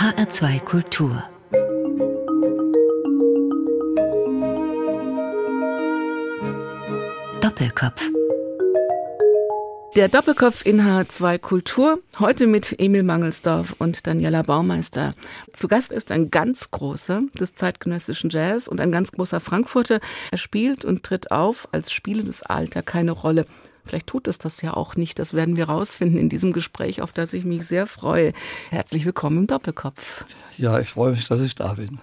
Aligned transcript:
HR2 0.00 0.60
Kultur 0.60 1.22
Doppelkopf 7.42 8.08
der 9.96 10.08
Doppelkopf 10.08 10.64
in 10.64 10.80
H2 10.80 11.38
Kultur, 11.38 11.98
heute 12.18 12.46
mit 12.46 12.76
Emil 12.78 13.02
Mangelsdorf 13.02 13.74
und 13.78 14.06
Daniela 14.06 14.40
Baumeister. 14.40 15.14
Zu 15.52 15.68
Gast 15.68 15.92
ist 15.92 16.12
ein 16.12 16.30
ganz 16.30 16.70
großer 16.70 17.20
des 17.38 17.54
zeitgenössischen 17.54 18.30
Jazz 18.30 18.68
und 18.68 18.80
ein 18.80 18.92
ganz 18.92 19.12
großer 19.12 19.40
Frankfurter. 19.40 20.00
Er 20.30 20.38
spielt 20.38 20.86
und 20.86 21.02
tritt 21.02 21.30
auf, 21.30 21.68
als 21.72 21.92
spielendes 21.92 22.42
Alter 22.42 22.82
keine 22.82 23.10
Rolle. 23.10 23.44
Vielleicht 23.84 24.06
tut 24.06 24.28
es 24.28 24.38
das 24.38 24.62
ja 24.62 24.74
auch 24.74 24.96
nicht. 24.96 25.18
Das 25.18 25.34
werden 25.34 25.56
wir 25.56 25.68
rausfinden 25.68 26.18
in 26.18 26.28
diesem 26.28 26.52
Gespräch, 26.52 27.02
auf 27.02 27.12
das 27.12 27.32
ich 27.32 27.44
mich 27.44 27.66
sehr 27.66 27.86
freue. 27.86 28.32
Herzlich 28.70 29.04
willkommen 29.04 29.38
im 29.38 29.46
Doppelkopf. 29.46 30.24
Ja, 30.56 30.78
ich 30.78 30.88
freue 30.88 31.12
mich, 31.12 31.26
dass 31.28 31.40
ich 31.40 31.54
da 31.54 31.74
bin. 31.74 31.98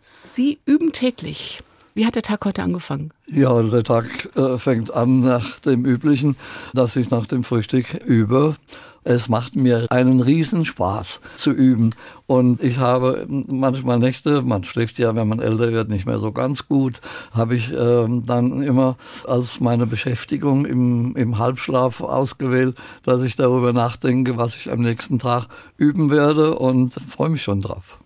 Sie 0.00 0.58
üben 0.66 0.92
täglich. 0.92 1.62
Wie 1.94 2.04
hat 2.04 2.14
der 2.14 2.22
Tag 2.22 2.44
heute 2.44 2.62
angefangen? 2.62 3.10
Ja, 3.26 3.62
der 3.62 3.82
Tag 3.82 4.06
äh, 4.36 4.58
fängt 4.58 4.92
an 4.92 5.20
nach 5.20 5.58
dem 5.60 5.86
Üblichen, 5.86 6.36
dass 6.74 6.94
ich 6.94 7.08
nach 7.08 7.26
dem 7.26 7.42
Frühstück 7.42 7.94
übe. 8.04 8.56
Es 9.08 9.28
macht 9.28 9.54
mir 9.54 9.86
einen 9.90 10.20
Riesenspaß 10.20 11.20
zu 11.36 11.52
üben. 11.52 11.94
Und 12.26 12.60
ich 12.60 12.78
habe 12.78 13.24
manchmal 13.28 14.00
Nächte, 14.00 14.42
man 14.42 14.64
schläft 14.64 14.98
ja, 14.98 15.14
wenn 15.14 15.28
man 15.28 15.38
älter 15.38 15.70
wird, 15.70 15.88
nicht 15.88 16.06
mehr 16.06 16.18
so 16.18 16.32
ganz 16.32 16.66
gut, 16.66 17.00
habe 17.30 17.54
ich 17.54 17.72
äh, 17.72 18.06
dann 18.08 18.62
immer 18.62 18.96
als 19.24 19.60
meine 19.60 19.86
Beschäftigung 19.86 20.66
im, 20.66 21.14
im 21.14 21.38
Halbschlaf 21.38 22.00
ausgewählt, 22.00 22.74
dass 23.04 23.22
ich 23.22 23.36
darüber 23.36 23.72
nachdenke, 23.72 24.38
was 24.38 24.56
ich 24.56 24.72
am 24.72 24.80
nächsten 24.80 25.20
Tag 25.20 25.46
üben 25.76 26.10
werde 26.10 26.58
und 26.58 26.92
freue 26.94 27.28
mich 27.28 27.44
schon 27.44 27.60
drauf. 27.60 27.98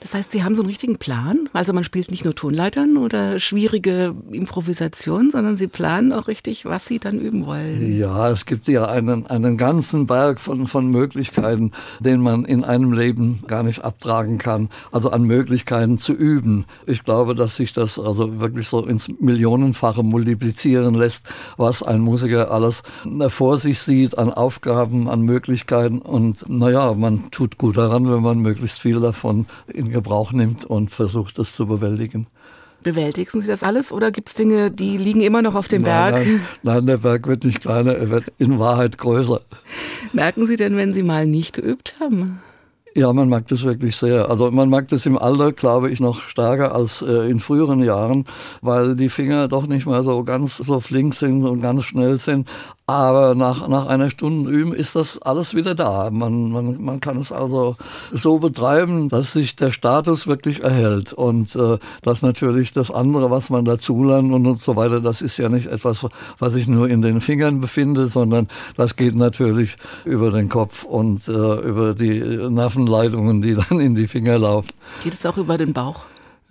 Das 0.00 0.14
heißt, 0.14 0.32
Sie 0.32 0.44
haben 0.44 0.54
so 0.54 0.62
einen 0.62 0.68
richtigen 0.68 0.98
Plan? 0.98 1.48
Also 1.52 1.72
man 1.72 1.84
spielt 1.84 2.10
nicht 2.10 2.24
nur 2.24 2.34
Tonleitern 2.34 2.96
oder 2.96 3.38
schwierige 3.38 4.14
Improvisationen, 4.30 5.30
sondern 5.30 5.56
Sie 5.56 5.66
planen 5.66 6.12
auch 6.12 6.28
richtig, 6.28 6.64
was 6.64 6.86
Sie 6.86 6.98
dann 6.98 7.20
üben 7.20 7.46
wollen. 7.46 7.96
Ja, 7.96 8.30
es 8.30 8.46
gibt 8.46 8.68
ja 8.68 8.86
einen, 8.86 9.26
einen 9.26 9.56
ganzen 9.56 10.06
Berg 10.06 10.40
von, 10.40 10.66
von 10.66 10.88
Möglichkeiten, 10.88 11.72
den 12.00 12.20
man 12.20 12.44
in 12.44 12.64
einem 12.64 12.92
Leben 12.92 13.42
gar 13.46 13.62
nicht 13.62 13.84
abtragen 13.84 14.38
kann. 14.38 14.68
Also 14.92 15.10
an 15.10 15.24
Möglichkeiten 15.24 15.98
zu 15.98 16.12
üben. 16.12 16.66
Ich 16.86 17.04
glaube, 17.04 17.34
dass 17.34 17.56
sich 17.56 17.72
das 17.72 17.98
also 17.98 18.40
wirklich 18.40 18.68
so 18.68 18.86
ins 18.86 19.08
Millionenfache 19.20 20.02
multiplizieren 20.02 20.94
lässt, 20.94 21.26
was 21.56 21.82
ein 21.82 22.00
Musiker 22.00 22.50
alles 22.50 22.82
vor 23.28 23.58
sich 23.58 23.78
sieht 23.78 24.18
an 24.18 24.32
Aufgaben, 24.32 25.08
an 25.08 25.22
Möglichkeiten. 25.22 25.98
Und 25.98 26.48
naja, 26.48 26.94
man 26.94 27.30
tut 27.30 27.58
gut 27.58 27.76
daran, 27.76 28.10
wenn 28.10 28.22
man 28.22 28.38
möglichst 28.38 28.80
viel 28.80 29.00
davon 29.00 29.46
in 29.72 29.90
Gebrauch 29.90 30.32
nimmt 30.32 30.64
und 30.64 30.90
versucht, 30.90 31.38
das 31.38 31.54
zu 31.54 31.66
bewältigen. 31.66 32.26
Bewältigen 32.82 33.40
Sie 33.40 33.46
das 33.46 33.62
alles 33.62 33.92
oder 33.92 34.10
gibt 34.10 34.28
es 34.28 34.34
Dinge, 34.34 34.70
die 34.70 34.98
liegen 34.98 35.22
immer 35.22 35.40
noch 35.40 35.54
auf 35.54 35.68
dem 35.68 35.82
nein, 35.82 36.12
Berg? 36.12 36.26
Nein, 36.26 36.40
nein, 36.62 36.86
der 36.86 36.98
Berg 36.98 37.26
wird 37.26 37.44
nicht 37.44 37.62
kleiner, 37.62 37.94
er 37.94 38.10
wird 38.10 38.26
in 38.38 38.58
Wahrheit 38.58 38.98
größer. 38.98 39.40
Merken 40.12 40.46
Sie 40.46 40.56
denn, 40.56 40.76
wenn 40.76 40.92
Sie 40.92 41.02
mal 41.02 41.26
nicht 41.26 41.54
geübt 41.54 41.94
haben? 41.98 42.40
Ja, 42.96 43.12
man 43.12 43.28
mag 43.28 43.48
das 43.48 43.64
wirklich 43.64 43.96
sehr. 43.96 44.30
Also 44.30 44.52
man 44.52 44.70
mag 44.70 44.86
das 44.86 45.04
im 45.04 45.18
Alter, 45.18 45.50
glaube 45.50 45.90
ich, 45.90 45.98
noch 45.98 46.20
stärker 46.20 46.72
als 46.72 47.02
äh, 47.02 47.28
in 47.28 47.40
früheren 47.40 47.82
Jahren, 47.82 48.24
weil 48.60 48.94
die 48.94 49.08
Finger 49.08 49.48
doch 49.48 49.66
nicht 49.66 49.86
mehr 49.86 50.04
so 50.04 50.22
ganz 50.22 50.58
so 50.58 50.78
flink 50.78 51.12
sind 51.14 51.44
und 51.44 51.60
ganz 51.60 51.84
schnell 51.84 52.18
sind. 52.18 52.48
Aber 52.86 53.34
nach, 53.34 53.66
nach 53.66 53.86
einer 53.86 54.10
Stunde 54.10 54.50
Üben 54.50 54.74
ist 54.74 54.94
das 54.94 55.20
alles 55.22 55.54
wieder 55.54 55.74
da. 55.74 56.10
Man, 56.10 56.50
man, 56.50 56.84
man 56.84 57.00
kann 57.00 57.16
es 57.16 57.32
also 57.32 57.76
so 58.12 58.38
betreiben, 58.38 59.08
dass 59.08 59.32
sich 59.32 59.56
der 59.56 59.70
Status 59.70 60.26
wirklich 60.26 60.62
erhält. 60.62 61.14
Und 61.14 61.56
äh, 61.56 61.78
das 62.02 62.20
natürlich 62.20 62.72
das 62.72 62.90
andere, 62.90 63.30
was 63.30 63.48
man 63.48 63.64
dazulernt 63.64 64.30
und, 64.30 64.46
und 64.46 64.60
so 64.60 64.76
weiter, 64.76 65.00
das 65.00 65.22
ist 65.22 65.38
ja 65.38 65.48
nicht 65.48 65.66
etwas, 65.66 66.06
was 66.38 66.52
sich 66.52 66.68
nur 66.68 66.90
in 66.90 67.00
den 67.00 67.22
Fingern 67.22 67.60
befindet, 67.60 68.10
sondern 68.10 68.48
das 68.76 68.96
geht 68.96 69.14
natürlich 69.14 69.76
über 70.04 70.30
den 70.30 70.50
Kopf 70.50 70.84
und 70.84 71.26
äh, 71.26 71.32
über 71.32 71.94
die 71.94 72.20
Nervenleitungen, 72.20 73.40
die 73.40 73.54
dann 73.54 73.80
in 73.80 73.94
die 73.94 74.08
Finger 74.08 74.38
laufen. 74.38 74.68
Geht 75.02 75.14
es 75.14 75.24
auch 75.24 75.38
über 75.38 75.56
den 75.56 75.72
Bauch? 75.72 76.02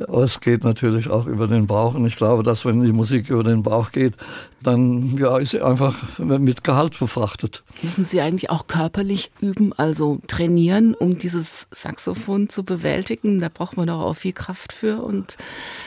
Es 0.08 0.40
geht 0.40 0.64
natürlich 0.64 1.10
auch 1.10 1.26
über 1.26 1.48
den 1.48 1.68
Bauch. 1.68 1.96
Und 1.96 2.06
ich 2.06 2.16
glaube, 2.16 2.44
dass 2.44 2.66
wenn 2.66 2.84
die 2.84 2.92
Musik 2.92 3.30
über 3.30 3.44
den 3.44 3.64
Bauch 3.64 3.92
geht, 3.92 4.14
dann 4.62 5.16
ja, 5.18 5.38
ist 5.38 5.52
sie 5.52 5.62
einfach 5.62 6.20
mit 6.20 6.64
Gehalt 6.64 6.98
befrachtet. 6.98 7.64
Müssen 7.82 8.06
Sie 8.06 8.22
eigentlich 8.22 8.50
auch 8.50 8.68
körperlich 8.68 9.32
üben, 9.42 9.74
also 9.74 10.20
trainieren, 10.28 10.96
um 10.96 11.18
dieses 11.18 11.68
Saxophon 11.72 12.50
zu 12.50 12.64
bewältigen? 12.64 13.42
Da 13.42 13.50
braucht 13.50 13.78
man 13.78 13.88
doch 13.88 14.02
auch 14.02 14.16
viel 14.16 14.34
Kraft 14.34 14.72
für 14.74 15.04
und 15.04 15.38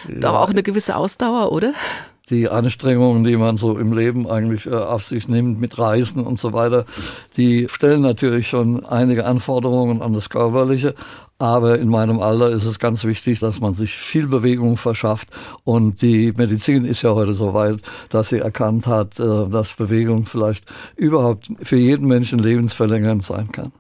ja. 0.08 0.20
doch 0.20 0.34
auch 0.34 0.50
eine 0.50 0.62
gewisse 0.62 0.96
Ausdauer, 0.96 1.52
oder? 1.52 1.72
Die 2.30 2.48
Anstrengungen, 2.48 3.22
die 3.22 3.36
man 3.36 3.56
so 3.56 3.78
im 3.78 3.92
Leben 3.92 4.28
eigentlich 4.28 4.66
äh, 4.66 4.74
auf 4.74 5.04
sich 5.04 5.28
nimmt 5.28 5.60
mit 5.60 5.78
Reisen 5.78 6.24
und 6.24 6.38
so 6.38 6.52
weiter, 6.52 6.84
die 7.36 7.68
stellen 7.68 8.00
natürlich 8.00 8.48
schon 8.48 8.84
einige 8.84 9.26
Anforderungen 9.26 10.02
an 10.02 10.12
das 10.12 10.28
Körperliche. 10.28 10.94
Aber 11.38 11.78
in 11.78 11.88
meinem 11.88 12.18
Alter 12.18 12.50
ist 12.50 12.64
es 12.64 12.78
ganz 12.78 13.04
wichtig, 13.04 13.40
dass 13.40 13.60
man 13.60 13.74
sich 13.74 13.92
viel 13.92 14.26
Bewegung 14.26 14.76
verschafft. 14.76 15.28
Und 15.64 16.00
die 16.00 16.32
Medizin 16.36 16.86
ist 16.86 17.02
ja 17.02 17.14
heute 17.14 17.34
so 17.34 17.52
weit, 17.52 17.82
dass 18.08 18.30
sie 18.30 18.38
erkannt 18.38 18.86
hat, 18.86 19.20
äh, 19.20 19.48
dass 19.48 19.74
Bewegung 19.74 20.26
vielleicht 20.26 20.64
überhaupt 20.96 21.48
für 21.62 21.76
jeden 21.76 22.06
Menschen 22.06 22.38
lebensverlängernd 22.38 23.22
sein 23.22 23.52
kann. 23.52 23.72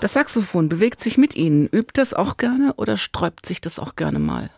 Das 0.00 0.14
Saxophon 0.14 0.68
bewegt 0.68 1.00
sich 1.00 1.18
mit 1.18 1.36
Ihnen. 1.36 1.68
Übt 1.68 1.92
das 1.94 2.14
auch 2.14 2.36
gerne 2.36 2.74
oder 2.76 2.96
sträubt 2.96 3.46
sich 3.46 3.60
das 3.60 3.78
auch 3.78 3.94
gerne 3.96 4.18
mal? 4.18 4.50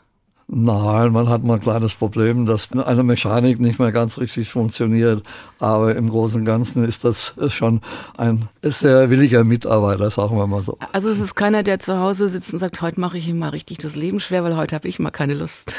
Nein, 0.49 1.11
man 1.13 1.29
hat 1.29 1.43
mal 1.43 1.55
ein 1.55 1.61
kleines 1.61 1.95
Problem, 1.95 2.47
dass 2.47 2.71
eine 2.73 3.03
Mechanik 3.03 3.59
nicht 3.59 3.81
mehr 3.81 3.91
ganz 3.91 4.17
richtig 4.19 4.49
funktioniert. 4.49 5.25
Aber 5.59 5.97
im 5.97 6.09
Großen 6.09 6.41
und 6.41 6.45
Ganzen 6.45 6.85
ist 6.85 7.05
das 7.05 7.35
schon 7.49 7.81
ein 8.17 8.49
sehr 8.63 9.11
williger 9.11 9.43
Mitarbeiter, 9.43 10.09
sagen 10.11 10.37
wir 10.37 10.47
mal 10.47 10.63
so. 10.63 10.79
Also 10.93 11.11
es 11.11 11.19
ist 11.19 11.35
keiner, 11.35 11.65
der 11.65 11.81
zu 11.81 11.99
Hause 11.99 12.29
sitzt 12.29 12.53
und 12.53 12.61
sagt, 12.61 12.81
heute 12.81 13.01
mache 13.01 13.19
ich 13.19 13.29
ihm 13.29 13.41
mal 13.41 13.49
richtig 13.49 13.79
das 13.79 13.97
Leben 13.97 14.21
schwer, 14.21 14.45
weil 14.45 14.57
heute 14.57 14.77
habe 14.77 14.87
ich 14.87 15.01
mal 15.01 15.11
keine 15.11 15.35
Lust. 15.35 15.75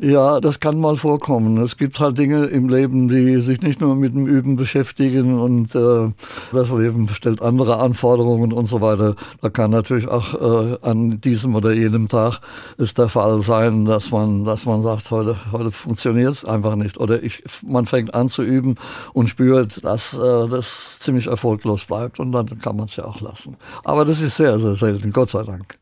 Ja, 0.00 0.40
das 0.40 0.60
kann 0.60 0.78
mal 0.78 0.96
vorkommen. 0.96 1.56
Es 1.56 1.78
gibt 1.78 2.00
halt 2.00 2.18
Dinge 2.18 2.44
im 2.46 2.68
Leben, 2.68 3.08
die 3.08 3.40
sich 3.40 3.62
nicht 3.62 3.80
nur 3.80 3.96
mit 3.96 4.14
dem 4.14 4.26
Üben 4.26 4.54
beschäftigen 4.56 5.38
und 5.38 5.74
äh, 5.74 6.12
das 6.52 6.70
Leben 6.70 7.08
stellt 7.08 7.40
andere 7.40 7.78
Anforderungen 7.78 8.52
und 8.52 8.66
so 8.66 8.82
weiter. 8.82 9.16
Da 9.40 9.48
kann 9.48 9.70
natürlich 9.70 10.06
auch 10.06 10.34
äh, 10.34 10.78
an 10.82 11.22
diesem 11.22 11.54
oder 11.54 11.72
jenem 11.72 12.08
Tag 12.08 12.40
ist 12.76 12.98
der 12.98 13.08
Fall 13.08 13.40
sein, 13.40 13.86
dass 13.86 14.10
man, 14.10 14.44
dass 14.44 14.66
man 14.66 14.82
sagt, 14.82 15.10
heute, 15.10 15.36
heute 15.50 15.70
funktioniert 15.70 16.32
es 16.32 16.44
einfach 16.44 16.76
nicht. 16.76 16.98
Oder 16.98 17.22
ich, 17.22 17.42
man 17.66 17.86
fängt 17.86 18.12
an 18.12 18.28
zu 18.28 18.42
üben 18.42 18.74
und 19.14 19.30
spürt, 19.30 19.82
dass 19.82 20.12
äh, 20.12 20.18
das 20.18 20.98
ziemlich 20.98 21.26
erfolglos 21.26 21.86
bleibt 21.86 22.20
und 22.20 22.32
dann 22.32 22.58
kann 22.58 22.76
man 22.76 22.84
es 22.84 22.96
ja 22.96 23.06
auch 23.06 23.22
lassen. 23.22 23.56
Aber 23.82 24.04
das 24.04 24.20
ist 24.20 24.36
sehr, 24.36 24.58
sehr 24.58 24.74
selten, 24.74 25.10
Gott 25.10 25.30
sei 25.30 25.42
Dank. 25.42 25.78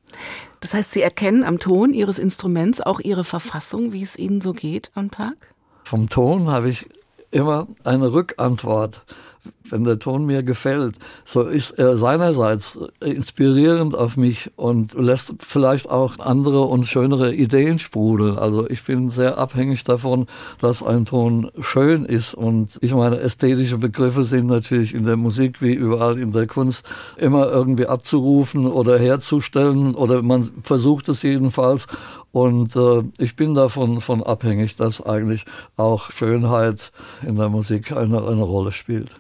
Das 0.64 0.72
heißt, 0.72 0.92
Sie 0.92 1.02
erkennen 1.02 1.44
am 1.44 1.58
Ton 1.58 1.92
Ihres 1.92 2.18
Instruments 2.18 2.80
auch 2.80 2.98
Ihre 2.98 3.24
Verfassung, 3.24 3.92
wie 3.92 4.00
es 4.00 4.18
Ihnen 4.18 4.40
so 4.40 4.54
geht 4.54 4.90
am 4.94 5.10
Tag? 5.10 5.52
Vom 5.84 6.08
Ton 6.08 6.48
habe 6.48 6.70
ich 6.70 6.88
immer 7.30 7.68
eine 7.84 8.14
Rückantwort 8.14 9.04
wenn 9.70 9.84
der 9.84 9.98
Ton 9.98 10.26
mir 10.26 10.42
gefällt, 10.42 10.96
so 11.24 11.42
ist 11.42 11.70
er 11.72 11.96
seinerseits 11.96 12.78
inspirierend 13.00 13.94
auf 13.94 14.16
mich 14.16 14.50
und 14.56 14.94
lässt 14.94 15.34
vielleicht 15.38 15.88
auch 15.90 16.18
andere 16.18 16.62
und 16.62 16.86
schönere 16.86 17.34
Ideen 17.34 17.78
sprudeln. 17.78 18.38
Also 18.38 18.68
ich 18.68 18.84
bin 18.84 19.10
sehr 19.10 19.38
abhängig 19.38 19.84
davon, 19.84 20.26
dass 20.60 20.82
ein 20.82 21.06
Ton 21.06 21.50
schön 21.60 22.04
ist 22.04 22.34
und 22.34 22.78
ich 22.82 22.94
meine, 22.94 23.20
ästhetische 23.20 23.78
Begriffe 23.78 24.24
sind 24.24 24.46
natürlich 24.46 24.94
in 24.94 25.04
der 25.04 25.16
Musik 25.16 25.62
wie 25.62 25.74
überall 25.74 26.18
in 26.18 26.32
der 26.32 26.46
Kunst 26.46 26.84
immer 27.16 27.50
irgendwie 27.50 27.86
abzurufen 27.86 28.66
oder 28.66 28.98
herzustellen 28.98 29.94
oder 29.94 30.22
man 30.22 30.48
versucht 30.62 31.08
es 31.08 31.22
jedenfalls 31.22 31.86
und 32.32 32.74
äh, 32.74 33.04
ich 33.18 33.36
bin 33.36 33.54
davon 33.54 34.00
von 34.00 34.20
abhängig, 34.22 34.74
dass 34.74 35.00
eigentlich 35.00 35.44
auch 35.76 36.10
Schönheit 36.10 36.90
in 37.26 37.36
der 37.36 37.48
Musik 37.48 37.92
eine, 37.92 38.26
eine 38.26 38.42
Rolle 38.42 38.72
spielt. 38.72 39.10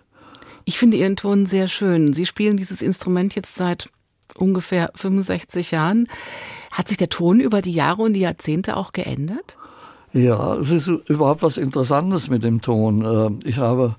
Ich 0.64 0.78
finde 0.78 0.96
Ihren 0.96 1.16
Ton 1.16 1.46
sehr 1.46 1.68
schön. 1.68 2.14
Sie 2.14 2.26
spielen 2.26 2.56
dieses 2.56 2.82
Instrument 2.82 3.34
jetzt 3.34 3.54
seit 3.54 3.88
ungefähr 4.34 4.90
65 4.94 5.70
Jahren. 5.70 6.08
Hat 6.70 6.88
sich 6.88 6.96
der 6.96 7.08
Ton 7.08 7.40
über 7.40 7.62
die 7.62 7.72
Jahre 7.72 8.02
und 8.02 8.14
die 8.14 8.20
Jahrzehnte 8.20 8.76
auch 8.76 8.92
geändert? 8.92 9.56
Ja, 10.12 10.54
es 10.56 10.70
ist 10.70 10.86
überhaupt 10.86 11.42
was 11.42 11.56
Interessantes 11.56 12.30
mit 12.30 12.44
dem 12.44 12.60
Ton. 12.60 13.40
Äh, 13.42 13.48
ich 13.48 13.58
habe 13.58 13.96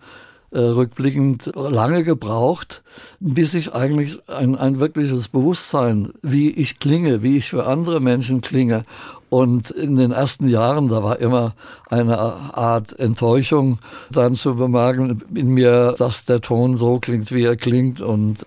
äh, 0.56 0.60
rückblickend 0.60 1.52
lange 1.54 2.04
gebraucht, 2.04 2.82
bis 3.20 3.54
ich 3.54 3.74
eigentlich 3.74 4.20
ein, 4.28 4.56
ein 4.56 4.80
wirkliches 4.80 5.28
Bewusstsein, 5.28 6.14
wie 6.22 6.50
ich 6.50 6.80
klinge, 6.80 7.22
wie 7.22 7.38
ich 7.38 7.50
für 7.50 7.66
andere 7.66 8.00
Menschen 8.00 8.42
klinge 8.42 8.86
und 9.30 9.70
in 9.70 9.98
den 9.98 10.12
ersten 10.12 10.48
Jahren, 10.48 10.88
da 10.88 11.04
war 11.04 11.20
immer 11.20 11.56
eine 11.90 12.18
Art 12.18 12.98
Enttäuschung 12.98 13.80
dann 14.10 14.36
zu 14.36 14.56
bemerken 14.56 15.24
in 15.34 15.50
mir, 15.50 15.94
dass 15.98 16.24
der 16.24 16.40
Ton 16.40 16.78
so 16.78 17.00
klingt, 17.00 17.34
wie 17.34 17.44
er 17.44 17.58
klingt. 17.58 18.00
Und 18.00 18.46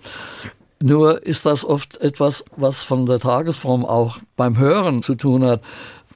Nur 0.81 1.27
ist 1.27 1.45
das 1.45 1.65
oft 1.65 2.01
etwas, 2.01 2.45
was 2.57 2.83
von 2.83 3.05
der 3.05 3.19
Tagesform 3.19 3.85
auch 3.85 4.17
beim 4.37 4.57
Hören 4.57 5.03
zu 5.03 5.15
tun 5.15 5.45
hat. 5.45 5.61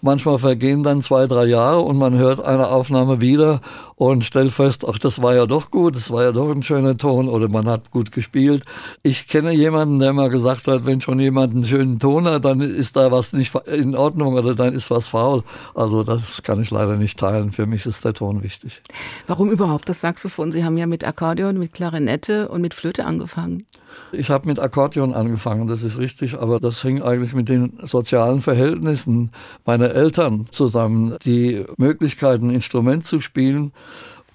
Manchmal 0.01 0.39
vergehen 0.39 0.83
dann 0.83 1.03
zwei, 1.03 1.27
drei 1.27 1.45
Jahre 1.45 1.81
und 1.83 1.99
man 1.99 2.17
hört 2.17 2.43
eine 2.43 2.69
Aufnahme 2.69 3.21
wieder 3.21 3.61
und 4.11 4.25
stellt 4.25 4.53
fest, 4.53 4.85
ach, 4.89 4.99
das 4.99 5.23
war 5.23 5.37
ja 5.37 5.47
doch 5.47 5.71
gut, 5.71 5.95
das 5.95 6.11
war 6.11 6.25
ja 6.25 6.33
doch 6.33 6.51
ein 6.51 6.65
schöner 6.65 6.97
Ton 6.97 7.29
oder 7.29 7.49
man 7.49 7.69
hat 7.69 7.93
gut 7.93 8.11
gespielt. 8.11 8.65
Ich 9.05 9.29
kenne 9.29 9.53
jemanden, 9.53 10.01
der 10.01 10.13
mal 10.13 10.29
gesagt 10.29 10.67
hat, 10.67 10.87
wenn 10.87 11.01
schon 11.01 11.21
jemand 11.21 11.55
einen 11.55 11.65
schönen 11.65 12.01
Ton 12.01 12.27
hat, 12.27 12.45
dann 12.45 12.61
ist 12.61 12.97
da 12.97 13.13
was 13.13 13.33
nicht 13.33 13.55
in 13.67 13.95
Ordnung 13.95 14.35
oder 14.35 14.57
dann 14.57 14.75
ist 14.75 14.91
was 14.91 15.07
faul. 15.07 15.45
Also 15.77 16.03
das 16.03 16.43
kann 16.43 16.61
ich 16.61 16.73
leider 16.73 16.97
nicht 16.97 17.17
teilen. 17.17 17.53
Für 17.53 17.67
mich 17.67 17.87
ist 17.87 18.05
der 18.05 18.13
Ton 18.13 18.43
wichtig. 18.43 18.83
Warum 19.29 19.53
überhaupt 19.53 19.89
das 19.89 20.01
Saxophon? 20.01 20.51
Sie 20.51 20.65
haben 20.65 20.77
ja 20.77 20.87
mit 20.87 21.07
Akkordeon, 21.07 21.57
mit 21.57 21.73
Klarinette 21.73 22.49
und 22.49 22.61
mit 22.61 22.75
Flöte 22.75 23.05
angefangen. 23.05 23.67
Ich 24.11 24.31
habe 24.31 24.47
mit 24.47 24.59
Akkordeon 24.59 25.13
angefangen, 25.13 25.69
das 25.69 25.83
ist 25.83 25.99
richtig, 25.99 26.39
aber 26.39 26.61
das 26.61 26.83
hing 26.83 27.03
eigentlich 27.03 27.35
mit 27.35 27.49
den 27.49 27.79
sozialen 27.83 28.41
Verhältnissen 28.41 29.31
meiner 29.65 29.91
Eltern 29.91 30.47
zusammen. 30.51 31.17
Die 31.25 31.65
Möglichkeit, 31.77 32.41
ein 32.43 32.51
Instrument 32.51 33.05
zu 33.05 33.21
spielen 33.21 33.73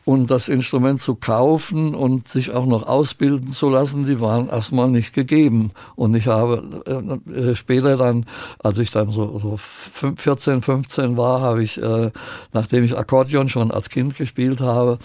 und 0.08 0.32
das 0.32 0.48
Instrument 0.48 1.02
zu 1.02 1.16
kaufen 1.16 1.94
und 1.94 2.30
sich 2.30 2.52
auch 2.52 2.66
noch 2.66 2.88
ausbilden 2.88 3.50
zu 3.50 3.70
lassen, 3.70 4.06
die 4.06 4.22
waren 4.22 4.48
erstmal 4.48 4.90
nicht 4.90 5.14
gegeben. 5.14 5.72
Und 5.98 6.16
ich 6.16 6.28
habe 6.28 7.20
äh, 7.30 7.56
später 7.56 7.98
dann, 7.98 8.26
als 8.58 8.78
ich 8.78 8.90
dann 8.90 9.12
so, 9.12 9.38
so 9.38 9.58
14, 9.58 10.62
15 10.62 11.18
war, 11.18 11.42
habe 11.42 11.62
ich, 11.62 11.84
äh, 11.84 12.12
nachdem 12.54 12.86
ich 12.86 12.98
Akkordeon 12.98 13.50
schon 13.50 13.70
als 13.70 13.90
Kind 13.90 14.16
gespielt 14.16 14.62
habe, 14.62 14.98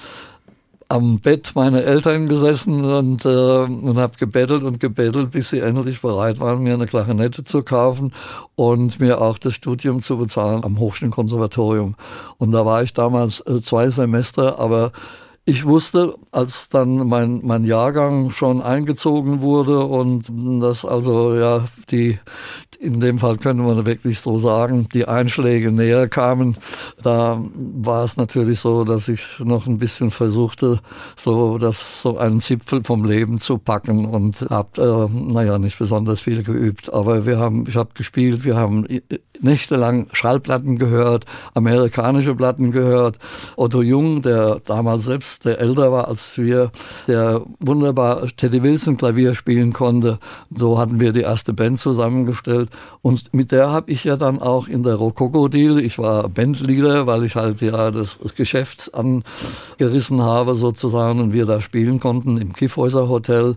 am 0.92 1.20
Bett 1.20 1.52
meiner 1.54 1.82
Eltern 1.82 2.28
gesessen 2.28 2.84
und, 2.84 3.24
äh, 3.24 3.28
und 3.28 3.96
habe 3.96 4.18
gebettelt 4.18 4.62
und 4.62 4.78
gebettelt, 4.78 5.30
bis 5.30 5.48
sie 5.48 5.60
endlich 5.60 6.02
bereit 6.02 6.38
waren, 6.38 6.62
mir 6.62 6.74
eine 6.74 6.86
Klarinette 6.86 7.44
zu 7.44 7.62
kaufen 7.62 8.12
und 8.56 9.00
mir 9.00 9.22
auch 9.22 9.38
das 9.38 9.54
Studium 9.54 10.02
zu 10.02 10.18
bezahlen 10.18 10.64
am 10.64 10.78
Hochschulkonservatorium. 10.78 11.94
Und 12.36 12.52
da 12.52 12.66
war 12.66 12.82
ich 12.82 12.92
damals 12.92 13.40
äh, 13.46 13.62
zwei 13.62 13.88
Semester, 13.88 14.58
aber 14.58 14.92
ich 15.46 15.64
wusste, 15.64 16.14
als 16.30 16.68
dann 16.68 17.08
mein, 17.08 17.40
mein 17.42 17.64
Jahrgang 17.64 18.30
schon 18.30 18.60
eingezogen 18.60 19.40
wurde 19.40 19.84
und 19.86 20.30
dass 20.60 20.84
also 20.84 21.34
ja 21.34 21.64
die, 21.90 22.18
in 22.82 22.98
dem 22.98 23.18
Fall 23.18 23.36
könnte 23.38 23.62
man 23.62 23.86
wirklich 23.86 24.18
so 24.18 24.38
sagen, 24.38 24.88
die 24.92 25.06
Einschläge 25.06 25.70
näher 25.70 26.08
kamen, 26.08 26.56
da 27.00 27.40
war 27.54 28.04
es 28.04 28.16
natürlich 28.16 28.58
so, 28.58 28.82
dass 28.82 29.06
ich 29.06 29.22
noch 29.38 29.68
ein 29.68 29.78
bisschen 29.78 30.10
versuchte, 30.10 30.80
so 31.16 31.58
das 31.58 32.02
so 32.02 32.18
einen 32.18 32.40
Zipfel 32.40 32.82
vom 32.82 33.04
Leben 33.04 33.38
zu 33.38 33.58
packen 33.58 34.06
und 34.06 34.40
habe, 34.50 35.10
äh, 35.12 35.16
naja, 35.16 35.58
nicht 35.58 35.78
besonders 35.78 36.20
viel 36.20 36.42
geübt, 36.42 36.92
aber 36.92 37.24
wir 37.24 37.38
haben, 37.38 37.66
ich 37.68 37.76
habe 37.76 37.90
gespielt, 37.94 38.44
wir 38.44 38.56
haben 38.56 38.84
nächtelang 39.42 40.08
Schallplatten 40.12 40.78
gehört, 40.78 41.24
amerikanische 41.54 42.34
Platten 42.34 42.70
gehört. 42.70 43.18
Otto 43.56 43.82
Jung, 43.82 44.22
der 44.22 44.60
damals 44.64 45.04
selbst, 45.04 45.44
der 45.44 45.60
älter 45.60 45.92
war 45.92 46.08
als 46.08 46.38
wir, 46.38 46.70
der 47.06 47.42
wunderbar 47.58 48.26
Teddy 48.36 48.62
Wilson 48.62 48.96
Klavier 48.96 49.34
spielen 49.34 49.72
konnte. 49.72 50.18
So 50.54 50.78
hatten 50.78 51.00
wir 51.00 51.12
die 51.12 51.20
erste 51.20 51.52
Band 51.52 51.78
zusammengestellt. 51.78 52.70
Und 53.02 53.34
mit 53.34 53.52
der 53.52 53.70
habe 53.70 53.90
ich 53.90 54.04
ja 54.04 54.16
dann 54.16 54.40
auch 54.40 54.68
in 54.68 54.82
der 54.82 54.94
Rococo 54.94 55.48
Deal, 55.48 55.78
ich 55.78 55.98
war 55.98 56.28
Bandleader, 56.28 57.06
weil 57.06 57.24
ich 57.24 57.36
halt 57.36 57.60
ja 57.60 57.90
das, 57.90 58.18
das 58.18 58.34
Geschäft 58.34 58.92
angerissen 58.94 60.22
habe 60.22 60.54
sozusagen 60.54 61.20
und 61.20 61.32
wir 61.32 61.46
da 61.46 61.60
spielen 61.60 62.00
konnten 62.00 62.38
im 62.38 62.52
Kiffhäuser 62.52 63.08
Hotel. 63.08 63.56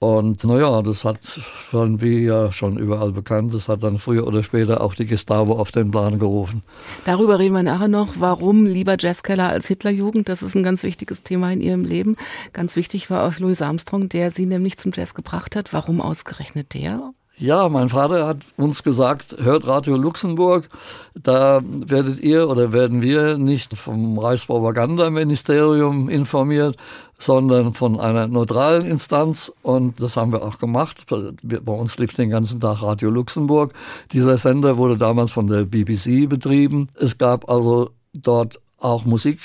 Und 0.00 0.44
naja, 0.44 0.80
das 0.80 1.04
hat 1.04 1.22
schon 1.22 2.00
wie 2.00 2.24
ja 2.24 2.50
schon 2.52 2.78
überall 2.78 3.12
bekannt, 3.12 3.52
das 3.52 3.68
hat 3.68 3.82
dann 3.82 3.98
früher 3.98 4.26
oder 4.26 4.42
später 4.42 4.80
auch 4.80 4.94
die 4.94 5.04
Gestapo 5.04 5.52
auf 5.52 5.72
den 5.72 5.90
Plan 5.90 6.18
gerufen. 6.18 6.62
Darüber 7.04 7.38
reden 7.38 7.54
wir 7.54 7.62
nachher 7.62 7.86
noch. 7.86 8.14
Warum 8.18 8.64
lieber 8.64 8.96
Jazzkeller 8.98 9.50
als 9.50 9.66
Hitlerjugend? 9.66 10.30
Das 10.30 10.42
ist 10.42 10.54
ein 10.54 10.62
ganz 10.62 10.84
wichtiges 10.84 11.22
Thema 11.22 11.52
in 11.52 11.60
Ihrem 11.60 11.84
Leben. 11.84 12.16
Ganz 12.54 12.76
wichtig 12.76 13.10
war 13.10 13.28
auch 13.28 13.38
Louis 13.40 13.60
Armstrong, 13.60 14.08
der 14.08 14.30
Sie 14.30 14.46
nämlich 14.46 14.78
zum 14.78 14.92
Jazz 14.94 15.12
gebracht 15.12 15.54
hat. 15.54 15.74
Warum 15.74 16.00
ausgerechnet 16.00 16.72
der? 16.72 17.12
Ja, 17.40 17.70
mein 17.70 17.88
Vater 17.88 18.26
hat 18.26 18.44
uns 18.58 18.82
gesagt, 18.82 19.34
hört 19.40 19.66
Radio 19.66 19.96
Luxemburg, 19.96 20.68
da 21.14 21.62
werdet 21.64 22.20
ihr 22.20 22.50
oder 22.50 22.74
werden 22.74 23.00
wir 23.00 23.38
nicht 23.38 23.78
vom 23.78 24.18
Reichspropagandaministerium 24.18 26.10
informiert, 26.10 26.76
sondern 27.18 27.72
von 27.72 27.98
einer 27.98 28.26
neutralen 28.26 28.84
Instanz. 28.84 29.50
Und 29.62 30.02
das 30.02 30.18
haben 30.18 30.34
wir 30.34 30.42
auch 30.42 30.58
gemacht. 30.58 31.06
Bei 31.08 31.72
uns 31.72 31.96
lief 31.96 32.12
den 32.12 32.28
ganzen 32.28 32.60
Tag 32.60 32.82
Radio 32.82 33.08
Luxemburg. 33.08 33.72
Dieser 34.12 34.36
Sender 34.36 34.76
wurde 34.76 34.98
damals 34.98 35.32
von 35.32 35.46
der 35.46 35.64
BBC 35.64 36.28
betrieben. 36.28 36.90
Es 36.98 37.16
gab 37.16 37.48
also 37.48 37.88
dort 38.12 38.60
auch 38.76 39.06
Musik, 39.06 39.38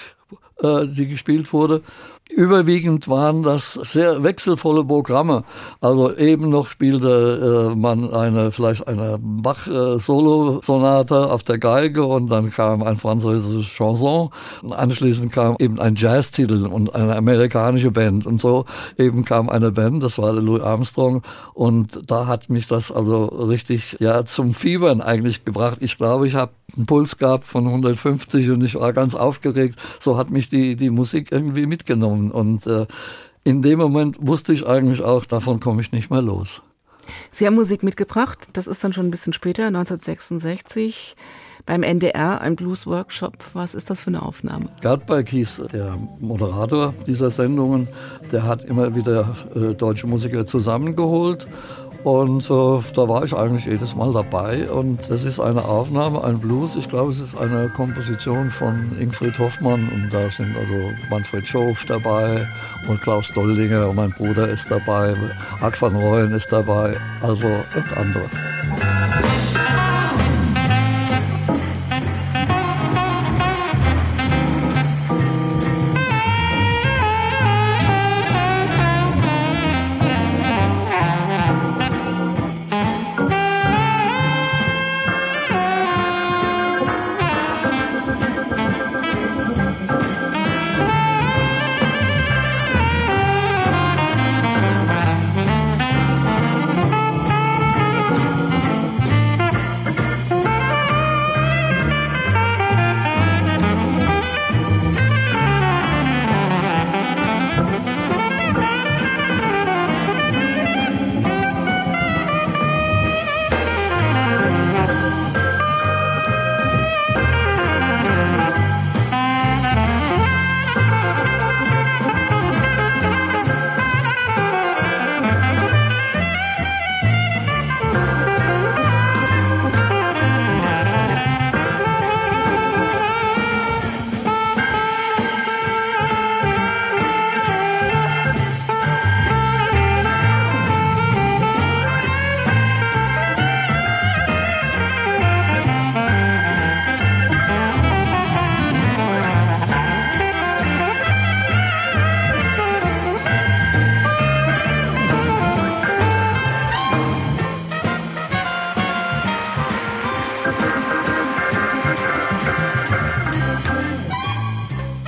äh, 0.61 0.85
die 0.85 1.07
gespielt 1.07 1.53
wurde. 1.53 1.81
Überwiegend 2.27 3.07
waren 3.07 3.43
das 3.43 3.73
sehr 3.73 4.23
wechselvolle 4.23 4.83
Programme. 4.83 5.43
Also 5.79 6.15
eben 6.17 6.49
noch 6.49 6.67
spielte 6.67 7.71
äh, 7.71 7.75
man 7.75 8.11
eine 8.13 8.51
vielleicht 8.51 8.87
eine 8.87 9.19
Bach-Solo-Sonate 9.21 11.13
äh, 11.13 11.31
auf 11.31 11.43
der 11.43 11.59
Geige 11.59 12.03
und 12.03 12.27
dann 12.29 12.49
kam 12.49 12.81
ein 12.81 12.97
französisches 12.97 13.67
Chanson. 13.67 14.31
Anschließend 14.67 15.31
kam 15.31 15.55
eben 15.59 15.79
ein 15.79 15.95
Jazz-Titel 15.95 16.65
und 16.65 16.95
eine 16.95 17.15
amerikanische 17.15 17.91
Band 17.91 18.25
und 18.25 18.41
so 18.41 18.65
eben 18.97 19.23
kam 19.23 19.47
eine 19.47 19.71
Band, 19.71 20.01
das 20.01 20.17
war 20.17 20.33
Louis 20.33 20.61
Armstrong 20.61 21.21
und 21.53 22.09
da 22.09 22.25
hat 22.25 22.49
mich 22.49 22.65
das 22.65 22.91
also 22.91 23.25
richtig 23.25 23.97
ja 23.99 24.25
zum 24.25 24.55
Fiebern 24.55 24.99
eigentlich 25.01 25.45
gebracht. 25.45 25.77
Ich 25.81 25.97
glaube, 25.99 26.27
ich 26.27 26.33
habe 26.33 26.53
einen 26.75 26.87
Puls 26.87 27.17
gehabt 27.17 27.43
von 27.43 27.67
150 27.67 28.49
und 28.49 28.63
ich 28.63 28.75
war 28.75 28.93
ganz 28.93 29.13
aufgeregt. 29.13 29.77
So 29.99 30.17
hat 30.17 30.31
mich 30.31 30.49
die 30.49 30.75
die 30.75 30.89
Musik 30.89 31.31
irgendwie 31.31 31.67
mitgenommen 31.67 32.14
genommen. 32.15 32.31
Und 32.31 32.67
äh, 32.67 32.87
in 33.43 33.61
dem 33.61 33.79
Moment 33.79 34.17
wusste 34.19 34.53
ich 34.53 34.65
eigentlich 34.65 35.01
auch, 35.01 35.25
davon 35.25 35.59
komme 35.59 35.81
ich 35.81 35.91
nicht 35.91 36.09
mehr 36.09 36.21
los. 36.21 36.61
Sie 37.31 37.45
haben 37.45 37.55
Musik 37.55 37.83
mitgebracht, 37.83 38.47
das 38.53 38.65
ist 38.65 38.83
dann 38.83 38.91
schon 38.91 39.05
ein 39.05 39.11
bisschen 39.11 39.33
später, 39.33 39.67
1966, 39.67 41.15
beim 41.67 41.83
NDR, 41.83 42.41
ein 42.41 42.55
Blues-Workshop. 42.55 43.37
Was 43.53 43.75
ist 43.75 43.89
das 43.89 44.01
für 44.01 44.07
eine 44.07 44.23
Aufnahme? 44.23 44.69
Gerd 44.81 45.05
Balkis, 45.05 45.61
der 45.71 45.97
Moderator 46.19 46.93
dieser 47.05 47.29
Sendungen, 47.29 47.87
der 48.31 48.43
hat 48.43 48.63
immer 48.65 48.95
wieder 48.95 49.35
äh, 49.55 49.73
deutsche 49.73 50.07
Musiker 50.07 50.45
zusammengeholt 50.45 51.47
und 52.05 52.45
äh, 52.51 52.93
da 52.93 53.09
war 53.09 53.23
ich 53.23 53.35
eigentlich 53.35 53.65
jedes 53.65 53.95
Mal 53.95 54.13
dabei. 54.13 54.69
Und 54.69 55.09
das 55.09 55.23
ist 55.23 55.39
eine 55.39 55.65
Aufnahme, 55.65 56.23
ein 56.23 56.37
Blues. 56.37 56.75
Ich 56.75 56.87
glaube, 56.87 57.11
es 57.11 57.19
ist 57.19 57.35
eine 57.35 57.67
Komposition 57.69 58.51
von 58.51 58.95
Ingfried 58.99 59.39
Hoffmann. 59.39 59.89
Und 59.89 60.13
da 60.13 60.29
sind 60.29 60.55
also 60.55 60.91
Manfred 61.09 61.47
Schof 61.47 61.83
dabei 61.85 62.47
und 62.87 63.01
Klaus 63.01 63.31
Doldinger 63.33 63.89
und 63.89 63.95
mein 63.95 64.11
Bruder 64.11 64.47
ist 64.49 64.69
dabei. 64.69 65.15
Art 65.61 65.81
van 65.81 65.95
Rooyen 65.95 66.31
ist 66.33 66.51
dabei. 66.51 66.95
Also 67.23 67.47
und 67.47 67.97
andere. 67.97 69.34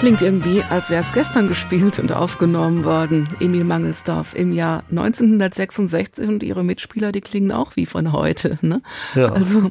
Klingt 0.07 0.21
irgendwie, 0.21 0.63
als 0.69 0.89
wäre 0.89 1.01
es 1.01 1.11
gestern 1.11 1.49
gespielt 1.49 1.99
und 1.99 2.13
aufgenommen 2.13 2.85
worden. 2.85 3.27
Emil 3.41 3.65
Mangelsdorf 3.65 4.35
im 4.35 4.53
Jahr 4.53 4.85
1966 4.89 6.25
und 6.29 6.43
ihre 6.43 6.63
Mitspieler, 6.63 7.11
die 7.11 7.19
klingen 7.19 7.51
auch 7.51 7.75
wie 7.75 7.85
von 7.85 8.13
heute. 8.13 8.57
Ne? 8.61 8.81
Ja. 9.15 9.25
Also 9.33 9.69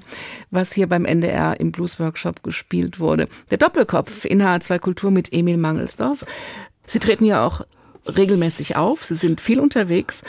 was 0.50 0.74
hier 0.74 0.88
beim 0.88 1.06
NDR 1.06 1.58
im 1.58 1.72
Blues 1.72 1.98
Workshop 1.98 2.42
gespielt 2.42 3.00
wurde. 3.00 3.28
Der 3.50 3.56
Doppelkopf 3.56 4.26
in 4.26 4.42
H2 4.42 4.78
Kultur 4.78 5.10
mit 5.10 5.32
Emil 5.32 5.56
Mangelsdorf. 5.56 6.26
Sie 6.86 6.98
treten 6.98 7.24
ja 7.24 7.42
auch 7.42 7.62
regelmäßig 8.06 8.76
auf, 8.76 9.06
sie 9.06 9.14
sind 9.14 9.40
viel 9.40 9.58
unterwegs. 9.58 10.22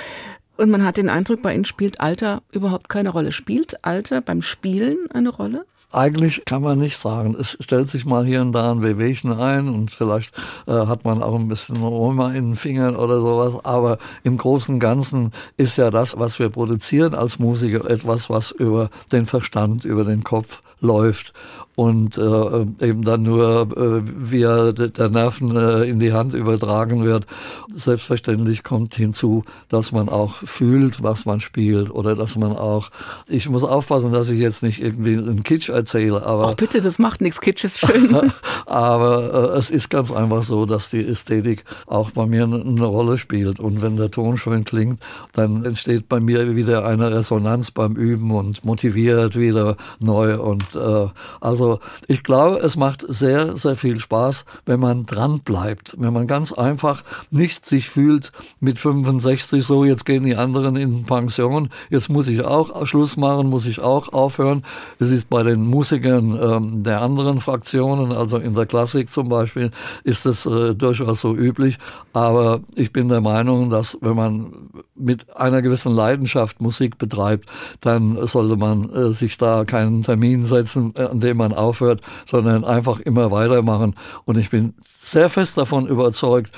Und 0.55 0.71
man 0.71 0.85
hat 0.85 0.95
den 0.95 1.09
Eindruck, 1.09 1.41
bei 1.41 1.53
Ihnen 1.53 1.65
spielt 1.65 1.99
Alter 1.99 2.43
überhaupt 2.53 2.87
keine 2.87 3.09
Rolle. 3.09 3.33
Spielt 3.33 3.83
Alter 3.83 4.21
beim 4.21 4.41
Spielen 4.41 5.11
eine 5.11 5.31
Rolle? 5.31 5.65
Eigentlich 5.91 6.44
kann 6.44 6.62
man 6.62 6.79
nicht 6.79 6.98
sagen. 6.98 7.36
Es 7.39 7.58
stellt 7.62 7.88
sich 7.88 8.06
mal 8.06 8.25
hier 8.25 8.41
und 8.41 8.51
da 8.51 8.72
ein 8.72 8.82
Wehwehchen 8.82 9.32
ein 9.32 9.70
und 9.70 9.89
vielleicht 9.89 10.38
äh, 10.67 10.72
hat 10.74 11.06
man 11.06 11.24
auch 11.24 11.36
ein 11.36 11.48
bisschen 11.48 11.77
Roma 11.77 12.34
in 12.34 12.50
den 12.50 12.56
Fingern 12.58 12.98
oder 12.98 13.22
sowas. 13.22 13.63
Aber 13.63 13.98
im 14.24 14.36
Großen 14.36 14.75
und 14.75 14.79
Ganzen 14.82 15.32
ist 15.56 15.77
ja 15.77 15.89
das, 15.89 16.20
was 16.20 16.39
wir 16.39 16.50
produzieren 16.50 17.15
als 17.15 17.39
Musiker, 17.39 17.89
etwas, 17.89 18.29
was 18.29 18.51
über 18.51 18.89
den 19.13 19.25
Verstand, 19.25 19.86
über 19.86 20.03
den 20.03 20.25
Kopf 20.25 20.62
läuft 20.79 21.34
und 21.77 22.17
äh, 22.17 22.62
eben 22.88 23.03
dann 23.03 23.22
nur 23.22 23.69
äh, 23.77 24.01
via 24.03 24.72
der 24.72 25.10
Nerven 25.10 25.55
äh, 25.55 25.84
in 25.84 26.00
die 26.00 26.12
Hand 26.12 26.34
übertragen 26.34 27.05
wird. 27.05 27.27
Selbstverständlich 27.72 28.63
kommt 28.63 28.96
hinzu, 28.96 29.43
dass 29.69 29.91
man 29.91 30.10
auch 30.10 30.38
fühlt, 30.38 31.03
was 31.03 31.27
man 31.27 31.39
spielt 31.39 31.91
oder 31.91 32.15
dass 32.15 32.36
man 32.36 32.57
auch, 32.57 32.89
ich 33.27 33.48
muss 33.48 33.63
aufpassen, 33.63 34.12
dass 34.12 34.29
ich 34.29 34.39
jetzt 34.39 34.63
nicht 34.63 34.81
irgendwie 34.81 35.17
einen 35.17 35.43
Kitsch 35.43 35.69
erzähle, 35.69 36.25
aber... 36.25 36.48
Ach 36.48 36.55
bitte, 36.55 36.81
das 36.81 36.98
macht 36.98 37.22
nichts, 37.22 37.41
Kitsch 37.41 37.63
ist 37.63 37.77
schön. 37.77 38.31
aber 38.65 39.53
äh, 39.53 39.57
es 39.60 39.69
ist 39.69 39.91
ganz 39.91 40.12
einfach 40.12 40.41
so, 40.41 40.65
dass 40.65 40.89
die 40.89 41.05
Ästhetik 41.05 41.63
auch 41.86 42.10
bei 42.10 42.25
mir 42.25 42.46
eine 42.46 42.86
Rolle 42.86 43.19
spielt 43.19 43.60
und 43.60 43.84
wenn 43.84 43.98
der 43.98 44.10
Ton 44.10 44.38
schön 44.38 44.63
klingt, 44.63 45.00
dann 45.34 45.63
entsteht 45.63 46.10
bei 46.10 46.19
mir 46.19 46.55
wieder 46.55 46.88
eine 46.88 47.12
Resonanz 47.12 47.69
beim 47.69 47.93
Üben 47.93 48.31
und 48.31 48.65
motiviert 48.65 49.36
wieder 49.36 49.77
neu 50.00 50.39
und 50.39 50.66
äh, 50.75 51.07
also 51.39 51.57
also 51.67 51.79
ich 52.07 52.24
glaube, 52.24 52.59
es 52.59 52.77
macht 52.77 53.03
sehr, 53.07 53.57
sehr 53.57 53.75
viel 53.75 54.00
Spaß, 54.00 54.45
wenn 54.65 54.79
man 54.79 55.05
dran 55.05 55.39
bleibt, 55.39 55.95
wenn 55.97 56.13
man 56.13 56.27
ganz 56.27 56.51
einfach 56.51 57.03
nicht 57.31 57.65
sich 57.65 57.89
fühlt 57.89 58.31
mit 58.59 58.79
65 58.79 59.65
so, 59.65 59.83
jetzt 59.83 60.05
gehen 60.05 60.24
die 60.24 60.36
anderen 60.36 60.75
in 60.75 61.03
Pension, 61.03 61.69
jetzt 61.89 62.09
muss 62.09 62.27
ich 62.27 62.43
auch 62.43 62.86
Schluss 62.86 63.17
machen, 63.17 63.50
muss 63.50 63.65
ich 63.65 63.79
auch 63.79 64.13
aufhören. 64.13 64.63
Es 65.00 65.12
ist 65.12 65.29
bei 65.29 65.43
den 65.43 65.65
Musikern 65.65 66.39
ähm, 66.41 66.83
der 66.83 67.01
anderen 67.01 67.39
Fraktionen, 67.39 68.12
also 68.12 68.38
in 68.38 68.53
der 68.53 68.65
Klassik 68.65 69.09
zum 69.09 69.29
Beispiel, 69.29 69.71
ist 70.03 70.25
das 70.25 70.45
äh, 70.45 70.75
durchaus 70.75 71.21
so 71.21 71.36
üblich. 71.36 71.79
Aber 72.13 72.62
ich 72.75 72.93
bin 72.93 73.09
der 73.09 73.21
Meinung, 73.21 73.69
dass 73.69 73.97
wenn 74.01 74.15
man 74.15 74.53
mit 74.95 75.36
einer 75.36 75.62
gewissen 75.62 75.93
Leidenschaft 75.93 76.62
Musik 76.62 76.97
betreibt, 76.97 77.50
dann 77.81 78.25
sollte 78.27 78.55
man 78.55 78.89
äh, 78.93 79.12
sich 79.12 79.38
da 79.38 79.65
keinen 79.65 80.03
Termin 80.03 80.45
setzen, 80.45 80.56
an 80.57 81.19
dem 81.19 81.37
man 81.37 81.53
aufhört, 81.53 82.01
sondern 82.25 82.65
einfach 82.65 82.99
immer 82.99 83.31
weitermachen. 83.31 83.95
Und 84.25 84.37
ich 84.37 84.49
bin 84.49 84.73
sehr 84.83 85.29
fest 85.29 85.57
davon 85.57 85.87
überzeugt, 85.87 86.51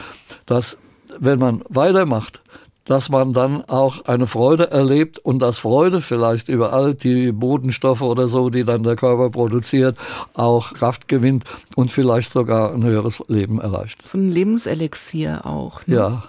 dass 0.46 0.78
wenn 1.20 1.40
man 1.40 1.64
weitermacht, 1.70 2.42
dass 2.90 3.10
man 3.10 3.34
dann 3.34 3.64
auch 3.66 4.06
eine 4.06 4.26
Freude 4.26 4.72
erlebt 4.72 5.20
und 5.20 5.40
dass 5.40 5.60
Freude 5.60 6.02
vielleicht 6.02 6.50
über 6.50 6.74
all 6.74 6.96
die 6.96 7.32
Bodenstoffe 7.32 8.02
oder 8.02 8.28
so, 8.28 8.50
die 8.50 8.64
dann 8.64 8.82
der 8.82 8.96
Körper 8.96 9.30
produziert, 9.30 9.96
auch 10.34 10.74
Kraft 10.74 11.08
gewinnt 11.08 11.44
und 11.76 11.92
vielleicht 11.92 12.32
sogar 12.32 12.74
ein 12.74 12.84
höheres 12.84 13.24
Leben 13.28 13.62
erreicht. 13.62 14.08
So 14.08 14.18
ein 14.18 14.32
Lebenselixier 14.32 15.46
auch. 15.46 15.86
Ne? 15.86 15.96
Ja. 15.96 16.24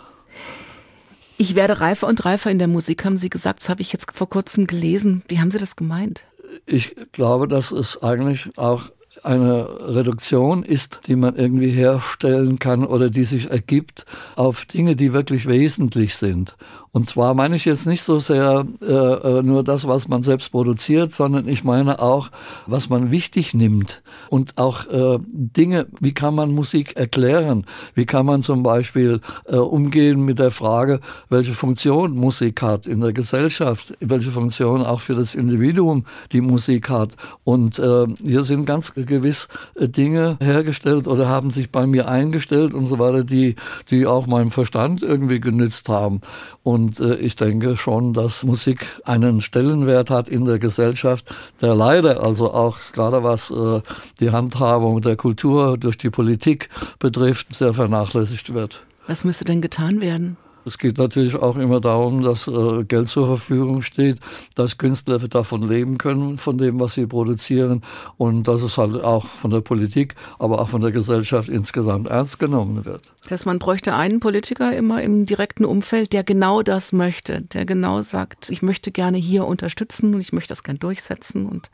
Ich 1.39 1.55
werde 1.55 1.81
reifer 1.81 2.07
und 2.07 2.23
reifer 2.27 2.51
in 2.51 2.59
der 2.59 2.69
Musik, 2.69 3.07
haben 3.07 3.17
Sie 3.17 3.31
gesagt. 3.31 3.61
Das 3.61 3.71
habe 3.71 3.81
ich 3.81 3.95
jetzt 3.95 4.15
vor 4.15 4.29
kurzem 4.29 4.67
gelesen. 4.67 5.23
Wie 5.29 5.41
haben 5.41 5.51
Sie 5.51 5.57
das 5.57 5.77
gemeint? 5.77 6.25
Ich 6.67 6.95
glaube, 7.13 7.49
dass 7.49 7.73
es 7.73 8.03
eigentlich 8.03 8.51
auch 8.57 8.91
eine 9.23 9.95
Reduktion 9.95 10.63
ist, 10.63 11.01
die 11.07 11.17
man 11.17 11.37
irgendwie 11.37 11.71
herstellen 11.71 12.59
kann 12.59 12.85
oder 12.85 13.11
die 13.11 13.25
sich 13.25 13.51
ergibt 13.51 14.07
auf 14.37 14.65
Dinge, 14.65 14.97
die 14.97 15.13
wirklich 15.13 15.47
wesentlich 15.47 16.15
sind. 16.15 16.57
Und 16.93 17.07
zwar 17.07 17.35
meine 17.35 17.55
ich 17.55 17.65
jetzt 17.65 17.87
nicht 17.87 18.03
so 18.03 18.19
sehr 18.19 18.67
äh, 18.83 18.93
äh, 18.93 19.43
nur 19.43 19.63
das, 19.63 19.87
was 19.87 20.09
man 20.09 20.25
selbst 20.25 20.51
produziert, 20.51 21.13
sondern 21.13 21.47
ich 21.47 21.63
meine 21.63 22.01
auch, 22.01 22.31
was 22.67 22.89
man 22.89 23.13
wichtig 23.13 23.55
nimmt 23.55 24.03
und 24.29 24.59
auch 24.59 24.87
äh, 24.87 25.19
Dinge, 25.29 25.87
wie 26.01 26.15
kann 26.15 26.35
man 26.35 26.53
Musik 26.53 26.97
erklären? 26.97 27.65
Wie 27.95 28.07
kann 28.07 28.27
man 28.27 28.43
zum 28.43 28.65
Beispiel 28.65 29.21
äh, 29.47 29.57
umgehen 29.57 30.25
mit 30.25 30.41
der 30.41 30.51
Frage, 30.51 31.01
welche 31.29 31.53
Funktion 31.53 32.17
Musik 32.17 32.61
hat 32.61 32.87
in 32.87 33.01
der 33.01 33.13
Gesellschaft, 33.13 33.95
welche 34.01 34.31
Funktion 34.31 34.85
auch 34.85 35.01
für 35.01 35.15
das 35.15 35.37
Individuum 35.37 36.07
die 36.33 36.41
Musik 36.41 36.91
hat. 36.91 37.13
Und 37.45 37.79
äh, 37.79 38.07
hier 38.25 38.43
sind 38.43 38.67
ganz 38.67 38.95
gewiss 38.95 39.49
äh, 39.77 39.89
Dinge 39.89 40.39
hergestellt 40.41 41.07
oder 41.07 41.29
haben 41.29 41.53
sich 41.53 41.71
bei 41.71 41.87
mir 41.87 42.09
eingestellt 42.09 42.75
und 42.75 42.87
so 42.87 42.99
weiter, 42.99 43.23
die, 43.23 43.55
die 43.91 44.07
auch 44.07 44.27
meinem 44.27 44.51
Verstand 44.51 45.03
irgendwie 45.03 45.41
genützt 45.41 45.89
haben. 45.89 46.21
Und 46.63 46.80
äh, 46.99 47.15
ich 47.17 47.37
denke 47.37 47.77
schon, 47.77 48.13
dass 48.13 48.45
Musik 48.45 48.87
einen 49.05 49.41
Stellenwert 49.41 50.11
hat 50.11 50.29
in 50.29 50.45
der 50.45 50.59
Gesellschaft, 50.59 51.33
der 51.61 51.75
leider 51.75 52.25
also 52.25 52.53
auch 52.53 52.79
gerade 52.93 53.23
was 53.23 53.51
äh, 53.51 53.81
die 54.21 54.31
Handhabung 54.31 55.01
der 55.01 55.17
Kultur 55.17 55.77
durch 55.79 55.99
die 55.99 56.11
Politik 56.11 56.69
betrifft, 56.99 57.55
sehr 57.55 57.75
vernachlässigt 57.75 58.55
wird. 58.55 58.83
Was 59.07 59.25
müsste 59.25 59.45
denn 59.45 59.61
getan 59.61 60.01
werden? 60.01 60.37
Es 60.65 60.79
geht 60.79 60.99
natürlich 60.99 61.37
auch 61.37 61.57
immer 61.57 61.81
darum, 61.81 62.23
dass 62.23 62.47
äh, 62.47 62.85
Geld 62.85 63.09
zur 63.09 63.27
Verfügung 63.27 63.83
steht, 63.83 64.19
dass 64.55 64.79
Künstler 64.79 65.19
davon 65.19 65.67
leben 65.67 65.99
können, 65.99 66.39
von 66.39 66.59
dem, 66.59 66.81
was 66.81 66.95
sie 66.95 67.07
produzieren 67.07 67.83
und 68.19 68.47
dass 68.47 68.63
es 68.63 68.77
halt 68.77 69.03
auch 69.03 69.27
von 69.27 69.51
der 69.51 69.61
Politik, 69.61 70.15
aber 70.39 70.61
auch 70.61 70.69
von 70.69 70.81
der 70.81 70.93
Gesellschaft 70.93 71.49
insgesamt 71.49 72.09
ernst 72.09 72.39
genommen 72.39 72.85
wird. 72.85 73.03
Dass 73.29 73.47
man 73.47 73.59
bräuchte 73.59 73.95
einen 73.95 74.21
Politiker 74.21 74.77
immer 74.77 75.03
im 75.03 75.25
direkten 75.25 75.65
Umfeld, 75.65 76.13
der 76.13 76.25
genau 76.25 76.63
das 76.63 76.93
möchte, 76.93 77.43
der 77.43 77.65
genau 77.65 78.03
sagt, 78.03 78.51
ich 78.51 78.63
möchte 78.63 78.91
gerne 78.91 79.19
hier 79.19 79.47
unterstützen 79.47 80.15
und 80.15 80.21
ich 80.21 80.33
möchte 80.33 80.49
das 80.49 80.63
gerne 80.63 80.79
durchsetzen 80.79 81.47
und 81.47 81.71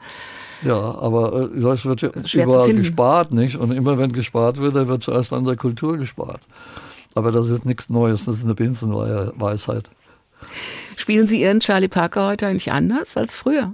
ja, 0.63 0.77
aber 0.77 1.51
äh, 1.55 1.69
es 1.69 1.85
wird 1.85 2.01
ja 2.01 2.11
überall 2.33 2.73
gespart, 2.73 3.33
nicht? 3.33 3.57
Und 3.57 3.73
immer 3.73 3.99
wenn 3.99 4.13
gespart 4.13 4.59
wird, 4.59 4.75
dann 4.75 4.89
wird 4.89 5.03
zuerst 5.03 5.33
an 5.33 5.45
der 5.45 5.57
Kultur 5.57 5.99
gespart. 5.99 6.41
Aber 7.17 7.33
das 7.33 7.49
ist 7.49 7.65
nichts 7.65 7.89
Neues, 7.89 8.27
das 8.27 8.37
ist 8.37 8.45
eine 8.45 8.55
Binsenweisheit. 8.55 9.89
Spielen 10.97 11.27
Sie 11.27 11.41
Ihren 11.41 11.61
Charlie 11.61 11.89
Parker 11.89 12.27
heute 12.27 12.47
eigentlich 12.47 12.71
anders 12.71 13.17
als 13.17 13.35
früher? 13.35 13.73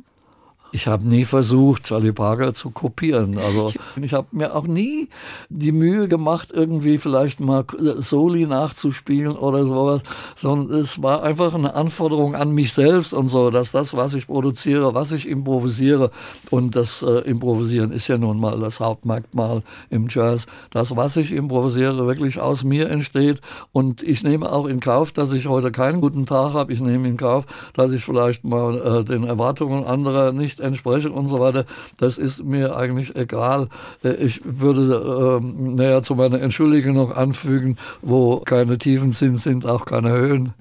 Ich 0.75 0.87
habe 0.87 1.07
nie 1.07 1.27
versucht, 1.27 1.85
Charlie 1.85 2.13
Parker 2.13 2.55
zu 2.55 2.71
kopieren. 2.71 3.37
Also 3.37 3.73
ich 4.01 4.15
habe 4.15 4.29
mir 4.33 4.57
auch 4.57 4.67
nie 4.67 5.11
die 5.51 5.71
Mühe 5.71 6.09
gemacht, 6.09 6.51
irgendwie 6.51 6.97
vielleicht 6.97 7.41
mal 7.41 7.67
Soli 7.99 8.47
nachzuspielen 8.47 9.37
oder 9.37 9.67
sowas, 9.67 10.03
sondern 10.35 10.81
es 10.81 11.03
war 11.03 11.23
einfach 11.23 11.53
eine 11.53 11.75
Anforderung 11.75 12.35
an 12.35 12.53
mich 12.53 12.73
selbst 12.73 13.13
und 13.13 13.29
so, 13.29 13.51
dass 13.51 13.71
das, 13.71 13.95
was 13.95 14.15
ich 14.15 14.27
produziere, 14.27 14.95
was 14.95 15.13
ich 15.13 15.29
improvisiere 15.29 16.11
und 16.51 16.75
das 16.75 17.03
äh, 17.03 17.19
Improvisieren 17.29 17.93
ist 17.93 18.09
ja 18.09 18.17
nun 18.17 18.41
mal 18.41 18.59
das 18.59 18.81
Hauptmerkmal 18.81 19.63
im 19.91 20.09
Jazz, 20.09 20.47
das, 20.71 20.97
was 20.97 21.19
ich 21.19 21.33
improvisiere, 21.33 22.07
wirklich 22.07 22.41
aus 22.41 22.65
mir 22.65 22.89
entsteht 22.89 23.43
und 23.73 24.03
ich 24.03 24.23
nehme 24.23 24.51
auch 24.51 24.65
in 24.65 24.81
Kauf, 24.81 25.13
dass 25.13 25.33
ich 25.33 25.49
heute 25.49 25.71
keinen 25.71 26.01
guten 26.01 26.25
Tag 26.25 26.55
habe. 26.55 26.73
Ich 26.73 26.81
nehme 26.81 27.09
in 27.09 27.19
Kauf, 27.19 27.45
dass 27.75 27.93
ich 27.93 28.03
vielleicht 28.03 28.45
mal 28.45 29.01
äh, 29.01 29.05
den 29.05 29.25
Erwartungen 29.25 29.85
anderer 29.85 30.33
nicht 30.33 30.62
entspreche 30.63 31.11
und 31.11 31.27
so 31.27 31.41
weiter, 31.41 31.67
das 31.99 32.19
ist 32.19 32.45
mir 32.45 32.77
eigentlich 32.77 33.15
egal. 33.17 33.69
Äh, 34.03 34.15
ich 34.15 34.41
würde 34.45 35.41
äh, 35.43 35.45
näher 35.45 36.03
zu 36.03 36.15
meiner 36.15 36.41
Entschuldigung 36.41 36.95
noch 36.95 37.11
anfügen, 37.11 37.77
wo 38.01 38.39
keine 38.39 38.79
Tiefen 38.79 39.13
sind, 39.13 39.39
sind 39.39 39.67
auch 39.67 39.85
keine 39.85 40.13
Höhen. 40.13 40.55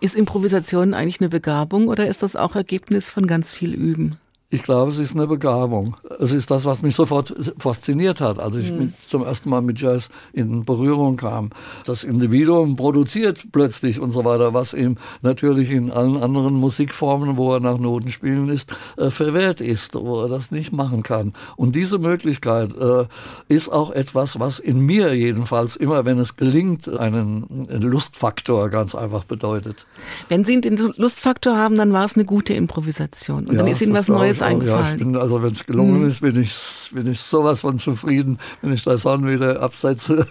Ist 0.00 0.16
Improvisation 0.16 0.94
eigentlich 0.94 1.20
eine 1.20 1.28
Begabung 1.28 1.88
oder 1.88 2.06
ist 2.06 2.22
das 2.22 2.36
auch 2.36 2.54
Ergebnis 2.56 3.08
von 3.08 3.26
ganz 3.26 3.52
viel 3.52 3.72
Üben? 3.72 4.16
Ich 4.50 4.62
glaube, 4.62 4.92
es 4.92 4.98
ist 4.98 5.16
eine 5.16 5.26
Begabung. 5.26 5.96
Es 6.20 6.32
ist 6.32 6.50
das, 6.50 6.64
was 6.64 6.82
mich 6.82 6.94
sofort 6.94 7.34
fasziniert 7.58 8.20
hat, 8.20 8.38
als 8.38 8.54
ich 8.54 8.70
mhm. 8.70 8.92
zum 9.08 9.24
ersten 9.24 9.50
Mal 9.50 9.62
mit 9.62 9.80
Jazz 9.80 10.10
in 10.32 10.64
Berührung 10.64 11.16
kam. 11.16 11.50
Das 11.86 12.04
Individuum 12.04 12.76
produziert 12.76 13.46
plötzlich 13.50 13.98
und 13.98 14.12
so 14.12 14.24
weiter, 14.24 14.54
was 14.54 14.72
ihm 14.72 14.96
natürlich 15.22 15.72
in 15.72 15.90
allen 15.90 16.22
anderen 16.22 16.54
Musikformen, 16.54 17.36
wo 17.36 17.52
er 17.52 17.60
nach 17.60 17.78
Noten 17.78 18.10
spielen 18.10 18.48
ist, 18.48 18.70
äh, 18.96 19.10
verwehrt 19.10 19.60
ist, 19.60 19.94
wo 19.94 20.22
er 20.22 20.28
das 20.28 20.52
nicht 20.52 20.72
machen 20.72 21.02
kann. 21.02 21.32
Und 21.56 21.74
diese 21.74 21.98
Möglichkeit 21.98 22.76
äh, 22.76 23.06
ist 23.48 23.70
auch 23.70 23.90
etwas, 23.90 24.38
was 24.38 24.60
in 24.60 24.78
mir 24.78 25.14
jedenfalls 25.14 25.74
immer, 25.74 26.04
wenn 26.04 26.18
es 26.18 26.36
gelingt, 26.36 26.88
einen 26.88 27.66
Lustfaktor 27.68 28.68
ganz 28.68 28.94
einfach 28.94 29.24
bedeutet. 29.24 29.86
Wenn 30.28 30.44
Sie 30.44 30.60
den 30.60 30.76
Lustfaktor 30.96 31.56
haben, 31.56 31.76
dann 31.76 31.92
war 31.92 32.04
es 32.04 32.14
eine 32.14 32.24
gute 32.24 32.54
Improvisation. 32.54 33.46
Und 33.46 33.52
ja, 33.52 33.58
dann 33.58 33.66
ist 33.66 33.82
Ihnen 33.82 33.94
was 33.94 34.08
Neues 34.08 34.33
ist 34.36 34.42
eingefallen. 34.42 34.84
Ja, 34.84 34.92
ich 34.92 34.98
bin, 34.98 35.16
also 35.16 35.42
wenn 35.42 35.52
es 35.52 35.66
gelungen 35.66 36.02
Mhm. 36.02 36.08
ist, 36.08 36.20
bin 36.20 36.40
ich, 36.40 36.90
bin 36.92 37.06
ich 37.10 37.20
sowas 37.20 37.60
von 37.62 37.78
zufrieden, 37.78 38.38
wenn 38.62 38.72
ich 38.72 38.82
das 38.82 39.02
Sound 39.02 39.26
wieder 39.26 39.60
absetze. 39.60 40.26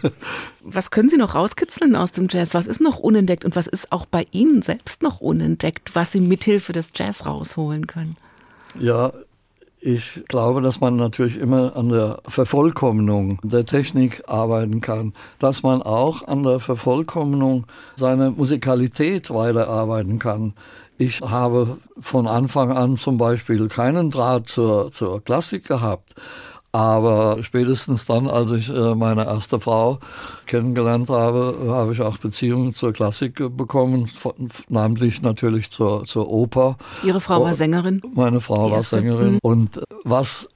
Was 0.61 0.91
können 0.91 1.09
Sie 1.09 1.17
noch 1.17 1.35
rauskitzeln 1.35 1.95
aus 1.95 2.11
dem 2.11 2.27
Jazz? 2.29 2.53
Was 2.53 2.67
ist 2.67 2.81
noch 2.81 2.99
unentdeckt 2.99 3.43
und 3.45 3.55
was 3.55 3.67
ist 3.67 3.91
auch 3.91 4.05
bei 4.05 4.25
Ihnen 4.31 4.61
selbst 4.61 5.01
noch 5.03 5.19
unentdeckt, 5.21 5.95
was 5.95 6.11
Sie 6.11 6.21
mithilfe 6.21 6.71
des 6.73 6.91
Jazz 6.95 7.25
rausholen 7.25 7.87
können? 7.87 8.15
Ja, 8.79 9.11
ich 9.85 10.23
glaube, 10.29 10.61
dass 10.61 10.79
man 10.79 10.95
natürlich 10.95 11.37
immer 11.37 11.75
an 11.75 11.89
der 11.89 12.19
Vervollkommnung 12.25 13.39
der 13.43 13.65
Technik 13.65 14.23
arbeiten 14.27 14.79
kann, 14.79 15.13
dass 15.39 15.61
man 15.61 15.81
auch 15.81 16.25
an 16.25 16.43
der 16.43 16.61
Vervollkommnung 16.61 17.65
seiner 17.97 18.31
Musikalität 18.31 19.29
weiterarbeiten 19.29 20.19
kann. 20.19 20.53
Ich 20.97 21.19
habe 21.19 21.79
von 21.99 22.27
Anfang 22.27 22.71
an 22.71 22.95
zum 22.95 23.17
Beispiel 23.17 23.67
keinen 23.67 24.09
Draht 24.09 24.47
zur, 24.47 24.89
zur 24.91 25.21
Klassik 25.21 25.67
gehabt. 25.67 26.15
Aber 26.73 27.37
spätestens 27.43 28.07
dann, 28.07 28.27
als 28.27 28.49
ich 28.49 28.67
äh, 28.67 28.95
meine 28.95 29.25
erste 29.25 29.59
Frau 29.59 29.99
kennengelernt 30.47 31.07
habe, 31.07 31.55
habe 31.67 31.93
ich 31.93 32.01
auch 32.01 32.17
Beziehungen 32.17 32.73
zur 32.73 32.93
Klassik 32.93 33.39
äh, 33.39 33.47
bekommen, 33.47 34.09
namentlich 34.69 35.21
natürlich 35.21 35.69
zur, 35.69 36.03
zur 36.05 36.31
Oper. 36.31 36.77
Ihre 37.03 37.21
Frau 37.21 37.41
Oh, 37.41 37.45
war 37.45 37.53
Sängerin? 37.53 38.01
Meine 38.15 38.41
Frau 38.41 38.71
war. 38.71 38.81
Sängerin. 38.81 39.33
Mhm. 39.33 39.39
Und 39.43 39.83
was 40.03 40.49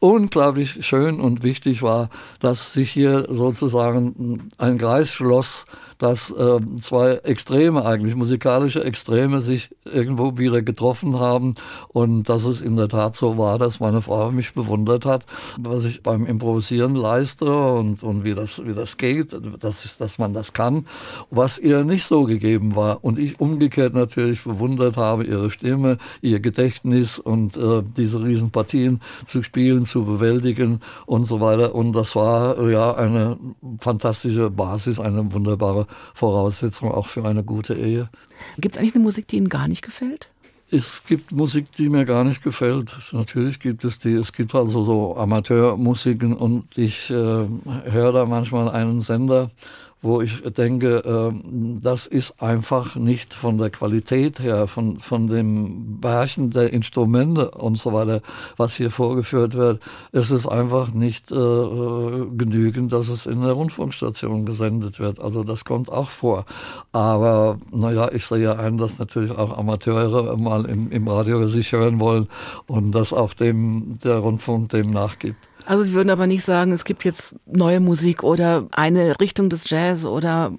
unglaublich 0.00 0.84
schön 0.84 1.20
und 1.20 1.44
wichtig 1.44 1.82
war, 1.82 2.10
dass 2.40 2.72
sich 2.72 2.90
hier 2.90 3.26
sozusagen 3.30 4.48
ein 4.58 4.76
Kreis 4.76 5.10
schloss, 5.10 5.66
dass 6.04 6.30
äh, 6.30 6.60
zwei 6.80 7.14
Extreme 7.24 7.86
eigentlich, 7.86 8.14
musikalische 8.14 8.84
Extreme 8.84 9.40
sich 9.40 9.70
irgendwo 9.90 10.36
wieder 10.36 10.60
getroffen 10.60 11.18
haben 11.18 11.54
und 11.94 12.28
dass 12.28 12.44
es 12.44 12.60
in 12.60 12.76
der 12.76 12.88
Tat 12.88 13.16
so 13.16 13.38
war, 13.38 13.58
dass 13.58 13.80
meine 13.80 14.02
Frau 14.02 14.30
mich 14.30 14.52
bewundert 14.52 15.06
hat, 15.06 15.24
was 15.58 15.86
ich 15.86 16.02
beim 16.02 16.26
Improvisieren 16.26 16.94
leiste 16.94 17.46
und, 17.46 18.02
und 18.02 18.22
wie, 18.22 18.34
das, 18.34 18.62
wie 18.66 18.74
das 18.74 18.98
geht, 18.98 19.34
dass, 19.60 19.86
ist, 19.86 20.02
dass 20.02 20.18
man 20.18 20.34
das 20.34 20.52
kann, 20.52 20.86
was 21.30 21.56
ihr 21.56 21.84
nicht 21.84 22.04
so 22.04 22.24
gegeben 22.24 22.76
war. 22.76 23.02
Und 23.02 23.18
ich 23.18 23.40
umgekehrt 23.40 23.94
natürlich 23.94 24.44
bewundert 24.44 24.98
habe, 24.98 25.24
ihre 25.24 25.50
Stimme, 25.50 25.96
ihr 26.20 26.40
Gedächtnis 26.40 27.18
und 27.18 27.56
äh, 27.56 27.82
diese 27.96 28.22
Riesenpartien 28.22 29.00
zu 29.24 29.40
spielen, 29.40 29.86
zu 29.86 30.04
bewältigen 30.04 30.80
und 31.06 31.24
so 31.24 31.40
weiter. 31.40 31.74
Und 31.74 31.94
das 31.94 32.14
war 32.14 32.60
ja 32.68 32.94
eine 32.94 33.38
fantastische 33.80 34.50
Basis, 34.50 35.00
eine 35.00 35.32
wunderbare 35.32 35.86
Voraussetzung 36.14 36.90
auch 36.90 37.06
für 37.06 37.24
eine 37.24 37.44
gute 37.44 37.74
Ehe. 37.74 38.08
Gibt 38.58 38.76
es 38.76 38.80
eigentlich 38.80 38.94
eine 38.94 39.04
Musik, 39.04 39.28
die 39.28 39.36
Ihnen 39.36 39.48
gar 39.48 39.68
nicht 39.68 39.82
gefällt? 39.82 40.30
Es 40.70 41.04
gibt 41.04 41.30
Musik, 41.30 41.70
die 41.78 41.88
mir 41.88 42.04
gar 42.04 42.24
nicht 42.24 42.42
gefällt. 42.42 42.96
Natürlich 43.12 43.60
gibt 43.60 43.84
es 43.84 43.98
die. 43.98 44.14
Es 44.14 44.32
gibt 44.32 44.54
also 44.54 44.84
so 44.84 45.16
Amateurmusiken 45.16 46.34
und 46.34 46.76
ich 46.76 47.10
äh, 47.10 47.14
höre 47.14 48.12
da 48.12 48.26
manchmal 48.26 48.70
einen 48.70 49.00
Sender, 49.00 49.50
wo 50.04 50.20
ich 50.20 50.42
denke, 50.42 50.98
äh, 50.98 51.32
das 51.80 52.06
ist 52.06 52.42
einfach 52.42 52.94
nicht 52.96 53.32
von 53.32 53.56
der 53.56 53.70
Qualität 53.70 54.38
her, 54.38 54.66
von, 54.68 54.98
von 54.98 55.28
dem 55.28 55.98
Beherrschen 56.00 56.50
der 56.50 56.72
Instrumente 56.74 57.50
und 57.52 57.78
so 57.78 57.92
weiter, 57.94 58.20
was 58.58 58.74
hier 58.74 58.90
vorgeführt 58.90 59.54
wird. 59.54 59.80
Es 60.12 60.30
ist 60.30 60.46
einfach 60.46 60.92
nicht 60.92 61.32
äh, 61.32 61.34
genügend, 61.34 62.92
dass 62.92 63.08
es 63.08 63.24
in 63.24 63.40
der 63.40 63.52
Rundfunkstation 63.52 64.44
gesendet 64.44 65.00
wird. 65.00 65.18
Also 65.20 65.42
das 65.42 65.64
kommt 65.64 65.90
auch 65.90 66.10
vor. 66.10 66.44
Aber 66.92 67.58
naja, 67.72 68.10
ich 68.12 68.26
sehe 68.26 68.42
ja 68.42 68.56
ein, 68.56 68.76
dass 68.76 68.98
natürlich 68.98 69.30
auch 69.30 69.56
Amateure 69.56 70.36
mal 70.36 70.66
im, 70.66 70.92
im 70.92 71.08
Radio 71.08 71.48
sich 71.48 71.72
hören 71.72 71.98
wollen 71.98 72.28
und 72.66 72.92
dass 72.92 73.14
auch 73.14 73.32
dem 73.32 73.98
der 74.04 74.18
Rundfunk 74.18 74.68
dem 74.68 74.90
nachgibt. 74.90 75.38
Also 75.66 75.84
Sie 75.84 75.94
würden 75.94 76.10
aber 76.10 76.26
nicht 76.26 76.44
sagen, 76.44 76.72
es 76.72 76.84
gibt 76.84 77.04
jetzt 77.04 77.36
neue 77.46 77.80
Musik 77.80 78.22
oder 78.22 78.66
eine 78.72 79.18
Richtung 79.20 79.48
des 79.48 79.68
Jazz 79.70 80.04
oder 80.04 80.52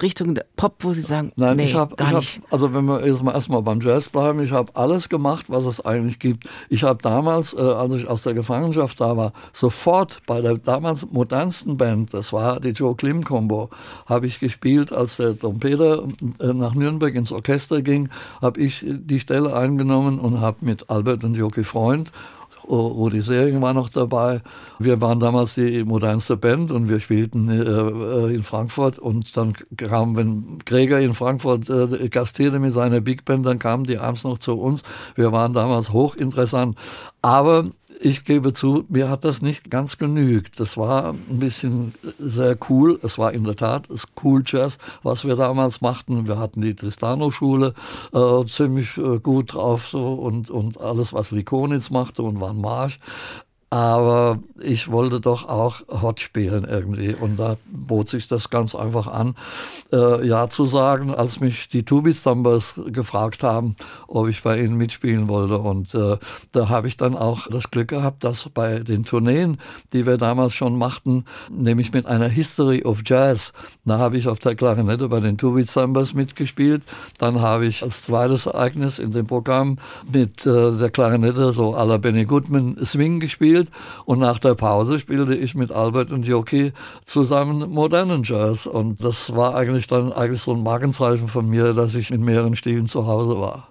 Richtung 0.00 0.38
Pop, 0.56 0.76
wo 0.80 0.92
Sie 0.92 1.02
sagen, 1.02 1.32
Nein, 1.36 1.56
nee, 1.56 1.64
ich 1.64 1.74
habe, 1.74 1.96
gar 1.96 2.08
hab, 2.08 2.16
nicht. 2.16 2.40
also 2.50 2.72
wenn 2.72 2.84
wir 2.86 3.02
erstmal 3.02 3.34
erstmal 3.34 3.62
beim 3.62 3.80
Jazz 3.80 4.08
bleiben, 4.08 4.40
ich 4.40 4.52
habe 4.52 4.74
alles 4.74 5.08
gemacht, 5.08 5.46
was 5.48 5.66
es 5.66 5.84
eigentlich 5.84 6.18
gibt. 6.18 6.48
Ich 6.68 6.82
habe 6.82 7.02
damals, 7.02 7.54
äh, 7.54 7.60
als 7.60 7.94
ich 7.94 8.08
aus 8.08 8.22
der 8.22 8.34
Gefangenschaft 8.34 9.00
da 9.00 9.16
war, 9.16 9.32
sofort 9.52 10.22
bei 10.26 10.40
der 10.40 10.56
damals 10.56 11.06
modernsten 11.10 11.76
Band, 11.76 12.14
das 12.14 12.32
war 12.32 12.60
die 12.60 12.70
Joe 12.70 12.94
Klim 12.94 13.24
Combo, 13.24 13.70
habe 14.06 14.26
ich 14.26 14.40
gespielt, 14.40 14.92
als 14.92 15.16
der 15.16 15.38
Trompeter 15.38 16.04
äh, 16.40 16.52
nach 16.52 16.74
Nürnberg 16.74 17.14
ins 17.14 17.32
Orchester 17.32 17.82
ging, 17.82 18.08
habe 18.40 18.60
ich 18.60 18.84
die 18.86 19.20
Stelle 19.20 19.54
eingenommen 19.54 20.18
und 20.18 20.40
habe 20.40 20.58
mit 20.64 20.88
Albert 20.90 21.24
und 21.24 21.34
Joki 21.34 21.64
Freund 21.64 22.12
Rudi 22.68 23.20
Sering 23.20 23.60
war 23.60 23.74
noch 23.74 23.88
dabei. 23.88 24.40
Wir 24.78 25.00
waren 25.00 25.20
damals 25.20 25.54
die 25.54 25.84
modernste 25.84 26.36
Band 26.36 26.70
und 26.70 26.88
wir 26.88 27.00
spielten 27.00 27.48
äh, 27.48 28.34
in 28.34 28.42
Frankfurt 28.42 28.98
und 28.98 29.36
dann 29.36 29.54
kam, 29.76 30.16
wenn 30.16 30.58
Gregor 30.64 30.98
in 30.98 31.14
Frankfurt 31.14 31.68
äh, 31.68 32.08
gastierte 32.08 32.58
mit 32.58 32.72
seiner 32.72 33.00
Big 33.00 33.24
Band, 33.24 33.46
dann 33.46 33.58
kamen 33.58 33.84
die 33.84 33.98
abends 33.98 34.24
noch 34.24 34.38
zu 34.38 34.58
uns. 34.58 34.82
Wir 35.14 35.32
waren 35.32 35.52
damals 35.52 35.92
hochinteressant. 35.92 36.76
Aber 37.20 37.66
ich 38.04 38.24
gebe 38.24 38.52
zu, 38.52 38.84
mir 38.88 39.08
hat 39.08 39.24
das 39.24 39.42
nicht 39.42 39.70
ganz 39.70 39.96
genügt. 39.96 40.58
Das 40.58 40.76
war 40.76 41.10
ein 41.10 41.38
bisschen 41.38 41.94
sehr 42.18 42.56
cool. 42.68 42.98
Es 43.02 43.16
war 43.16 43.32
in 43.32 43.44
der 43.44 43.54
Tat 43.54 43.88
Cool 44.22 44.42
Jazz, 44.44 44.78
was 45.04 45.24
wir 45.24 45.36
damals 45.36 45.80
machten. 45.80 46.26
Wir 46.26 46.38
hatten 46.38 46.62
die 46.62 46.74
Tristano-Schule 46.74 47.74
äh, 48.12 48.46
ziemlich 48.46 48.98
äh, 48.98 49.20
gut 49.20 49.54
drauf 49.54 49.86
so 49.86 50.14
und, 50.14 50.50
und 50.50 50.80
alles, 50.80 51.12
was 51.12 51.30
Likonitz 51.30 51.90
machte 51.90 52.22
und 52.22 52.40
Van 52.40 52.60
Marsch. 52.60 52.98
Aber 53.72 54.38
ich 54.60 54.92
wollte 54.92 55.18
doch 55.18 55.48
auch 55.48 55.80
Hot 55.88 56.20
spielen 56.20 56.66
irgendwie. 56.68 57.14
Und 57.18 57.38
da 57.38 57.56
bot 57.70 58.10
sich 58.10 58.28
das 58.28 58.50
ganz 58.50 58.74
einfach 58.74 59.06
an, 59.06 59.34
äh, 59.90 60.26
Ja 60.26 60.50
zu 60.50 60.66
sagen, 60.66 61.14
als 61.14 61.40
mich 61.40 61.70
die 61.70 61.82
Tubi 61.82 62.12
Stumbers 62.12 62.78
gefragt 62.88 63.42
haben, 63.42 63.76
ob 64.08 64.28
ich 64.28 64.42
bei 64.42 64.60
ihnen 64.60 64.76
mitspielen 64.76 65.26
wollte. 65.26 65.56
Und 65.56 65.94
äh, 65.94 66.18
da 66.52 66.68
habe 66.68 66.86
ich 66.86 66.98
dann 66.98 67.16
auch 67.16 67.48
das 67.48 67.70
Glück 67.70 67.88
gehabt, 67.88 68.24
dass 68.24 68.46
bei 68.50 68.80
den 68.80 69.04
Tourneen, 69.04 69.56
die 69.94 70.04
wir 70.04 70.18
damals 70.18 70.52
schon 70.52 70.76
machten, 70.76 71.24
nämlich 71.50 71.94
mit 71.94 72.04
einer 72.04 72.28
History 72.28 72.82
of 72.84 73.00
Jazz, 73.06 73.54
da 73.86 73.96
habe 73.96 74.18
ich 74.18 74.28
auf 74.28 74.38
der 74.38 74.54
Klarinette 74.54 75.08
bei 75.08 75.20
den 75.20 75.38
Tubi 75.38 75.66
Stumbers 75.66 76.12
mitgespielt. 76.12 76.82
Dann 77.16 77.40
habe 77.40 77.64
ich 77.64 77.82
als 77.82 78.02
zweites 78.02 78.44
Ereignis 78.44 78.98
in 78.98 79.12
dem 79.12 79.26
Programm 79.26 79.78
mit 80.12 80.44
äh, 80.44 80.72
der 80.76 80.90
Klarinette 80.90 81.54
so 81.54 81.74
à 81.74 81.86
la 81.86 81.96
Benny 81.96 82.26
Goodman 82.26 82.76
Swing 82.84 83.18
gespielt. 83.18 83.61
Und 84.04 84.18
nach 84.18 84.38
der 84.38 84.54
Pause 84.54 84.98
spielte 84.98 85.34
ich 85.34 85.54
mit 85.54 85.72
Albert 85.72 86.10
und 86.10 86.24
Joki 86.24 86.72
zusammen 87.04 87.70
modernen 87.70 88.22
Jazz. 88.24 88.66
Und 88.66 89.02
das 89.04 89.34
war 89.34 89.54
eigentlich 89.54 89.86
dann 89.86 90.12
eigentlich 90.12 90.42
so 90.42 90.52
ein 90.52 90.62
Markenzeichen 90.62 91.28
von 91.28 91.48
mir, 91.48 91.72
dass 91.72 91.94
ich 91.94 92.10
in 92.10 92.24
mehreren 92.24 92.56
Stilen 92.56 92.86
zu 92.86 93.06
Hause 93.06 93.40
war. 93.40 93.68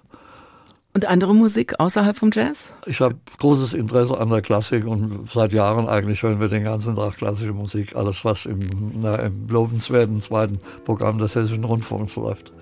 Und 0.94 1.06
andere 1.06 1.34
Musik 1.34 1.80
außerhalb 1.80 2.16
vom 2.16 2.30
Jazz? 2.32 2.74
Ich 2.84 3.00
habe 3.00 3.14
großes 3.38 3.72
Interesse 3.72 4.18
an 4.18 4.28
der 4.28 4.42
Klassik 4.42 4.86
und 4.86 5.30
seit 5.30 5.52
Jahren 5.54 5.88
eigentlich 5.88 6.22
hören 6.22 6.38
wir 6.38 6.48
den 6.48 6.64
ganzen 6.64 6.96
Tag 6.96 7.16
klassische 7.16 7.54
Musik. 7.54 7.96
Alles, 7.96 8.26
was 8.26 8.44
im, 8.44 8.58
na, 9.00 9.16
im 9.16 9.48
lobenswerten 9.48 10.20
zweiten 10.20 10.60
Programm 10.84 11.18
des 11.18 11.34
Hessischen 11.34 11.64
Rundfunks 11.64 12.16
läuft. 12.16 12.52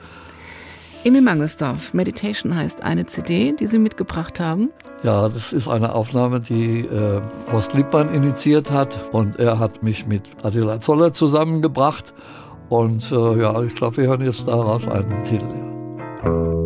Emil 1.02 1.22
Mangelsdorf, 1.22 1.94
Meditation 1.94 2.54
heißt 2.54 2.82
eine 2.82 3.06
CD, 3.06 3.52
die 3.58 3.66
Sie 3.66 3.78
mitgebracht 3.78 4.38
haben. 4.38 4.68
Ja, 5.02 5.30
das 5.30 5.54
ist 5.54 5.66
eine 5.66 5.94
Aufnahme, 5.94 6.40
die 6.40 6.80
äh, 6.80 7.22
Horst 7.50 7.72
Lippmann 7.72 8.12
initiiert 8.14 8.70
hat 8.70 9.00
und 9.10 9.38
er 9.38 9.58
hat 9.58 9.82
mich 9.82 10.06
mit 10.06 10.24
Attila 10.42 10.78
Zoller 10.78 11.12
zusammengebracht 11.12 12.12
und 12.68 13.10
äh, 13.12 13.40
ja, 13.40 13.62
ich 13.62 13.74
glaube, 13.74 13.96
wir 13.96 14.08
hören 14.08 14.20
jetzt 14.20 14.46
daraus 14.46 14.86
einen 14.86 15.24
Titel. 15.24 15.46
Ja. 16.22 16.59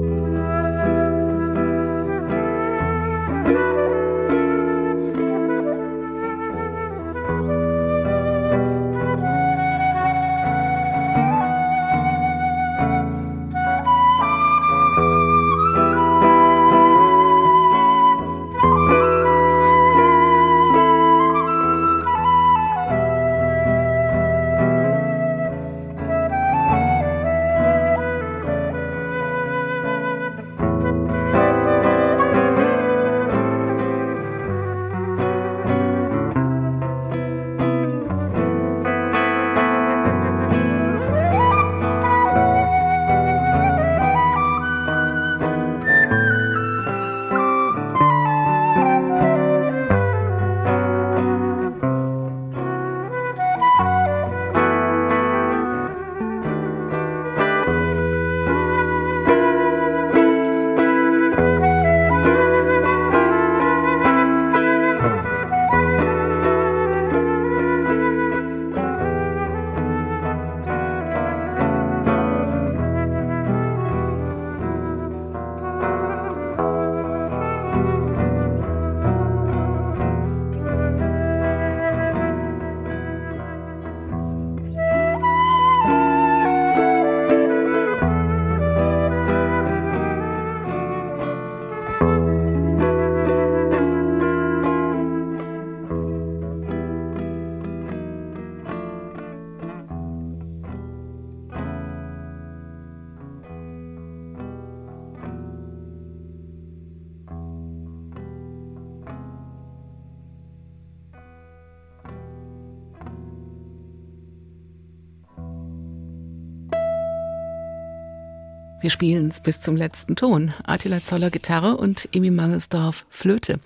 Wir 118.85 118.91
spielen 118.91 119.29
es 119.29 119.41
bis 119.41 119.63
zum 119.63 119.77
letzten 119.77 120.15
Ton. 120.15 120.53
Attila 120.65 121.03
Zoller 121.03 121.31
Gitarre 121.31 121.79
und 121.79 122.07
Emi 122.13 122.31
Mangelsdorf 122.31 123.07
Flöte. 123.09 123.59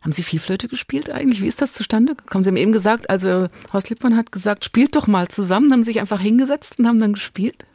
Haben 0.00 0.10
Sie 0.10 0.24
viel 0.24 0.40
Flöte 0.40 0.66
gespielt 0.66 1.10
eigentlich? 1.10 1.40
Wie 1.40 1.46
ist 1.46 1.62
das 1.62 1.72
zustande 1.72 2.16
gekommen? 2.16 2.42
Sie 2.42 2.50
haben 2.50 2.56
eben 2.56 2.72
gesagt, 2.72 3.08
also 3.08 3.46
Horst 3.72 3.88
Lippmann 3.88 4.16
hat 4.16 4.32
gesagt, 4.32 4.64
spielt 4.64 4.96
doch 4.96 5.06
mal 5.06 5.28
zusammen, 5.28 5.70
haben 5.70 5.84
sich 5.84 6.00
einfach 6.00 6.18
hingesetzt 6.18 6.80
und 6.80 6.88
haben 6.88 6.98
dann 6.98 7.12
gespielt? 7.12 7.66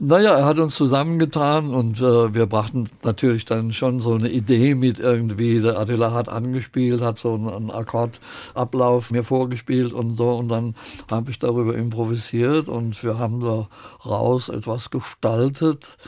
Naja, 0.00 0.34
er 0.34 0.44
hat 0.44 0.60
uns 0.60 0.76
zusammengetan 0.76 1.74
und 1.74 2.00
äh, 2.00 2.32
wir 2.32 2.46
brachten 2.46 2.88
natürlich 3.02 3.46
dann 3.46 3.72
schon 3.72 4.00
so 4.00 4.14
eine 4.14 4.30
Idee 4.30 4.76
mit 4.76 5.00
irgendwie. 5.00 5.60
Der 5.60 5.76
Attila 5.76 6.12
hat 6.12 6.28
angespielt, 6.28 7.00
hat 7.00 7.18
so 7.18 7.34
einen 7.34 7.72
Akkordablauf 7.72 9.10
mir 9.10 9.24
vorgespielt 9.24 9.92
und 9.92 10.14
so 10.14 10.30
und 10.34 10.50
dann 10.50 10.76
habe 11.10 11.32
ich 11.32 11.40
darüber 11.40 11.74
improvisiert 11.74 12.68
und 12.68 13.02
wir 13.02 13.18
haben 13.18 13.40
daraus 13.40 14.48
etwas 14.48 14.90
gestaltet, 14.90 15.98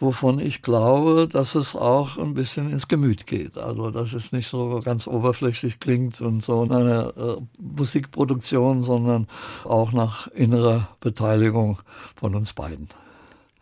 wovon 0.00 0.40
ich 0.40 0.62
glaube, 0.62 1.28
dass 1.30 1.54
es 1.54 1.76
auch 1.76 2.18
ein 2.18 2.34
bisschen 2.34 2.68
ins 2.68 2.88
Gemüt 2.88 3.28
geht. 3.28 3.58
Also 3.58 3.92
dass 3.92 4.12
es 4.12 4.32
nicht 4.32 4.48
so 4.48 4.80
ganz 4.84 5.06
oberflächlich 5.06 5.78
klingt 5.78 6.20
und 6.20 6.44
so 6.44 6.64
in 6.64 6.72
einer 6.72 7.16
äh, 7.16 7.36
Musikproduktion, 7.60 8.82
sondern 8.82 9.28
auch 9.62 9.92
nach 9.92 10.26
innerer 10.32 10.88
Beteiligung 10.98 11.78
von 12.16 12.34
uns 12.34 12.52
beiden 12.52 12.88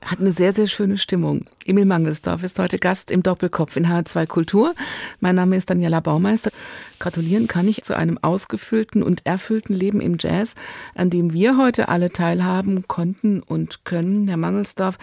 hat 0.05 0.21
eine 0.21 0.33
sehr, 0.33 0.53
sehr 0.53 0.67
schöne 0.67 0.99
Stimmung. 0.99 1.47
Emil 1.65 1.87
Mangelsdorf 1.87 2.43
ist 2.43 2.59
heute 2.59 2.79
Gast 2.79 3.11
im 3.11 3.23
Doppelkopf 3.23 3.77
in 3.77 3.87
H2 3.87 4.27
Kultur. 4.27 4.75
Mein 5.21 5.35
Name 5.35 5.57
ist 5.57 5.71
Daniela 5.71 6.01
Baumeister. 6.01 6.51
Gratulieren 6.99 7.49
kann 7.49 7.67
ich 7.67 7.83
zu 7.83 7.97
einem 7.97 8.19
ausgefüllten 8.21 9.03
und 9.03 9.25
erfüllten 9.25 9.75
Leben 9.75 10.01
im 10.01 10.17
Jazz, 10.21 10.55
an 10.95 11.11
dem 11.11 11.33
wir 11.33 11.57
heute 11.57 11.89
alle 11.89 12.11
teilhaben 12.11 12.87
konnten 12.87 13.43
und 13.43 13.85
können. 13.85 14.29
Herr 14.29 14.37
Mangelsdorf, 14.37 14.99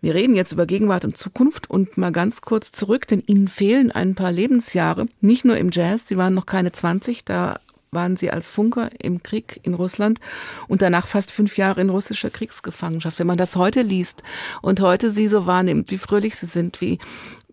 wir 0.00 0.14
reden 0.14 0.36
jetzt 0.36 0.52
über 0.52 0.66
Gegenwart 0.66 1.04
und 1.04 1.16
Zukunft 1.16 1.68
und 1.68 1.98
mal 1.98 2.12
ganz 2.12 2.40
kurz 2.40 2.70
zurück, 2.70 3.08
denn 3.08 3.22
Ihnen 3.26 3.48
fehlen 3.48 3.90
ein 3.90 4.14
paar 4.14 4.30
Lebensjahre. 4.30 5.08
Nicht 5.20 5.44
nur 5.44 5.56
im 5.56 5.70
Jazz, 5.72 6.06
Sie 6.06 6.16
waren 6.16 6.34
noch 6.34 6.46
keine 6.46 6.70
20, 6.70 7.24
da 7.24 7.58
waren 7.96 8.16
Sie 8.16 8.30
als 8.30 8.48
Funker 8.48 8.90
im 9.02 9.24
Krieg 9.24 9.58
in 9.64 9.74
Russland 9.74 10.20
und 10.68 10.82
danach 10.82 11.08
fast 11.08 11.32
fünf 11.32 11.56
Jahre 11.56 11.80
in 11.80 11.90
russischer 11.90 12.30
Kriegsgefangenschaft. 12.30 13.18
Wenn 13.18 13.26
man 13.26 13.38
das 13.38 13.56
heute 13.56 13.82
liest 13.82 14.22
und 14.62 14.78
heute 14.78 15.10
Sie 15.10 15.26
so 15.26 15.46
wahrnimmt, 15.46 15.90
wie 15.90 15.98
fröhlich 15.98 16.36
Sie 16.36 16.46
sind, 16.46 16.80
wie 16.80 17.00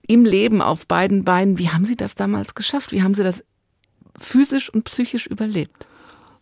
im 0.06 0.26
Leben 0.26 0.62
auf 0.62 0.86
beiden 0.86 1.24
Beinen, 1.24 1.58
wie 1.58 1.70
haben 1.70 1.86
Sie 1.86 1.96
das 1.96 2.14
damals 2.14 2.54
geschafft? 2.54 2.92
Wie 2.92 3.02
haben 3.02 3.16
Sie 3.16 3.24
das 3.24 3.44
physisch 4.20 4.72
und 4.72 4.84
psychisch 4.84 5.26
überlebt? 5.26 5.88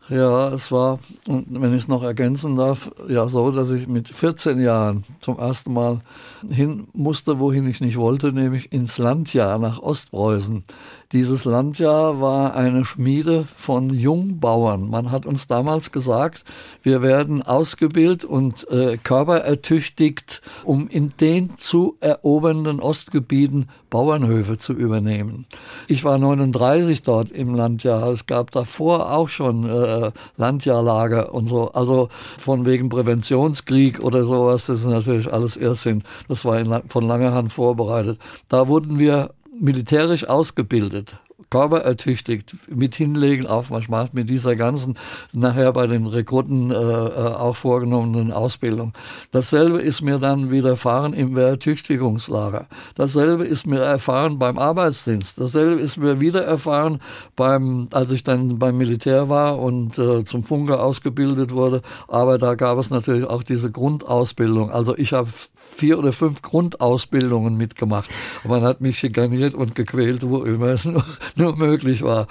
Ja, 0.09 0.49
es 0.49 0.73
war, 0.73 0.99
und 1.25 1.45
wenn 1.49 1.73
ich 1.73 1.83
es 1.83 1.87
noch 1.87 2.03
ergänzen 2.03 2.57
darf, 2.57 2.91
ja 3.07 3.29
so, 3.29 3.49
dass 3.51 3.71
ich 3.71 3.87
mit 3.87 4.09
14 4.09 4.59
Jahren 4.59 5.05
zum 5.21 5.39
ersten 5.39 5.71
Mal 5.71 6.01
hin 6.49 6.89
musste, 6.91 7.39
wohin 7.39 7.65
ich 7.65 7.79
nicht 7.79 7.95
wollte, 7.95 8.33
nämlich 8.33 8.73
ins 8.73 8.97
Landjahr 8.97 9.57
nach 9.57 9.79
Ostpreußen. 9.79 10.65
Dieses 11.11 11.43
Landjahr 11.43 12.21
war 12.21 12.55
eine 12.55 12.85
Schmiede 12.85 13.45
von 13.57 13.89
Jungbauern. 13.89 14.89
Man 14.89 15.11
hat 15.11 15.25
uns 15.25 15.45
damals 15.45 15.91
gesagt, 15.91 16.45
wir 16.83 17.01
werden 17.01 17.41
ausgebildet 17.41 18.23
und 18.23 18.65
äh, 18.69 18.97
körperertüchtigt, 18.97 20.41
um 20.63 20.87
in 20.87 21.11
den 21.19 21.57
zu 21.57 21.97
erobernden 21.99 22.79
Ostgebieten 22.79 23.67
Bauernhöfe 23.89 24.57
zu 24.57 24.71
übernehmen. 24.71 25.45
Ich 25.89 26.05
war 26.05 26.17
39 26.17 27.03
dort 27.03 27.29
im 27.29 27.55
Landjahr. 27.55 28.07
Es 28.07 28.25
gab 28.25 28.51
davor 28.51 29.11
auch 29.11 29.27
schon 29.27 29.67
äh, 29.69 30.11
Landjahrlager 30.37 31.33
und 31.33 31.49
so. 31.49 31.73
Also 31.73 32.07
von 32.37 32.65
wegen 32.65 32.87
Präventionskrieg 32.87 33.99
oder 33.99 34.23
sowas, 34.23 34.67
das 34.67 34.79
ist 34.79 34.87
natürlich 34.87 35.31
alles 35.31 35.57
Irrsinn. 35.57 36.03
Das 36.29 36.45
war 36.45 36.57
in, 36.57 36.73
von 36.87 37.05
langer 37.05 37.33
Hand 37.33 37.51
vorbereitet. 37.51 38.17
Da 38.47 38.69
wurden 38.69 38.97
wir 38.97 39.31
militärisch 39.61 40.27
ausgebildet 40.27 41.15
körperertüchtigt 41.51 42.55
mit 42.67 42.95
Hinlegen, 42.95 43.45
Aufmarschmacht, 43.45 44.15
mit 44.15 44.29
dieser 44.29 44.55
ganzen 44.55 44.97
nachher 45.33 45.71
bei 45.73 45.85
den 45.85 46.07
Rekruten 46.07 46.71
äh, 46.71 46.73
äh, 46.73 46.77
auch 46.77 47.55
vorgenommenen 47.55 48.31
Ausbildung. 48.31 48.93
Dasselbe 49.31 49.79
ist 49.81 50.01
mir 50.01 50.17
dann 50.17 50.49
widerfahren 50.49 51.13
im 51.13 51.37
Ertüchtigungslager. 51.37 52.67
Dasselbe 52.95 53.43
ist 53.45 53.67
mir 53.67 53.81
erfahren 53.81 54.39
beim 54.39 54.57
Arbeitsdienst. 54.57 55.39
Dasselbe 55.39 55.79
ist 55.79 55.97
mir 55.97 56.19
wieder 56.19 56.43
erfahren 56.43 56.99
beim, 57.35 57.89
als 57.91 58.11
ich 58.11 58.23
dann 58.23 58.57
beim 58.57 58.77
Militär 58.77 59.29
war 59.29 59.59
und 59.59 59.99
äh, 59.99 60.23
zum 60.23 60.43
Funker 60.43 60.81
ausgebildet 60.81 61.51
wurde. 61.51 61.81
Aber 62.07 62.37
da 62.37 62.55
gab 62.55 62.79
es 62.79 62.89
natürlich 62.89 63.27
auch 63.27 63.43
diese 63.43 63.71
Grundausbildung. 63.71 64.71
Also 64.71 64.97
ich 64.97 65.11
habe 65.11 65.29
vier 65.71 65.99
oder 65.99 66.11
fünf 66.11 66.41
Grundausbildungen 66.41 67.57
mitgemacht. 67.57 68.09
Man 68.43 68.63
hat 68.63 68.81
mich 68.81 68.99
schikaniert 68.99 69.53
und 69.53 69.75
gequält, 69.75 70.27
wo 70.27 70.43
immer 70.43 70.67
es 70.67 70.85
nur, 70.85 71.05
nur 71.45 71.57
möglich 71.57 72.01
war. 72.03 72.27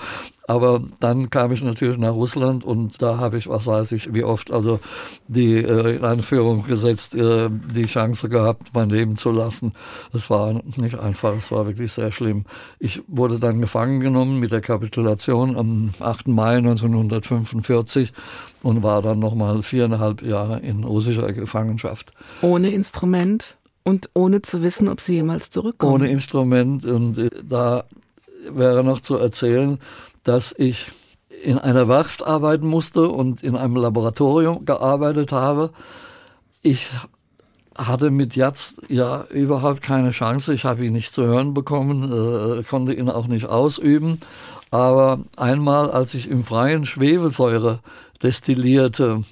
Aber 0.46 0.82
dann 0.98 1.30
kam 1.30 1.52
ich 1.52 1.62
natürlich 1.62 1.96
nach 1.96 2.12
Russland 2.12 2.64
und 2.64 3.00
da 3.00 3.18
habe 3.18 3.38
ich, 3.38 3.48
was 3.48 3.66
weiß 3.66 3.92
ich, 3.92 4.12
wie 4.12 4.24
oft, 4.24 4.50
also 4.50 4.80
die 5.28 5.54
äh, 5.54 5.96
in 5.96 6.04
Anführung 6.04 6.64
gesetzt, 6.64 7.14
äh, 7.14 7.48
die 7.48 7.86
Chance 7.86 8.28
gehabt, 8.28 8.70
mein 8.74 8.90
Leben 8.90 9.14
zu 9.14 9.30
lassen. 9.30 9.74
Es 10.12 10.28
war 10.28 10.60
nicht 10.76 10.98
einfach, 10.98 11.36
es 11.36 11.52
war 11.52 11.66
wirklich 11.66 11.92
sehr 11.92 12.10
schlimm. 12.10 12.46
Ich 12.80 13.00
wurde 13.06 13.38
dann 13.38 13.60
gefangen 13.60 14.00
genommen 14.00 14.40
mit 14.40 14.50
der 14.50 14.60
Kapitulation 14.60 15.56
am 15.56 15.90
8. 16.00 16.26
Mai 16.26 16.56
1945 16.56 18.12
und 18.64 18.82
war 18.82 19.02
dann 19.02 19.20
nochmal 19.20 19.62
viereinhalb 19.62 20.20
Jahre 20.22 20.58
in 20.58 20.82
russischer 20.82 21.32
Gefangenschaft. 21.32 22.12
Ohne 22.42 22.70
Instrument? 22.70 23.56
Und 23.82 24.10
ohne 24.14 24.42
zu 24.42 24.62
wissen, 24.62 24.88
ob 24.88 25.00
sie 25.00 25.14
jemals 25.14 25.50
zurückkommen. 25.50 25.94
Ohne 25.94 26.10
Instrument. 26.10 26.84
Und 26.84 27.16
äh, 27.16 27.30
da 27.42 27.84
wäre 28.48 28.84
noch 28.84 29.00
zu 29.00 29.16
erzählen, 29.16 29.78
dass 30.24 30.54
ich 30.56 30.86
in 31.42 31.58
einer 31.58 31.88
Werft 31.88 32.26
arbeiten 32.26 32.66
musste 32.66 33.08
und 33.08 33.42
in 33.42 33.56
einem 33.56 33.76
Laboratorium 33.76 34.64
gearbeitet 34.64 35.32
habe. 35.32 35.70
Ich 36.62 36.90
hatte 37.76 38.10
mit 38.10 38.36
Jatz 38.36 38.74
ja 38.88 39.24
überhaupt 39.30 39.80
keine 39.80 40.10
Chance. 40.10 40.52
Ich 40.52 40.64
habe 40.64 40.84
ihn 40.84 40.92
nicht 40.92 41.12
zu 41.12 41.24
hören 41.24 41.54
bekommen, 41.54 42.04
äh, 42.12 42.62
konnte 42.62 42.92
ihn 42.92 43.08
auch 43.08 43.26
nicht 43.26 43.46
ausüben. 43.46 44.20
Aber 44.70 45.20
einmal, 45.36 45.90
als 45.90 46.14
ich 46.14 46.28
im 46.28 46.44
Freien 46.44 46.84
Schwefelsäure 46.84 47.80
destillierte, 48.22 49.24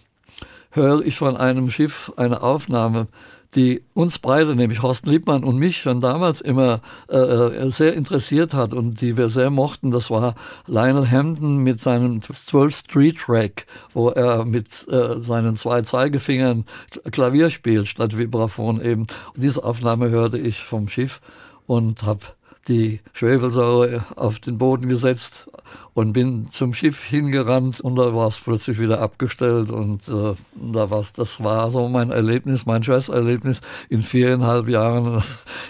höre 0.70 1.02
ich 1.02 1.18
von 1.18 1.36
einem 1.36 1.70
Schiff 1.70 2.12
eine 2.16 2.42
Aufnahme 2.42 3.08
die 3.54 3.82
uns 3.94 4.18
beide, 4.18 4.54
nämlich 4.54 4.82
Horst 4.82 5.06
Liebmann 5.06 5.42
und 5.42 5.58
mich, 5.58 5.78
schon 5.78 6.00
damals 6.00 6.40
immer 6.40 6.80
äh, 7.08 7.16
äh 7.16 7.70
sehr 7.70 7.94
interessiert 7.94 8.52
hat 8.52 8.74
und 8.74 9.00
die 9.00 9.16
wir 9.16 9.30
sehr 9.30 9.50
mochten. 9.50 9.90
Das 9.90 10.10
war 10.10 10.34
Lionel 10.66 11.10
Hampton 11.10 11.58
mit 11.58 11.80
seinem 11.80 12.20
12 12.22 12.76
Street 12.76 13.18
Track, 13.18 13.66
wo 13.94 14.10
er 14.10 14.44
mit 14.44 14.86
äh, 14.88 15.18
seinen 15.18 15.56
zwei 15.56 15.82
Zeigefingern 15.82 16.66
Klavier 17.10 17.50
spielt 17.50 17.88
statt 17.88 18.18
Vibraphon 18.18 18.82
eben. 18.82 19.02
Und 19.02 19.42
diese 19.42 19.64
Aufnahme 19.64 20.10
hörte 20.10 20.38
ich 20.38 20.58
vom 20.58 20.88
Schiff 20.88 21.20
und 21.66 22.02
habe 22.02 22.20
die 22.68 23.00
Schwefelsäure 23.12 24.04
auf 24.14 24.38
den 24.38 24.58
Boden 24.58 24.88
gesetzt 24.88 25.48
und 25.94 26.12
bin 26.12 26.48
zum 26.52 26.74
Schiff 26.74 27.02
hingerannt 27.02 27.80
und 27.80 27.96
da 27.96 28.14
war 28.14 28.28
es 28.28 28.38
plötzlich 28.38 28.78
wieder 28.78 29.00
abgestellt 29.00 29.70
und 29.70 30.06
äh, 30.08 30.34
da 30.54 30.90
war's, 30.90 31.12
das 31.12 31.42
war 31.42 31.70
so 31.70 31.88
mein 31.88 32.10
Erlebnis, 32.10 32.66
mein 32.66 32.82
Jazz-Erlebnis 32.82 33.62
in 33.88 34.02
viereinhalb 34.02 34.68
Jahren 34.68 35.24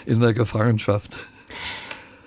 in 0.05 0.19
der 0.19 0.33
Gefangenschaft. 0.33 1.17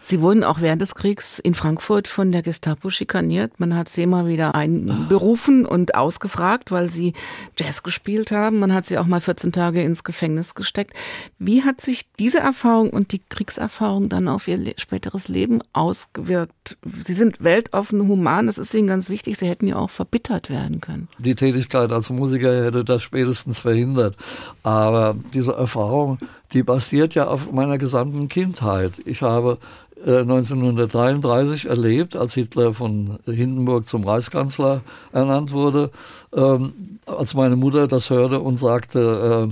Sie 0.05 0.21
wurden 0.21 0.43
auch 0.43 0.61
während 0.61 0.83
des 0.83 0.97
Kriegs 0.97 1.39
in 1.39 1.55
Frankfurt 1.55 2.09
von 2.09 2.33
der 2.33 2.43
Gestapo 2.43 2.91
schikaniert. 2.91 3.61
Man 3.61 3.77
hat 3.77 3.89
sie 3.89 4.03
immer 4.03 4.27
wieder 4.27 4.57
einberufen 4.57 5.65
und 5.65 5.95
ausgefragt, 5.95 6.73
weil 6.73 6.91
sie 6.91 7.13
Jazz 7.57 7.85
gespielt 7.85 8.33
haben. 8.33 8.59
Man 8.59 8.75
hat 8.75 8.85
sie 8.85 8.99
auch 8.99 9.07
mal 9.07 9.21
14 9.21 9.53
Tage 9.53 9.81
ins 9.81 10.03
Gefängnis 10.03 10.57
gesteckt. 10.57 10.95
Wie 11.39 11.63
hat 11.63 11.81
sich 11.81 12.11
diese 12.19 12.41
Erfahrung 12.41 12.91
und 12.91 13.13
die 13.13 13.21
Kriegserfahrung 13.21 14.09
dann 14.09 14.27
auf 14.27 14.49
Ihr 14.49 14.75
späteres 14.77 15.29
Leben 15.29 15.61
ausgewirkt? 15.73 16.77
Sie 17.05 17.15
sind 17.15 17.43
weltoffen, 17.45 18.09
human, 18.09 18.47
das 18.47 18.59
ist 18.59 18.75
Ihnen 18.75 18.89
ganz 18.89 19.09
wichtig. 19.09 19.39
Sie 19.39 19.49
hätten 19.49 19.69
ja 19.69 19.77
auch 19.77 19.91
verbittert 19.91 20.51
werden 20.51 20.81
können. 20.81 21.07
Die 21.19 21.37
Tätigkeit 21.37 21.93
als 21.93 22.11
Musiker 22.11 22.65
hätte 22.65 22.85
das 22.85 23.03
spätestens 23.03 23.61
verhindert. 23.61 24.17
Aber 24.65 25.15
diese 25.33 25.53
Erfahrung, 25.53 26.19
die 26.53 26.63
basiert 26.63 27.15
ja 27.15 27.29
auf 27.29 27.51
meiner 27.51 27.79
gesamten 27.79 28.29
Kindheit. 28.29 29.01
Ich 29.05 29.23
habe 29.23 29.59
1933 30.05 31.65
äh, 31.65 31.69
erlebt, 31.69 32.17
als 32.17 32.35
Hitler 32.35 32.75
von 32.75 33.19
Hindenburg 33.25 33.87
zum 33.87 34.05
Reichskanzler 34.05 34.83
ernannt 35.13 35.53
wurde, 35.53 35.91
ähm, 36.35 36.99
als 37.07 37.35
meine 37.35 37.57
Mutter 37.57 37.87
das 37.87 38.11
hörte 38.11 38.41
und 38.41 38.59
sagte, 38.59 39.51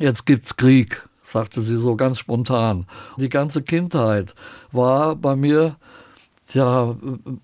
äh, 0.00 0.02
jetzt 0.02 0.26
gibt's 0.26 0.56
Krieg, 0.56 1.08
sagte 1.22 1.60
sie 1.60 1.76
so 1.76 1.96
ganz 1.96 2.18
spontan. 2.18 2.86
Die 3.16 3.28
ganze 3.28 3.62
Kindheit 3.62 4.34
war 4.72 5.14
bei 5.14 5.36
mir 5.36 5.76
ja 6.52 6.96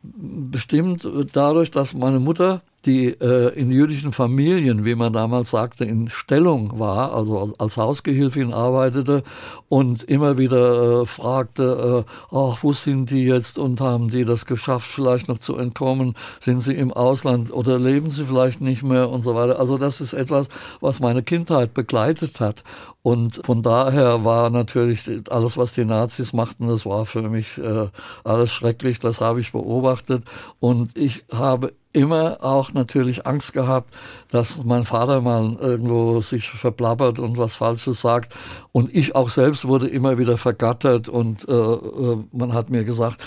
bestimmt 0.03 1.09
dadurch, 1.33 1.71
dass 1.71 1.95
meine 1.95 2.21
Mutter 2.21 2.63
die 2.87 3.09
äh, 3.09 3.53
in 3.59 3.71
jüdischen 3.71 4.13
Familien, 4.13 4.85
wie 4.85 4.95
man 4.95 5.13
damals 5.13 5.51
sagte, 5.51 5.85
in 5.85 6.09
Stellung 6.09 6.79
war, 6.79 7.13
also 7.13 7.53
als, 7.59 7.77
Hausgehilfin 7.77 8.53
arbeitete 8.53 9.23
und 9.69 10.03
immer 10.03 10.39
wieder 10.39 11.03
äh, 11.03 11.07
fragte, 11.07 12.05
äh, 12.07 12.35
ach, 12.35 12.59
wo 12.63 12.73
sind 12.73 13.11
die 13.11 13.25
jetzt 13.25 13.59
und 13.59 13.81
haben 13.81 14.11
die 14.11 14.25
das 14.25 14.47
geschafft, 14.47 14.89
vielleicht 14.89 15.29
noch 15.29 15.39
zu 15.39 15.57
entkommen? 15.57 16.15
Sind 16.41 16.61
sie 16.63 16.75
im 16.75 16.93
Ausland 16.93 17.53
oder 17.53 17.79
leben 17.79 18.11
sie 18.11 18.25
vielleicht 18.25 18.61
nicht 18.61 18.83
mehr 18.83 19.11
und 19.11 19.23
so 19.23 19.35
weiter? 19.35 19.59
Also 19.59 19.79
das 19.79 20.01
ist 20.01 20.13
etwas, 20.13 20.49
was 20.81 21.01
meine 21.01 21.23
Kindheit 21.23 21.75
begleitet 21.75 22.41
hat. 22.41 22.65
Und 23.03 23.41
von 23.45 23.63
daher 23.63 24.25
war 24.25 24.51
natürlich 24.51 25.09
alles, 25.31 25.57
was 25.57 25.73
die 25.73 25.87
Nazis 25.87 26.33
machten, 26.33 26.69
das 26.69 26.85
war 26.85 27.07
für 27.07 27.23
mich 27.23 27.57
äh, 27.57 27.89
alles 28.25 28.53
schrecklich. 28.53 28.99
Das 28.99 29.21
habe 29.21 29.41
ich 29.41 29.53
beobachtet. 29.53 30.25
Und 30.59 30.97
ich 30.99 31.25
habe 31.33 31.73
immer 31.93 32.39
auch 32.41 32.73
natürlich 32.73 33.27
Angst 33.27 33.53
gehabt, 33.53 33.95
dass 34.31 34.63
mein 34.63 34.85
Vater 34.85 35.21
mal 35.21 35.57
irgendwo 35.61 36.21
sich 36.21 36.49
verplappert 36.51 37.19
und 37.19 37.39
was 37.39 37.55
Falsches 37.55 38.01
sagt. 38.01 38.33
Und 38.73 38.95
ich 38.95 39.15
auch 39.15 39.31
selbst 39.31 39.67
wurde 39.67 39.89
immer 39.89 40.19
wieder 40.19 40.37
vergattert 40.37 41.09
und 41.09 41.49
äh, 41.49 41.53
äh 41.53 42.19
man 42.33 42.53
hat 42.53 42.71
mir 42.71 42.85
gesagt, 42.85 43.21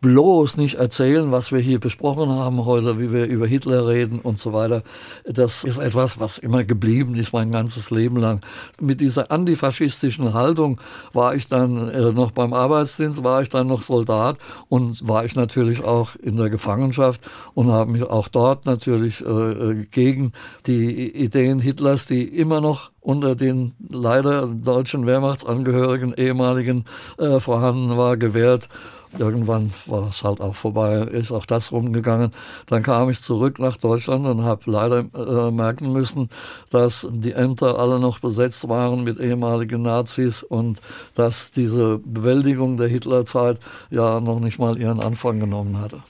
bloß 0.00 0.56
nicht 0.56 0.76
erzählen, 0.76 1.30
was 1.30 1.52
wir 1.52 1.58
hier 1.58 1.78
besprochen 1.78 2.30
haben 2.30 2.64
heute, 2.64 2.98
wie 2.98 3.12
wir 3.12 3.26
über 3.26 3.46
Hitler 3.46 3.86
reden 3.86 4.18
und 4.18 4.38
so 4.38 4.52
weiter. 4.52 4.82
Das 5.24 5.62
ist 5.62 5.78
etwas, 5.78 6.18
was 6.18 6.38
immer 6.38 6.64
geblieben 6.64 7.14
ist, 7.16 7.34
mein 7.34 7.52
ganzes 7.52 7.90
Leben 7.90 8.16
lang. 8.16 8.40
Mit 8.80 9.00
dieser 9.00 9.30
antifaschistischen 9.30 10.32
Haltung 10.32 10.80
war 11.12 11.34
ich 11.34 11.48
dann 11.48 11.90
äh, 11.90 12.12
noch 12.12 12.30
beim 12.30 12.54
Arbeitsdienst, 12.54 13.22
war 13.22 13.42
ich 13.42 13.50
dann 13.50 13.66
noch 13.66 13.82
Soldat 13.82 14.38
und 14.68 15.06
war 15.06 15.26
ich 15.26 15.36
natürlich 15.36 15.84
auch 15.84 16.16
in 16.16 16.36
der 16.36 16.48
Gefangenschaft 16.48 17.20
und 17.52 17.70
habe 17.70 17.92
mich 17.92 18.04
auch 18.04 18.28
dort 18.28 18.64
natürlich 18.64 19.20
äh, 19.20 19.24
äh 19.26 19.86
gegen 19.90 20.32
die 20.66 21.10
Ideen 21.10 21.60
Hitlers, 21.60 22.06
die 22.06 22.24
immer 22.24 22.62
noch 22.62 22.90
unter 23.00 23.34
den 23.34 23.74
leider 23.88 24.46
deutschen 24.46 25.06
Wehrmachtsangehörigen 25.06 26.14
ehemaligen 26.14 26.84
äh, 27.18 27.38
vorhanden 27.40 27.96
war, 27.96 28.16
gewehrt 28.16 28.68
irgendwann 29.18 29.72
war 29.86 30.08
es 30.08 30.22
halt 30.22 30.40
auch 30.40 30.54
vorbei, 30.54 30.98
ist 30.98 31.32
auch 31.32 31.46
das 31.46 31.72
rumgegangen. 31.72 32.32
Dann 32.66 32.82
kam 32.82 33.10
ich 33.10 33.20
zurück 33.20 33.58
nach 33.58 33.76
Deutschland 33.76 34.26
und 34.26 34.44
habe 34.44 34.70
leider 34.70 35.04
äh, 35.14 35.50
merken 35.50 35.92
müssen, 35.92 36.28
dass 36.70 37.06
die 37.10 37.32
Ämter 37.32 37.78
alle 37.78 37.98
noch 37.98 38.20
besetzt 38.20 38.68
waren 38.68 39.04
mit 39.04 39.18
ehemaligen 39.18 39.82
Nazis 39.82 40.42
und 40.42 40.80
dass 41.14 41.50
diese 41.50 41.98
Bewältigung 42.04 42.76
der 42.76 42.88
Hitlerzeit 42.88 43.60
ja 43.90 44.20
noch 44.20 44.40
nicht 44.40 44.58
mal 44.58 44.78
ihren 44.78 45.00
Anfang 45.00 45.40
genommen 45.40 45.78
hatte. 45.78 46.02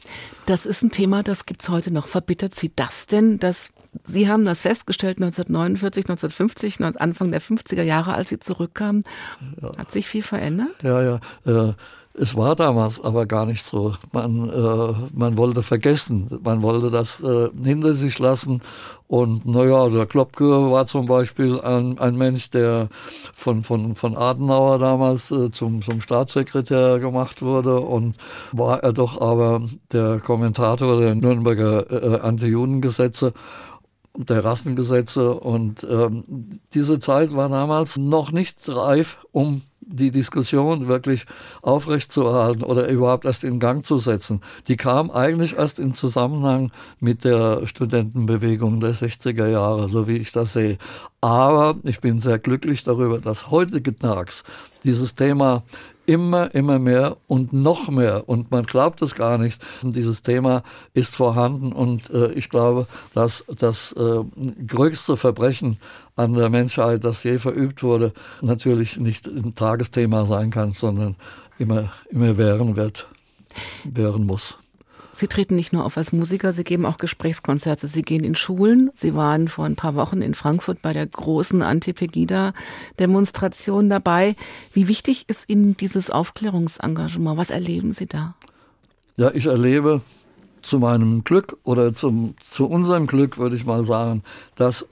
Das 0.46 0.66
ist 0.66 0.82
ein 0.82 0.90
Thema, 0.90 1.22
das 1.22 1.46
gibt 1.46 1.62
es 1.62 1.68
heute 1.68 1.92
noch. 1.92 2.06
Verbittert 2.06 2.54
Sie 2.54 2.72
das 2.74 3.06
denn, 3.06 3.38
dass 3.38 3.70
Sie 4.04 4.28
haben 4.28 4.44
das 4.44 4.62
festgestellt 4.62 5.18
1949, 5.18 6.04
1950, 6.08 6.80
Anfang 7.00 7.32
der 7.32 7.42
50er 7.42 7.82
Jahre, 7.82 8.14
als 8.14 8.28
Sie 8.28 8.38
zurückkamen. 8.38 9.02
Ja. 9.60 9.72
Hat 9.76 9.90
sich 9.90 10.06
viel 10.06 10.22
verändert? 10.22 10.82
Ja, 10.82 11.02
ja. 11.02 11.20
Äh, 11.44 11.72
es 12.20 12.36
war 12.36 12.54
damals 12.54 13.00
aber 13.02 13.24
gar 13.24 13.46
nicht 13.46 13.64
so. 13.64 13.94
Man, 14.12 14.50
äh, 14.50 14.94
man 15.14 15.38
wollte 15.38 15.62
vergessen, 15.62 16.28
man 16.44 16.60
wollte 16.60 16.90
das 16.90 17.22
äh, 17.22 17.48
hinter 17.64 17.94
sich 17.94 18.18
lassen. 18.18 18.60
Und 19.08 19.46
naja, 19.46 19.88
der 19.88 20.04
Klopke 20.04 20.70
war 20.70 20.84
zum 20.84 21.06
Beispiel 21.06 21.58
ein, 21.62 21.98
ein 21.98 22.16
Mensch, 22.16 22.50
der 22.50 22.88
von, 23.32 23.64
von, 23.64 23.96
von 23.96 24.18
Adenauer 24.18 24.78
damals 24.78 25.30
äh, 25.30 25.50
zum, 25.50 25.80
zum 25.80 26.02
Staatssekretär 26.02 26.98
gemacht 26.98 27.40
wurde. 27.40 27.80
Und 27.80 28.16
war 28.52 28.82
er 28.82 28.92
doch 28.92 29.18
aber 29.18 29.62
der 29.90 30.20
Kommentator 30.20 31.00
der 31.00 31.14
Nürnberger 31.14 31.90
äh, 31.90 32.20
Anti-Juden-Gesetze 32.20 33.32
der 34.14 34.44
Rassengesetze. 34.44 35.34
Und 35.34 35.86
ähm, 35.88 36.60
diese 36.74 36.98
Zeit 36.98 37.34
war 37.34 37.48
damals 37.48 37.96
noch 37.96 38.30
nicht 38.30 38.58
reif, 38.68 39.18
um 39.32 39.62
die 39.92 40.10
Diskussion 40.10 40.88
wirklich 40.88 41.26
aufrechtzuerhalten 41.62 42.62
oder 42.62 42.88
überhaupt 42.88 43.24
erst 43.24 43.44
in 43.44 43.60
Gang 43.60 43.84
zu 43.84 43.98
setzen. 43.98 44.40
Die 44.68 44.76
kam 44.76 45.10
eigentlich 45.10 45.56
erst 45.56 45.78
in 45.78 45.94
Zusammenhang 45.94 46.70
mit 47.00 47.24
der 47.24 47.66
Studentenbewegung 47.66 48.80
der 48.80 48.94
60er 48.94 49.48
Jahre, 49.48 49.88
so 49.88 50.06
wie 50.06 50.16
ich 50.16 50.32
das 50.32 50.52
sehe. 50.52 50.78
Aber 51.20 51.76
ich 51.82 52.00
bin 52.00 52.20
sehr 52.20 52.38
glücklich 52.38 52.84
darüber, 52.84 53.18
dass 53.18 53.50
heutige 53.50 53.94
Tags 53.94 54.44
dieses 54.84 55.14
Thema 55.14 55.62
immer, 56.10 56.52
immer 56.56 56.80
mehr 56.80 57.18
und 57.28 57.52
noch 57.52 57.88
mehr. 57.88 58.28
Und 58.28 58.50
man 58.50 58.64
glaubt 58.64 59.00
es 59.00 59.14
gar 59.14 59.38
nicht. 59.38 59.62
Dieses 59.82 60.24
Thema 60.24 60.64
ist 60.92 61.14
vorhanden 61.14 61.72
und 61.72 62.10
äh, 62.10 62.32
ich 62.32 62.50
glaube, 62.50 62.88
dass 63.14 63.44
das 63.46 63.92
äh, 63.92 64.24
größte 64.66 65.16
Verbrechen 65.16 65.78
an 66.16 66.34
der 66.34 66.50
Menschheit, 66.50 67.04
das 67.04 67.22
je 67.22 67.38
verübt 67.38 67.84
wurde, 67.84 68.12
natürlich 68.42 68.98
nicht 68.98 69.28
ein 69.28 69.54
Tagesthema 69.54 70.24
sein 70.26 70.50
kann, 70.50 70.72
sondern 70.72 71.14
immer, 71.58 71.92
immer 72.10 72.36
währen 72.36 72.74
wird, 72.74 73.06
wären 73.84 74.26
muss. 74.26 74.58
Sie 75.12 75.26
treten 75.26 75.56
nicht 75.56 75.72
nur 75.72 75.84
auf 75.84 75.96
als 75.96 76.12
Musiker, 76.12 76.52
Sie 76.52 76.62
geben 76.64 76.84
auch 76.86 76.98
Gesprächskonzerte. 76.98 77.88
Sie 77.88 78.02
gehen 78.02 78.22
in 78.22 78.34
Schulen. 78.34 78.90
Sie 78.94 79.14
waren 79.14 79.48
vor 79.48 79.64
ein 79.64 79.76
paar 79.76 79.94
Wochen 79.94 80.20
in 80.22 80.34
Frankfurt 80.34 80.82
bei 80.82 80.92
der 80.92 81.06
großen 81.06 81.62
Anti-Pegida-Demonstration 81.62 83.88
dabei. 83.90 84.36
Wie 84.72 84.88
wichtig 84.88 85.24
ist 85.28 85.48
Ihnen 85.48 85.76
dieses 85.76 86.10
Aufklärungsengagement? 86.10 87.38
Was 87.38 87.50
erleben 87.50 87.92
Sie 87.92 88.06
da? 88.06 88.34
Ja, 89.16 89.32
ich 89.34 89.46
erlebe 89.46 90.02
zu 90.62 90.78
meinem 90.78 91.24
Glück 91.24 91.56
oder 91.64 91.92
zum, 91.92 92.34
zu 92.50 92.66
unserem 92.66 93.06
Glück, 93.06 93.38
würde 93.38 93.56
ich 93.56 93.64
mal 93.64 93.84
sagen, 93.84 94.22
dass 94.56 94.86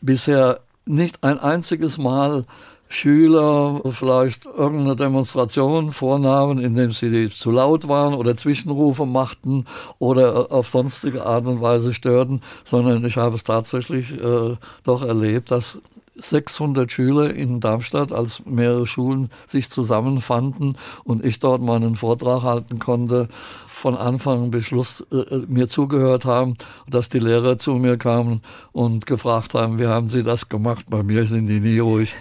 bisher 0.00 0.60
nicht 0.86 1.22
ein 1.22 1.38
einziges 1.38 1.98
Mal 1.98 2.46
Schüler 2.92 3.80
vielleicht 3.92 4.46
irgendeine 4.46 4.96
Demonstration 4.96 5.92
vornahmen, 5.92 6.58
indem 6.58 6.90
sie 6.90 7.30
zu 7.30 7.52
laut 7.52 7.86
waren 7.86 8.14
oder 8.14 8.34
Zwischenrufe 8.34 9.06
machten 9.06 9.64
oder 10.00 10.50
auf 10.50 10.68
sonstige 10.68 11.24
Art 11.24 11.46
und 11.46 11.60
Weise 11.60 11.94
störten, 11.94 12.42
sondern 12.64 13.04
ich 13.04 13.16
habe 13.16 13.36
es 13.36 13.44
tatsächlich 13.44 14.12
äh, 14.12 14.56
doch 14.82 15.02
erlebt, 15.02 15.52
dass 15.52 15.78
600 16.16 16.90
Schüler 16.90 17.34
in 17.34 17.60
Darmstadt, 17.60 18.12
als 18.12 18.44
mehrere 18.44 18.86
Schulen 18.86 19.30
sich 19.46 19.70
zusammenfanden 19.70 20.76
und 21.04 21.24
ich 21.24 21.38
dort 21.38 21.62
meinen 21.62 21.96
Vortrag 21.96 22.42
halten 22.42 22.78
konnte, 22.78 23.28
von 23.66 23.96
Anfang 23.96 24.50
bis 24.50 24.66
Schluss 24.66 25.04
äh, 25.10 25.16
äh, 25.16 25.44
mir 25.48 25.66
zugehört 25.66 26.24
haben, 26.24 26.56
dass 26.88 27.08
die 27.08 27.18
Lehrer 27.18 27.56
zu 27.56 27.74
mir 27.74 27.96
kamen 27.96 28.42
und 28.72 29.06
gefragt 29.06 29.54
haben, 29.54 29.78
wie 29.78 29.86
haben 29.86 30.08
Sie 30.08 30.22
das 30.22 30.48
gemacht? 30.48 30.86
Bei 30.90 31.02
mir 31.02 31.26
sind 31.26 31.46
die 31.46 31.60
nie 31.60 31.78
ruhig. 31.78 32.14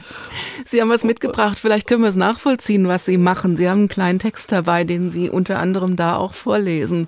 Sie 0.66 0.82
haben 0.82 0.90
was 0.90 1.04
mitgebracht, 1.04 1.60
vielleicht 1.60 1.88
können 1.88 2.04
wir 2.04 2.10
es 2.10 2.16
nachvollziehen, 2.16 2.88
was 2.88 3.06
Sie 3.06 3.18
machen. 3.18 3.58
Sie 3.58 3.70
haben 3.70 3.80
einen 3.80 3.88
kleinen 3.90 4.20
Text 4.20 4.52
dabei, 4.52 4.86
den 4.86 5.12
Sie 5.12 5.30
unter 5.30 5.60
anderem 5.60 5.96
da 5.96 6.16
auch 6.16 6.34
vorlesen. 6.34 7.08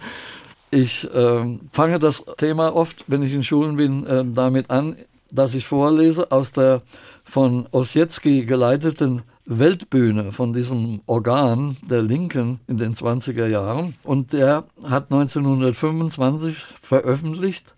Ich 0.70 1.04
äh, 1.14 1.60
fange 1.72 2.00
das 2.00 2.24
Thema 2.38 2.76
oft, 2.76 3.06
wenn 3.08 3.24
ich 3.24 3.34
in 3.34 3.44
Schulen 3.44 3.76
bin, 3.76 4.06
äh, 4.06 4.24
damit 4.26 4.70
an, 4.70 4.96
dass 5.32 5.56
ich 5.56 5.66
vorlese 5.66 6.32
aus 6.32 6.52
der 6.52 6.82
von 7.24 7.68
Ossietzky 7.72 8.46
geleiteten 8.46 9.24
Weltbühne 9.46 10.32
von 10.32 10.54
diesem 10.54 11.02
Organ 11.06 11.78
der 11.90 12.02
Linken 12.02 12.60
in 12.68 12.78
den 12.78 12.94
20er 12.94 13.48
Jahren. 13.48 13.96
Und 14.04 14.34
der 14.34 14.66
hat 14.84 15.12
1925 15.12 16.56
veröffentlicht 16.82 17.74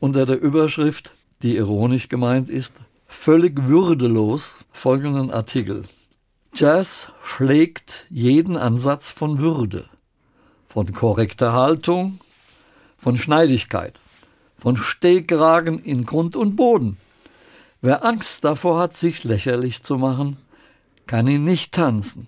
unter 0.00 0.26
der 0.26 0.40
Überschrift, 0.40 1.12
die 1.42 1.56
ironisch 1.56 2.08
gemeint 2.08 2.50
ist, 2.50 2.74
völlig 3.06 3.66
würdelos 3.66 4.56
folgenden 4.72 5.30
Artikel. 5.30 5.84
Jazz 6.54 7.12
schlägt 7.22 8.06
jeden 8.08 8.56
Ansatz 8.56 9.10
von 9.10 9.40
Würde, 9.40 9.88
von 10.66 10.92
korrekter 10.92 11.52
Haltung, 11.52 12.20
von 12.98 13.16
Schneidigkeit 13.16 14.00
von 14.66 14.76
Stehkragen 14.76 15.78
in 15.78 16.06
Grund 16.06 16.34
und 16.34 16.56
Boden. 16.56 16.96
Wer 17.82 18.04
Angst 18.04 18.42
davor 18.42 18.80
hat, 18.80 18.96
sich 18.96 19.22
lächerlich 19.22 19.84
zu 19.84 19.96
machen, 19.96 20.38
kann 21.06 21.28
ihn 21.28 21.44
nicht 21.44 21.70
tanzen. 21.70 22.26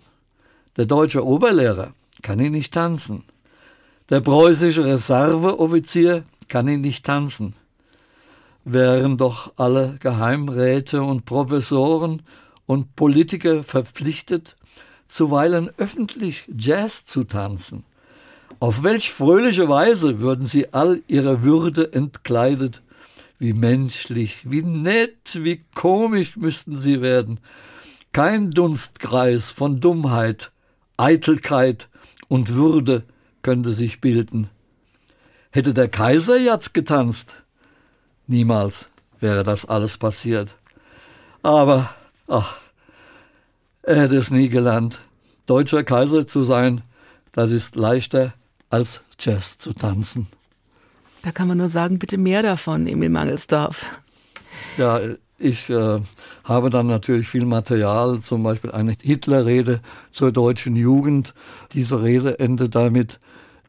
Der 0.76 0.86
deutsche 0.86 1.26
Oberlehrer 1.26 1.94
kann 2.22 2.38
ihn 2.38 2.52
nicht 2.52 2.72
tanzen. 2.72 3.24
Der 4.08 4.20
preußische 4.20 4.84
Reserveoffizier 4.84 6.22
kann 6.46 6.68
ihn 6.68 6.80
nicht 6.80 7.04
tanzen. 7.04 7.54
Wären 8.64 9.16
doch 9.16 9.54
alle 9.56 9.96
Geheimräte 9.98 11.02
und 11.02 11.24
Professoren 11.24 12.22
und 12.66 12.94
Politiker 12.94 13.64
verpflichtet, 13.64 14.54
zuweilen 15.08 15.70
öffentlich 15.76 16.48
Jazz 16.56 17.04
zu 17.04 17.24
tanzen, 17.24 17.82
auf 18.60 18.82
welch 18.82 19.12
fröhliche 19.12 19.68
Weise 19.68 20.20
würden 20.20 20.46
sie 20.46 20.72
all 20.72 21.02
ihrer 21.06 21.44
Würde 21.44 21.92
entkleidet. 21.92 22.82
Wie 23.38 23.52
menschlich, 23.52 24.50
wie 24.50 24.62
nett, 24.62 25.44
wie 25.44 25.62
komisch 25.74 26.36
müssten 26.36 26.76
sie 26.76 27.00
werden. 27.00 27.38
Kein 28.12 28.50
Dunstkreis 28.50 29.50
von 29.50 29.78
Dummheit, 29.78 30.50
Eitelkeit 30.96 31.88
und 32.26 32.54
Würde 32.54 33.04
könnte 33.42 33.70
sich 33.70 34.00
bilden. 34.00 34.50
Hätte 35.50 35.72
der 35.72 35.88
Kaiser 35.88 36.36
jetzt 36.36 36.74
getanzt, 36.74 37.32
niemals 38.26 38.88
wäre 39.20 39.44
das 39.44 39.64
alles 39.64 39.98
passiert. 39.98 40.56
Aber, 41.42 41.94
ach, 42.26 42.58
er 43.82 44.02
hätte 44.02 44.16
es 44.16 44.32
nie 44.32 44.48
gelernt. 44.48 45.00
Deutscher 45.46 45.84
Kaiser 45.84 46.26
zu 46.26 46.42
sein, 46.42 46.82
das 47.32 47.52
ist 47.52 47.76
leichter 47.76 48.34
als 48.70 49.02
Jazz 49.18 49.58
zu 49.58 49.72
tanzen. 49.72 50.28
Da 51.22 51.32
kann 51.32 51.48
man 51.48 51.58
nur 51.58 51.68
sagen, 51.68 51.98
bitte 51.98 52.18
mehr 52.18 52.42
davon, 52.42 52.86
Emil 52.86 53.08
Mangelsdorf. 53.08 53.84
Ja, 54.76 55.00
ich 55.38 55.70
äh, 55.70 56.00
habe 56.44 56.70
dann 56.70 56.86
natürlich 56.86 57.28
viel 57.28 57.44
Material, 57.44 58.20
zum 58.20 58.42
Beispiel 58.42 58.72
eine 58.72 58.96
Hitlerrede 59.00 59.80
zur 60.12 60.32
deutschen 60.32 60.74
Jugend. 60.74 61.34
Diese 61.72 62.02
Rede 62.02 62.38
endet 62.40 62.74
damit, 62.74 63.20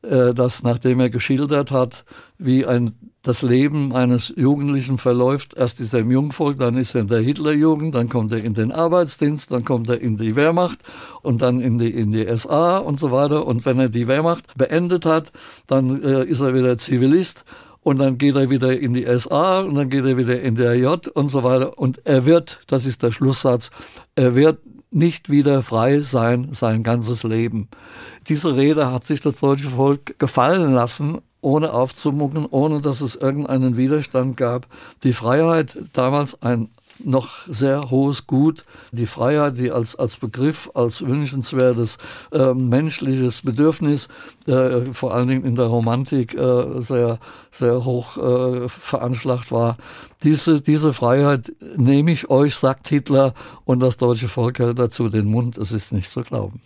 dass 0.01 0.63
nachdem 0.63 0.99
er 0.99 1.09
geschildert 1.09 1.71
hat, 1.71 2.05
wie 2.37 2.65
ein, 2.65 2.93
das 3.21 3.41
Leben 3.41 3.93
eines 3.93 4.33
Jugendlichen 4.35 4.97
verläuft, 4.97 5.55
erst 5.55 5.81
ist 5.81 5.93
er 5.93 5.99
im 5.99 6.11
Jungvolk, 6.11 6.57
dann 6.57 6.77
ist 6.77 6.95
er 6.95 7.01
in 7.01 7.07
der 7.07 7.19
Hitlerjugend, 7.19 7.93
dann 7.95 8.07
kommt 8.07 8.31
er 8.31 8.43
in 8.43 8.53
den 8.53 8.71
Arbeitsdienst, 8.71 9.51
dann 9.51 9.65
kommt 9.65 9.89
er 9.89 9.99
in 9.99 10.15
die 10.15 10.35
Wehrmacht 10.37 10.79
und 11.21 11.41
dann 11.41 11.59
in 11.59 11.77
die, 11.77 11.89
in 11.89 12.11
die 12.11 12.25
SA 12.37 12.77
und 12.77 12.97
so 12.97 13.11
weiter. 13.11 13.45
Und 13.45 13.65
wenn 13.65 13.79
er 13.79 13.89
die 13.89 14.07
Wehrmacht 14.07 14.57
beendet 14.57 15.05
hat, 15.05 15.33
dann 15.67 16.01
äh, 16.01 16.23
ist 16.23 16.39
er 16.39 16.53
wieder 16.53 16.77
Zivilist 16.77 17.43
und 17.81 17.99
dann 17.99 18.17
geht 18.17 18.35
er 18.35 18.49
wieder 18.49 18.77
in 18.77 18.93
die 18.93 19.05
SA 19.19 19.59
und 19.59 19.75
dann 19.75 19.89
geht 19.89 20.05
er 20.05 20.17
wieder 20.17 20.39
in 20.41 20.55
der 20.55 20.75
J 20.75 21.07
und 21.09 21.29
so 21.29 21.43
weiter. 21.43 21.77
Und 21.77 22.05
er 22.05 22.25
wird, 22.25 22.61
das 22.67 22.85
ist 22.85 23.03
der 23.03 23.11
Schlusssatz, 23.11 23.71
er 24.15 24.35
wird 24.35 24.59
nicht 24.91 25.29
wieder 25.29 25.61
frei 25.61 26.01
sein 26.01 26.49
sein 26.53 26.83
ganzes 26.83 27.23
Leben. 27.23 27.67
Diese 28.27 28.55
Rede 28.55 28.91
hat 28.91 29.05
sich 29.05 29.19
das 29.19 29.39
deutsche 29.39 29.69
Volk 29.69 30.17
gefallen 30.19 30.73
lassen, 30.73 31.19
ohne 31.41 31.73
aufzumucken, 31.73 32.45
ohne 32.49 32.81
dass 32.81 33.01
es 33.01 33.15
irgendeinen 33.15 33.77
Widerstand 33.77 34.37
gab. 34.37 34.67
Die 35.03 35.13
Freiheit, 35.13 35.77
damals 35.93 36.41
ein 36.41 36.69
noch 37.03 37.47
sehr 37.47 37.89
hohes 37.89 38.27
Gut. 38.27 38.65
Die 38.91 39.05
Freiheit, 39.05 39.57
die 39.57 39.71
als, 39.71 39.95
als 39.95 40.17
Begriff, 40.17 40.69
als 40.73 41.01
wünschenswertes 41.05 41.97
äh, 42.31 42.53
menschliches 42.53 43.41
Bedürfnis, 43.41 44.07
äh, 44.47 44.93
vor 44.93 45.13
allen 45.13 45.27
Dingen 45.27 45.45
in 45.45 45.55
der 45.55 45.65
Romantik, 45.65 46.35
äh, 46.35 46.81
sehr, 46.81 47.19
sehr 47.51 47.85
hoch 47.85 48.17
äh, 48.17 48.69
veranschlagt 48.69 49.51
war. 49.51 49.77
Diese, 50.23 50.61
diese 50.61 50.93
Freiheit 50.93 51.53
nehme 51.77 52.11
ich 52.11 52.29
euch, 52.29 52.55
sagt 52.55 52.87
Hitler, 52.87 53.33
und 53.65 53.79
das 53.79 53.97
deutsche 53.97 54.29
Volk 54.29 54.59
hält 54.59 54.79
dazu 54.79 55.09
den 55.09 55.25
Mund. 55.25 55.57
Es 55.57 55.71
ist 55.71 55.91
nicht 55.91 56.11
zu 56.11 56.21
glauben. 56.21 56.61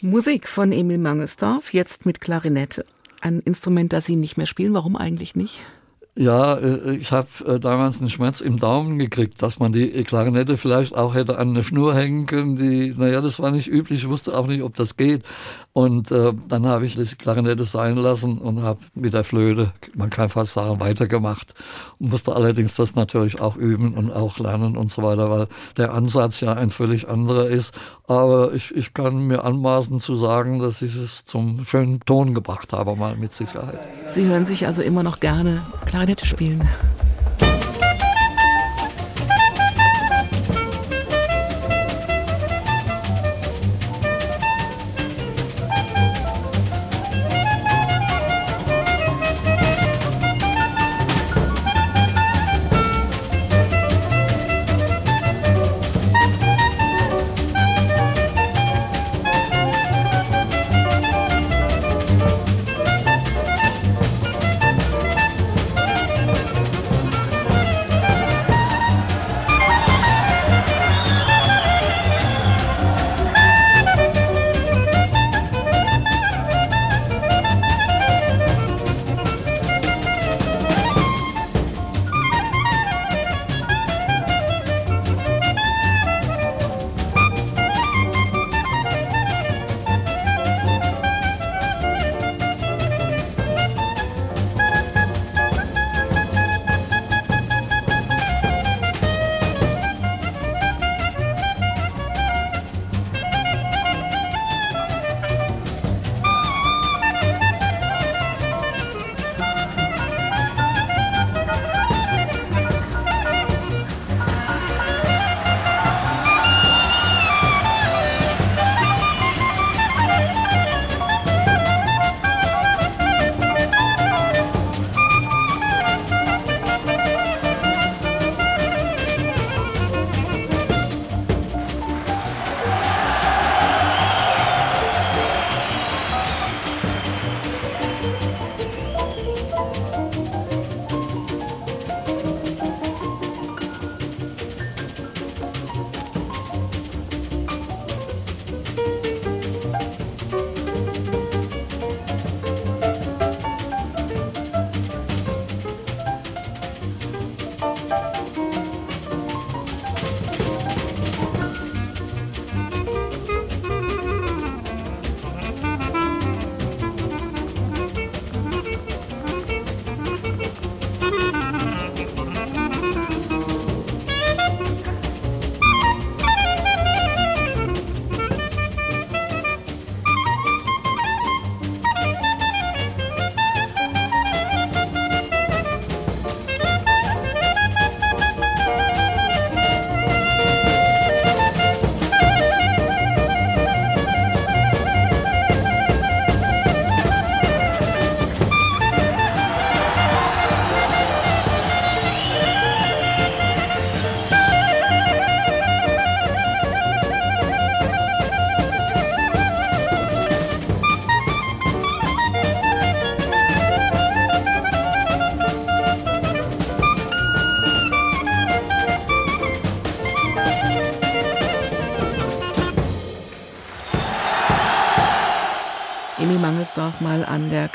Musik 0.00 0.48
von 0.48 0.72
Emil 0.72 0.98
Mangelsdorf, 0.98 1.74
jetzt 1.74 2.06
mit 2.06 2.20
Klarinette. 2.20 2.86
Ein 3.20 3.40
Instrument, 3.40 3.92
das 3.92 4.06
Sie 4.06 4.16
nicht 4.16 4.38
mehr 4.38 4.46
spielen. 4.46 4.72
Warum 4.72 4.96
eigentlich 4.96 5.36
nicht? 5.36 5.58
Ja, 6.16 6.54
äh, 6.54 6.96
ich 6.96 7.12
habe 7.12 7.28
äh, 7.46 7.60
damals 7.60 8.00
einen 8.00 8.10
Schmerz 8.10 8.40
im 8.40 8.58
Daumen 8.58 8.98
gekriegt, 8.98 9.40
dass 9.42 9.58
man 9.58 9.72
die 9.72 9.88
Klarinette 10.02 10.56
vielleicht 10.56 10.96
auch 10.96 11.14
hätte 11.14 11.38
an 11.38 11.50
eine 11.50 11.62
Schnur 11.62 11.94
hängen 11.94 12.26
können. 12.26 12.56
Die, 12.56 12.92
naja, 12.96 13.20
das 13.20 13.38
war 13.40 13.52
nicht 13.52 13.68
üblich. 13.68 14.02
Ich 14.02 14.08
wusste 14.08 14.36
auch 14.36 14.46
nicht, 14.46 14.62
ob 14.62 14.74
das 14.74 14.96
geht. 14.96 15.22
Und 15.72 16.10
äh, 16.10 16.32
dann 16.48 16.66
habe 16.66 16.84
ich 16.84 16.96
die 16.96 17.04
Klarinette 17.04 17.64
sein 17.64 17.96
lassen 17.96 18.38
und 18.38 18.62
habe 18.62 18.80
mit 18.94 19.14
der 19.14 19.22
Flöte, 19.22 19.72
man 19.94 20.10
kann 20.10 20.28
fast 20.28 20.54
sagen, 20.54 20.80
weitergemacht. 20.80 21.54
Musste 22.00 22.34
allerdings 22.34 22.74
das 22.74 22.96
natürlich 22.96 23.40
auch 23.40 23.54
üben 23.54 23.94
und 23.94 24.10
auch 24.10 24.38
lernen 24.40 24.76
und 24.76 24.90
so 24.90 25.02
weiter, 25.02 25.30
weil 25.30 25.46
der 25.76 25.94
Ansatz 25.94 26.40
ja 26.40 26.54
ein 26.54 26.70
völlig 26.70 27.08
anderer 27.08 27.46
ist. 27.46 27.72
Aber 28.08 28.52
ich, 28.52 28.74
ich 28.74 28.94
kann 28.94 29.28
mir 29.28 29.44
anmaßen 29.44 30.00
zu 30.00 30.16
sagen, 30.16 30.58
dass 30.58 30.82
ich 30.82 30.96
es 30.96 31.24
zum 31.24 31.64
schönen 31.64 32.00
Ton 32.00 32.34
gebracht 32.34 32.72
habe, 32.72 32.96
mal 32.96 33.14
mit 33.14 33.32
Sicherheit. 33.32 33.88
Sie 34.06 34.24
hören 34.24 34.44
sich 34.44 34.66
also 34.66 34.82
immer 34.82 35.04
noch 35.04 35.20
gerne 35.20 35.62
Klarinette 35.86 35.99
spielen. 36.26 36.68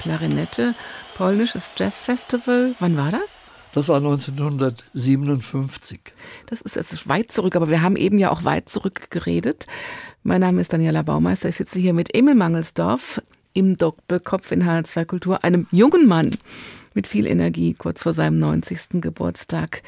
Klarinette. 0.05 0.75
Polnisches 1.15 1.71
Jazzfestival. 1.75 2.75
Wann 2.77 2.95
war 2.95 3.09
das? 3.09 3.53
Das 3.73 3.89
war 3.89 3.97
1957. 3.97 5.99
Das 6.45 6.61
ist 6.61 6.75
jetzt 6.75 7.09
weit 7.09 7.31
zurück, 7.31 7.55
aber 7.55 7.69
wir 7.69 7.81
haben 7.81 7.95
eben 7.95 8.19
ja 8.19 8.29
auch 8.29 8.43
weit 8.43 8.69
zurück 8.69 9.09
geredet. 9.09 9.65
Mein 10.21 10.41
Name 10.41 10.61
ist 10.61 10.71
Daniela 10.71 11.01
Baumeister. 11.01 11.49
Ich 11.49 11.55
sitze 11.55 11.79
hier 11.79 11.93
mit 11.93 12.15
Emil 12.15 12.35
Mangelsdorf 12.35 13.19
im 13.53 13.77
Doppelkopf 13.77 14.51
in 14.51 14.63
HR2 14.63 15.05
Kultur, 15.05 15.43
einem 15.43 15.65
jungen 15.71 16.07
Mann 16.07 16.37
mit 16.93 17.07
viel 17.07 17.25
Energie 17.25 17.73
kurz 17.73 18.03
vor 18.03 18.13
seinem 18.13 18.37
90. 18.37 19.01
Geburtstag. 19.01 19.81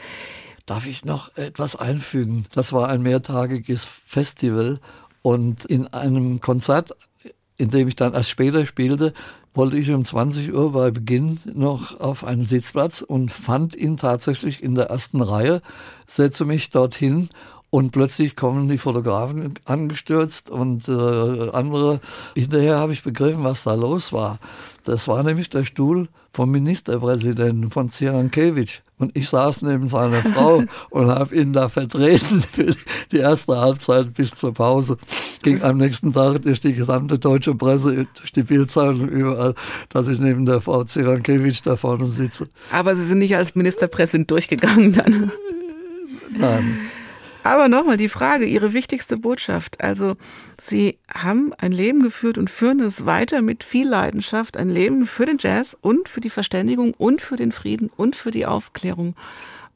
Darf 0.66 0.88
ich 0.88 1.06
noch 1.06 1.38
etwas 1.38 1.76
einfügen? 1.76 2.48
Das 2.54 2.74
war 2.74 2.90
ein 2.90 3.04
mehrtagiges 3.04 3.86
Festival 3.86 4.80
und 5.22 5.64
in 5.66 5.86
einem 5.86 6.42
Konzert, 6.42 6.96
in 7.58 7.70
dem 7.70 7.88
ich 7.88 7.96
dann 7.96 8.16
erst 8.16 8.32
später 8.32 8.66
spielte, 8.66 9.14
wollte 9.58 9.78
ich 9.78 9.90
um 9.92 10.06
20 10.06 10.54
Uhr 10.54 10.72
bei 10.72 10.92
Beginn 10.92 11.40
noch 11.52 12.00
auf 12.00 12.24
einen 12.24 12.46
Sitzplatz 12.46 13.02
und 13.02 13.32
fand 13.32 13.76
ihn 13.76 13.98
tatsächlich 13.98 14.62
in 14.62 14.76
der 14.76 14.92
ersten 14.92 15.20
Reihe, 15.20 15.64
setze 16.06 16.46
mich 16.46 16.70
dorthin 16.70 17.30
und 17.72 17.92
plötzlich 17.92 18.36
kommen 18.36 18.70
die 18.70 18.78
Fotografen 18.78 19.56
angestürzt 19.66 20.52
und 20.52 20.88
äh, 20.88 21.50
andere. 21.50 22.00
Hinterher 22.36 22.78
habe 22.78 22.94
ich 22.94 23.02
begriffen, 23.02 23.44
was 23.44 23.64
da 23.64 23.74
los 23.74 24.14
war. 24.14 24.38
Das 24.88 25.10
war 25.10 25.22
nämlich 25.22 25.50
der 25.50 25.66
Stuhl 25.66 26.08
vom 26.32 26.50
Ministerpräsidenten 26.50 27.72
von 27.72 27.92
Zirankiewicz. 27.92 28.80
Und 28.98 29.12
ich 29.18 29.28
saß 29.28 29.64
neben 29.64 29.90
seiner 29.90 30.22
Frau 30.22 30.64
und 30.92 31.10
habe 31.10 31.36
ihn 31.36 31.52
da 31.52 31.68
vertreten 31.68 32.42
für 32.42 32.74
die 33.12 33.18
erste 33.18 33.58
Halbzeit 33.58 34.14
bis 34.14 34.32
zur 34.32 34.54
Pause. 34.54 34.98
Ging 35.44 35.62
am 35.62 35.76
nächsten 35.76 36.14
Tag 36.14 36.44
durch 36.44 36.62
die 36.62 36.72
gesamte 36.72 37.20
deutsche 37.20 37.54
Presse, 37.54 38.08
durch 38.16 38.32
die 38.32 38.44
Bildzeitung 38.44 39.10
überall, 39.10 39.56
dass 39.90 40.08
ich 40.08 40.20
neben 40.20 40.46
der 40.46 40.62
Frau 40.62 40.86
Zirankiewicz 40.86 41.64
da 41.64 41.76
vorne 41.76 42.10
sitze. 42.10 42.48
Aber 42.72 42.96
Sie 42.96 43.06
sind 43.06 43.20
nicht 43.20 43.36
als 43.36 43.56
Ministerpräsident 43.56 44.32
durchgegangen 44.32 44.94
dann? 44.94 45.34
Nein. 46.40 46.78
Aber 47.48 47.70
nochmal 47.70 47.96
die 47.96 48.10
Frage, 48.10 48.44
Ihre 48.44 48.74
wichtigste 48.74 49.16
Botschaft. 49.16 49.80
Also 49.80 50.18
Sie 50.60 50.98
haben 51.08 51.54
ein 51.54 51.72
Leben 51.72 52.04
geführt 52.04 52.38
und 52.38 52.50
führen 52.50 52.82
es 52.82 53.06
weiter 53.06 53.42
mit 53.42 53.64
viel 53.64 53.88
Leidenschaft, 53.88 54.58
ein 54.58 54.68
Leben 54.68 55.08
für 55.08 55.26
den 55.26 55.38
Jazz 55.40 55.78
und 55.80 56.10
für 56.10 56.20
die 56.20 56.30
Verständigung 56.30 56.94
und 56.94 57.22
für 57.22 57.38
den 57.38 57.54
Frieden 57.54 57.90
und 57.96 58.18
für 58.18 58.32
die 58.32 58.46
Aufklärung 58.46 59.16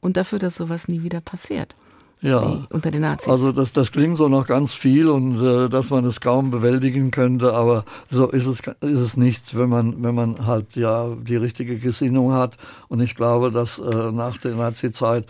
und 0.02 0.18
dafür, 0.18 0.38
dass 0.38 0.56
sowas 0.56 0.86
nie 0.86 1.02
wieder 1.02 1.22
passiert. 1.22 1.74
Ja, 2.22 2.60
unter 2.70 2.92
den 2.92 3.00
Nazis. 3.00 3.28
Also 3.28 3.50
das, 3.50 3.72
das 3.72 3.90
klingt 3.90 4.16
so 4.16 4.28
noch 4.28 4.46
ganz 4.46 4.74
viel 4.74 5.08
und 5.08 5.42
äh, 5.42 5.68
dass 5.68 5.90
man 5.90 6.04
es 6.04 6.20
kaum 6.20 6.52
bewältigen 6.52 7.10
könnte, 7.10 7.52
aber 7.52 7.84
so 8.08 8.30
ist 8.30 8.46
es, 8.46 8.60
ist 8.60 8.98
es 9.00 9.16
nicht, 9.16 9.58
wenn 9.58 9.68
man, 9.68 10.04
wenn 10.04 10.14
man 10.14 10.46
halt 10.46 10.76
ja 10.76 11.08
die 11.20 11.34
richtige 11.34 11.76
Gesinnung 11.78 12.32
hat. 12.32 12.58
Und 12.86 13.00
ich 13.00 13.16
glaube, 13.16 13.50
dass 13.50 13.80
äh, 13.80 14.12
nach 14.12 14.36
der 14.36 14.54
Nazi-Zeit 14.54 15.26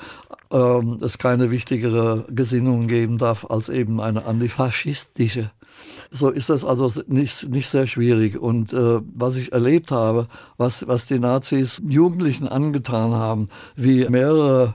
ähm, 0.50 0.98
es 1.00 1.16
keine 1.16 1.50
wichtigere 1.50 2.26
Gesinnung 2.28 2.88
geben 2.88 3.16
darf 3.16 3.46
als 3.48 3.70
eben 3.70 3.98
eine 3.98 4.26
antifaschistische. 4.26 5.50
So 6.10 6.28
ist 6.28 6.50
das 6.50 6.62
also 6.62 6.90
nicht, 7.06 7.48
nicht 7.48 7.68
sehr 7.70 7.86
schwierig. 7.86 8.38
Und 8.38 8.74
äh, 8.74 9.00
was 9.14 9.36
ich 9.36 9.52
erlebt 9.52 9.90
habe, 9.90 10.28
was, 10.58 10.86
was 10.86 11.06
die 11.06 11.18
Nazis 11.18 11.80
Jugendlichen 11.88 12.46
angetan 12.48 13.12
haben, 13.12 13.48
wie 13.76 14.06
mehrere 14.10 14.74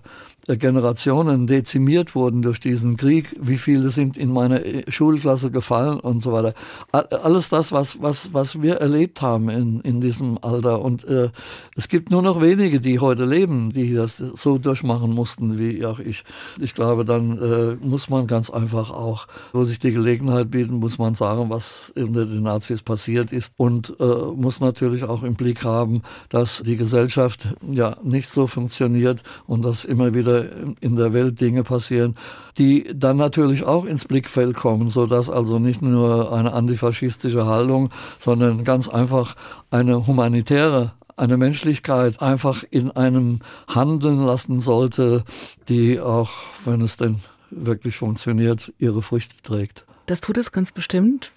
Generationen 0.56 1.46
dezimiert 1.46 2.16
wurden 2.16 2.42
durch 2.42 2.60
diesen 2.60 2.96
Krieg, 2.96 3.36
wie 3.40 3.58
viele 3.58 3.90
sind 3.90 4.16
in 4.16 4.32
meine 4.32 4.64
äh, 4.64 4.90
Schulklasse 4.90 5.52
gefallen 5.52 6.00
und 6.00 6.24
so 6.24 6.32
weiter. 6.32 6.54
Alles 6.92 7.50
das, 7.50 7.72
was, 7.74 8.02
was, 8.02 8.34
was 8.34 8.62
wir 8.62 8.76
erlebt 8.76 9.22
haben 9.22 9.50
in, 9.50 9.82
in 9.82 10.00
diesem 10.00 10.38
Alter. 10.42 10.82
Und 10.82 11.04
äh, 11.04 11.30
es 11.76 11.90
gibt 11.90 12.12
nur 12.12 12.22
noch 12.22 12.42
wenige, 12.42 12.80
die 12.80 13.00
heute 13.00 13.26
leben, 13.26 13.74
die 13.74 13.94
das 13.94 14.18
so 14.18 14.58
durchmachen 14.58 15.14
mussten 15.14 15.60
wie 15.60 15.86
auch 15.86 16.00
ich. 16.00 16.24
Ich 16.60 16.74
glaube, 16.74 17.04
dann 17.04 17.38
äh, 17.38 17.86
muss 17.86 18.10
man 18.10 18.28
ganz 18.28 18.50
einfach 18.50 18.90
auch, 18.90 19.28
wo 19.52 19.66
sich 19.66 19.80
die 19.80 19.92
Gelegenheit 19.92 20.50
bieten, 20.52 20.76
muss 20.76 20.98
man 20.98 21.14
sagen, 21.14 21.50
was 21.50 21.92
unter 21.96 22.26
den 22.26 22.44
Nazis 22.44 22.82
passiert 22.82 23.32
ist 23.32 23.54
und 23.58 23.94
äh, 24.00 24.04
muss 24.36 24.60
natürlich 24.62 25.04
auch 25.04 25.24
im 25.24 25.36
Blick 25.36 25.64
haben, 25.64 26.04
dass 26.30 26.62
die 26.66 26.78
Gesellschaft 26.78 27.48
ja 27.70 27.98
nicht 28.04 28.30
so 28.30 28.48
funktioniert 28.48 29.24
und 29.46 29.64
dass 29.66 29.84
immer 29.84 30.14
wieder 30.14 30.37
in 30.80 30.96
der 30.96 31.14
Welt 31.14 31.40
Dinge 31.40 31.64
passieren, 31.64 32.16
die 32.58 32.90
dann 32.94 33.18
natürlich 33.18 33.64
auch 33.64 33.86
ins 33.86 34.06
Blickfeld 34.06 34.56
kommen, 34.56 34.90
so 34.90 35.06
dass 35.06 35.30
also 35.30 35.60
nicht 35.60 35.82
nur 35.82 36.32
eine 36.32 36.54
antifaschistische 36.54 37.46
Haltung, 37.46 37.90
sondern 38.20 38.64
ganz 38.64 38.88
einfach 38.88 39.36
eine 39.72 40.08
humanitäre 40.08 40.94
eine 41.18 41.38
Menschlichkeit 41.38 42.22
einfach 42.22 42.64
in 42.70 42.92
einem 42.92 43.40
handeln 43.68 44.24
lassen 44.24 44.60
sollte, 44.60 45.24
die 45.68 46.00
auch, 46.00 46.30
wenn 46.64 46.82
es 46.82 46.98
denn 46.98 47.20
wirklich 47.50 47.98
funktioniert, 47.98 48.72
ihre 48.78 49.02
Früchte 49.02 49.36
trägt. 49.42 49.86
Das 50.06 50.22
tut 50.22 50.38
es 50.38 50.52
ganz 50.52 50.72
bestimmt. 50.72 51.32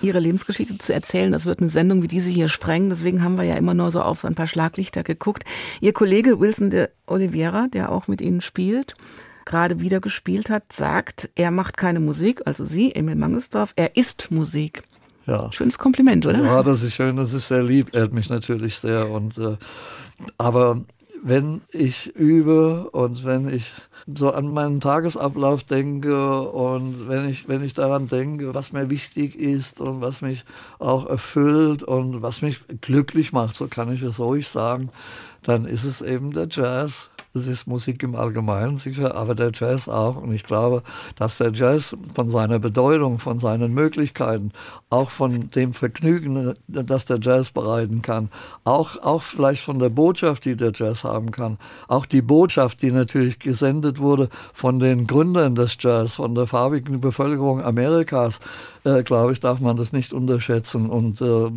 Ihre 0.00 0.18
Lebensgeschichte 0.18 0.78
zu 0.78 0.92
erzählen. 0.92 1.32
Das 1.32 1.46
wird 1.46 1.60
eine 1.60 1.68
Sendung 1.68 2.02
wie 2.02 2.08
diese 2.08 2.30
hier 2.30 2.48
sprengen. 2.48 2.90
Deswegen 2.90 3.22
haben 3.22 3.36
wir 3.36 3.44
ja 3.44 3.56
immer 3.56 3.74
nur 3.74 3.90
so 3.90 4.00
auf 4.00 4.24
ein 4.24 4.34
paar 4.34 4.46
Schlaglichter 4.46 5.02
geguckt. 5.02 5.44
Ihr 5.80 5.92
Kollege 5.92 6.40
Wilson 6.40 6.70
de 6.70 6.88
Oliveira, 7.06 7.68
der 7.72 7.92
auch 7.92 8.08
mit 8.08 8.20
Ihnen 8.20 8.40
spielt, 8.40 8.96
gerade 9.44 9.80
wieder 9.80 10.00
gespielt 10.00 10.50
hat, 10.50 10.72
sagt, 10.72 11.30
er 11.34 11.50
macht 11.50 11.76
keine 11.76 12.00
Musik, 12.00 12.42
also 12.44 12.64
Sie, 12.64 12.94
Emil 12.94 13.14
Mangelsdorf, 13.14 13.72
er 13.76 13.96
ist 13.96 14.30
Musik. 14.30 14.82
Ja. 15.26 15.50
Schönes 15.52 15.78
Kompliment, 15.78 16.24
oder? 16.26 16.42
Ja, 16.42 16.62
das 16.62 16.82
ist 16.82 16.94
schön, 16.94 17.16
das 17.16 17.32
ist 17.32 17.48
sehr 17.48 17.62
lieb. 17.62 17.94
Er 17.94 18.02
hat 18.02 18.12
mich 18.12 18.28
natürlich 18.28 18.78
sehr 18.78 19.10
und 19.10 19.38
äh, 19.38 19.56
aber 20.38 20.82
wenn 21.28 21.62
ich 21.72 22.14
übe 22.14 22.88
und 22.90 23.24
wenn 23.24 23.52
ich 23.52 23.72
so 24.06 24.30
an 24.30 24.54
meinen 24.54 24.80
Tagesablauf 24.80 25.64
denke 25.64 26.40
und 26.42 27.08
wenn 27.08 27.28
ich, 27.28 27.48
wenn 27.48 27.64
ich 27.64 27.74
daran 27.74 28.06
denke, 28.06 28.54
was 28.54 28.72
mir 28.72 28.90
wichtig 28.90 29.36
ist 29.36 29.80
und 29.80 30.00
was 30.00 30.22
mich 30.22 30.44
auch 30.78 31.04
erfüllt 31.04 31.82
und 31.82 32.22
was 32.22 32.42
mich 32.42 32.60
glücklich 32.80 33.32
macht, 33.32 33.56
so 33.56 33.66
kann 33.66 33.92
ich 33.92 34.02
es 34.02 34.20
ruhig 34.20 34.46
sagen, 34.46 34.90
dann 35.42 35.64
ist 35.64 35.82
es 35.82 36.00
eben 36.00 36.32
der 36.32 36.46
Jazz. 36.48 37.10
Es 37.36 37.46
ist 37.46 37.66
Musik 37.66 38.02
im 38.02 38.14
Allgemeinen 38.14 38.78
sicher, 38.78 39.14
aber 39.14 39.34
der 39.34 39.52
Jazz 39.52 39.88
auch. 39.88 40.16
Und 40.16 40.32
ich 40.32 40.42
glaube, 40.42 40.82
dass 41.16 41.36
der 41.36 41.52
Jazz 41.52 41.94
von 42.14 42.30
seiner 42.30 42.58
Bedeutung, 42.58 43.18
von 43.18 43.38
seinen 43.38 43.74
Möglichkeiten, 43.74 44.52
auch 44.88 45.10
von 45.10 45.50
dem 45.50 45.74
Vergnügen, 45.74 46.54
das 46.66 47.04
der 47.04 47.18
Jazz 47.20 47.50
bereiten 47.50 48.00
kann, 48.00 48.30
auch, 48.64 49.02
auch 49.02 49.22
vielleicht 49.22 49.62
von 49.62 49.78
der 49.78 49.90
Botschaft, 49.90 50.46
die 50.46 50.56
der 50.56 50.72
Jazz 50.74 51.04
haben 51.04 51.30
kann, 51.30 51.58
auch 51.88 52.06
die 52.06 52.22
Botschaft, 52.22 52.80
die 52.80 52.90
natürlich 52.90 53.38
gesendet 53.38 53.98
wurde 53.98 54.30
von 54.54 54.78
den 54.78 55.06
Gründern 55.06 55.54
des 55.54 55.76
Jazz, 55.78 56.14
von 56.14 56.34
der 56.34 56.46
farbigen 56.46 57.02
Bevölkerung 57.02 57.62
Amerikas, 57.62 58.40
äh, 58.86 59.02
glaube 59.02 59.32
ich, 59.32 59.40
darf 59.40 59.58
man 59.58 59.76
das 59.76 59.92
nicht 59.92 60.12
unterschätzen. 60.12 60.88
Und 60.88 61.20
äh, 61.20 61.50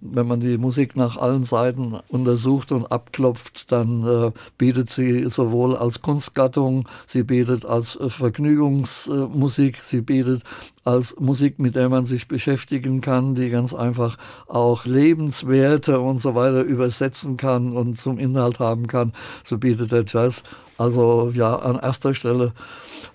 wenn 0.00 0.26
man 0.26 0.40
die 0.40 0.58
Musik 0.58 0.96
nach 0.96 1.16
allen 1.16 1.42
Seiten 1.42 1.98
untersucht 2.08 2.72
und 2.72 2.92
abklopft, 2.92 3.72
dann 3.72 4.06
äh, 4.06 4.32
bietet 4.58 4.90
sie 4.90 5.30
sowohl 5.30 5.76
als 5.76 6.02
Kunstgattung, 6.02 6.86
sie 7.06 7.22
bietet 7.22 7.64
als 7.64 7.96
äh, 7.96 8.10
Vergnügungsmusik, 8.10 9.78
sie 9.78 10.02
bietet 10.02 10.42
als 10.84 11.18
Musik, 11.18 11.58
mit 11.58 11.74
der 11.74 11.88
man 11.88 12.04
sich 12.04 12.28
beschäftigen 12.28 13.00
kann, 13.00 13.34
die 13.34 13.48
ganz 13.48 13.72
einfach 13.72 14.18
auch 14.46 14.84
Lebenswerte 14.84 16.00
und 16.00 16.20
so 16.20 16.34
weiter 16.34 16.62
übersetzen 16.62 17.38
kann 17.38 17.72
und 17.72 17.98
zum 17.98 18.18
Inhalt 18.18 18.58
haben 18.58 18.86
kann. 18.86 19.14
So 19.44 19.56
bietet 19.56 19.90
der 19.90 20.04
Jazz 20.06 20.42
also 20.76 21.30
ja 21.32 21.56
an 21.56 21.78
erster 21.78 22.14
Stelle 22.14 22.52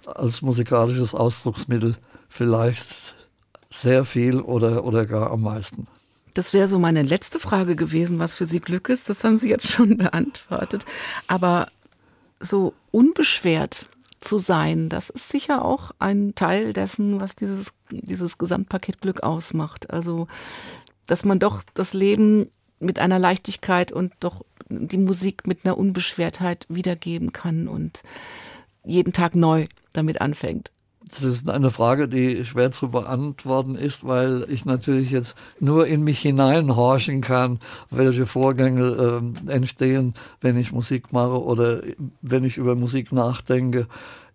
als 0.07 0.41
musikalisches 0.41 1.13
Ausdrucksmittel 1.13 1.97
vielleicht 2.30 3.09
sehr 3.72 4.05
viel 4.05 4.41
oder, 4.41 4.84
oder 4.84 5.05
gar 5.05 5.32
am 5.32 5.41
meisten. 5.41 5.88
Das 6.34 6.53
wäre 6.53 6.67
so 6.67 6.80
meine 6.80 7.03
letzte 7.03 7.39
Frage 7.39 7.76
gewesen, 7.76 8.20
was 8.20 8.36
für 8.36 8.45
Sie 8.45 8.59
Glück 8.59 8.89
ist. 8.89 9.09
Das 9.09 9.24
haben 9.24 9.38
Sie 9.38 9.49
jetzt 9.49 9.67
schon 9.67 9.97
beantwortet. 9.97 10.86
Aber 11.28 11.70
so 12.39 12.74
unbeschwert 12.91 13.88
zu 14.22 14.38
sein, 14.38 14.89
das 14.89 15.09
ist 15.09 15.30
sicher 15.30 15.63
auch 15.63 15.91
ein 15.99 16.36
Teil 16.36 16.74
dessen, 16.74 17.20
was 17.20 17.36
dieses, 17.36 17.74
dieses 17.89 18.38
Gesamtpaket 18.38 19.01
Glück 19.01 19.24
ausmacht. 19.24 19.89
Also, 19.89 20.28
dass 21.07 21.26
man 21.26 21.39
doch 21.39 21.63
das 21.74 21.93
Leben 21.93 22.49
mit 22.80 22.99
einer 22.99 23.20
Leichtigkeit 23.20 23.91
und 23.91 24.13
doch 24.20 24.45
die 24.70 24.97
Musik 24.97 25.47
mit 25.47 25.65
einer 25.65 25.78
Unbeschwertheit 25.78 26.65
wiedergeben 26.70 27.34
kann 27.34 27.67
und 27.67 28.03
jeden 28.86 29.13
Tag 29.13 29.36
neu 29.36 29.67
damit 29.93 30.22
anfängt. 30.22 30.72
Das 31.10 31.24
ist 31.24 31.49
eine 31.49 31.72
Frage, 31.72 32.07
die 32.07 32.45
schwer 32.45 32.72
zu 32.72 32.91
beantworten 32.91 33.76
ist, 33.76 34.05
weil 34.05 34.45
ich 34.47 34.66
natürlich 34.66 35.10
jetzt 35.10 35.36
nur 35.60 35.88
in 35.88 36.03
mich 36.03 36.20
hineinhorchen 36.20 37.22
kann, 37.22 37.60
welche 37.89 38.28
Vorgänge 38.28 39.24
äh, 39.47 39.51
entstehen, 39.51 40.14
wenn 40.41 40.57
ich 40.57 40.72
Musik 40.72 41.12
mache 41.12 41.41
oder 41.41 41.82
wenn 42.22 42.43
ich 42.43 42.57
über 42.57 42.76
Musik 42.76 43.12
nachdenke. 43.12 43.88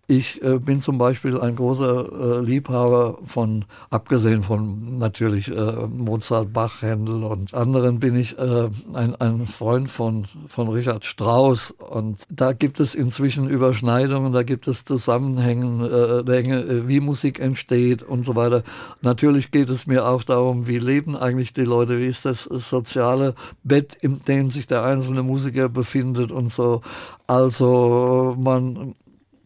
Ich 0.07 0.43
äh, 0.43 0.59
bin 0.59 0.79
zum 0.79 0.99
Beispiel 0.99 1.39
ein 1.39 1.55
großer 1.55 2.39
äh, 2.39 2.45
Liebhaber 2.45 3.17
von, 3.25 3.65
abgesehen 3.89 4.43
von 4.43 4.99
natürlich 4.99 5.47
äh, 5.47 5.87
Mozart, 5.87 6.53
Bach, 6.53 6.83
Händel 6.83 7.23
und 7.23 7.55
anderen, 7.55 7.99
bin 7.99 8.15
ich 8.15 8.37
äh, 8.37 8.69
ein, 8.93 9.15
ein 9.15 9.47
Freund 9.47 9.89
von, 9.89 10.25
von 10.47 10.67
Richard 10.69 11.05
Strauss. 11.05 11.71
Und 11.71 12.19
da 12.29 12.53
gibt 12.53 12.79
es 12.79 12.93
inzwischen 12.93 13.49
Überschneidungen, 13.49 14.31
da 14.31 14.43
gibt 14.43 14.67
es 14.67 14.85
Zusammenhänge, 14.85 15.87
äh, 15.87 16.87
wie 16.87 16.99
Musik 16.99 17.39
entsteht 17.39 18.03
und 18.03 18.25
so 18.25 18.35
weiter. 18.35 18.61
Natürlich 19.01 19.49
geht 19.49 19.69
es 19.69 19.87
mir 19.87 20.07
auch 20.07 20.23
darum, 20.23 20.67
wie 20.67 20.77
leben 20.77 21.15
eigentlich 21.15 21.51
die 21.51 21.61
Leute, 21.61 21.97
wie 21.99 22.05
ist 22.07 22.25
das 22.25 22.43
soziale 22.43 23.33
Bett, 23.63 23.97
in 24.01 24.21
dem 24.27 24.51
sich 24.51 24.67
der 24.67 24.83
einzelne 24.83 25.23
Musiker 25.23 25.67
befindet 25.67 26.31
und 26.31 26.51
so. 26.51 26.81
Also 27.25 28.35
man 28.37 28.93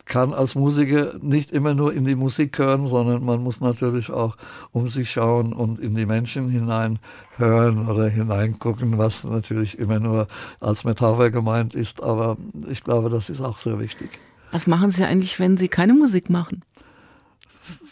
kann 0.10 0.34
als 0.34 0.55
Musiker 0.55 1.14
nicht 1.22 1.51
immer 1.51 1.74
nur 1.76 1.93
in 1.93 2.03
die 2.03 2.16
Musik 2.16 2.57
hören, 2.57 2.88
sondern 2.88 3.24
man 3.24 3.41
muss 3.41 3.62
natürlich 3.62 4.10
auch 4.10 4.36
um 4.72 4.88
sich 4.89 5.12
schauen 5.12 5.53
und 5.53 5.80
in 5.80 5.95
die 5.95 6.07
Menschen 6.07 6.49
hinein 6.49 6.99
hören 7.38 7.88
oder 7.88 8.07
hineingucken, 8.10 8.97
was 8.97 9.24
natürlich 9.24 9.78
immer 9.78 9.99
nur 9.99 10.28
als 10.60 10.84
Metapher 10.84 11.30
gemeint 11.30 11.76
ist. 11.76 12.01
Aber 12.01 12.38
ich 12.70 12.84
glaube, 12.84 13.10
das 13.10 13.30
ist 13.30 13.39
auch 13.39 13.60
sehr 13.60 13.80
wichtig. 13.80 14.10
Was 14.51 14.66
machen 14.66 14.89
Sie 14.89 15.05
eigentlich, 15.05 15.39
wenn 15.39 15.57
Sie 15.57 15.68
keine 15.68 15.93
Musik 15.93 16.30
machen? 16.30 16.64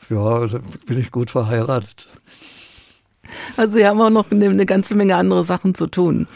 Ja, 0.09 0.47
da 0.47 0.59
bin 0.87 0.99
ich 0.99 1.11
gut 1.11 1.29
verheiratet. 1.29 2.07
Also 3.57 3.75
Sie 3.75 3.85
haben 3.85 4.01
auch 4.01 4.09
noch 4.09 4.31
eine 4.31 4.65
ganze 4.65 4.95
Menge 4.95 5.15
andere 5.17 5.43
Sachen 5.43 5.75
zu 5.75 5.85
tun. 5.85 6.27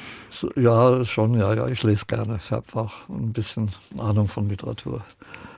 Ja, 0.56 1.04
schon, 1.06 1.34
ja, 1.34 1.54
ja. 1.54 1.68
Ich 1.68 1.82
lese 1.82 2.06
gerne. 2.06 2.40
Ich 2.44 2.52
habe 2.52 2.66
auch 2.76 2.94
ein 3.10 3.34
bisschen 3.34 3.70
Ahnung 3.98 4.28
von 4.28 4.48
Literatur. 4.48 5.02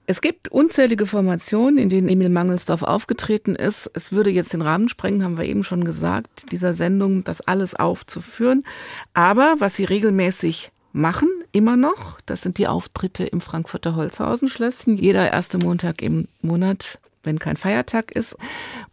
Es 0.06 0.20
gibt 0.20 0.50
unzählige 0.50 1.06
Formationen, 1.06 1.78
in 1.78 1.90
denen 1.90 2.10
Emil 2.10 2.30
Mangelsdorf 2.30 2.84
aufgetreten 2.84 3.56
ist. 3.56 3.90
Es 3.94 4.12
würde 4.12 4.30
jetzt 4.30 4.52
den 4.52 4.62
Rahmen 4.62 4.90
sprengen, 4.90 5.24
haben 5.24 5.38
wir 5.38 5.46
eben 5.46 5.64
schon 5.64 5.86
gesagt, 5.86 6.52
dieser 6.52 6.74
Sendung, 6.74 7.24
das 7.24 7.40
alles 7.40 7.74
aufzuführen. 7.74 8.66
Aber 9.14 9.56
was 9.60 9.76
sie 9.76 9.86
regelmäßig 9.86 10.72
machen, 10.92 11.30
immer 11.54 11.78
noch, 11.78 12.20
das 12.26 12.42
sind 12.42 12.58
die 12.58 12.68
Auftritte 12.68 13.24
im 13.24 13.40
Frankfurter 13.40 13.96
Holzhausenschlösschen. 13.96 14.98
Jeder 14.98 15.32
erste 15.32 15.58
Montag 15.58 16.02
im 16.02 16.28
Monat 16.42 17.00
wenn 17.24 17.40
kein 17.40 17.58
Feiertag 17.58 18.12
ist. 18.12 18.36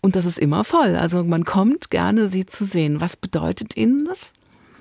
Und 0.01 0.17
das 0.17 0.25
ist 0.25 0.39
immer 0.39 0.65
voll. 0.65 0.97
Also 0.97 1.25
man 1.25 1.45
kommt 1.45 1.91
gerne, 1.91 2.29
sie 2.29 2.47
zu 2.47 2.65
sehen. 2.65 3.01
Was 3.01 3.17
bedeutet 3.17 3.77
Ihnen 3.77 4.07
das? 4.07 4.33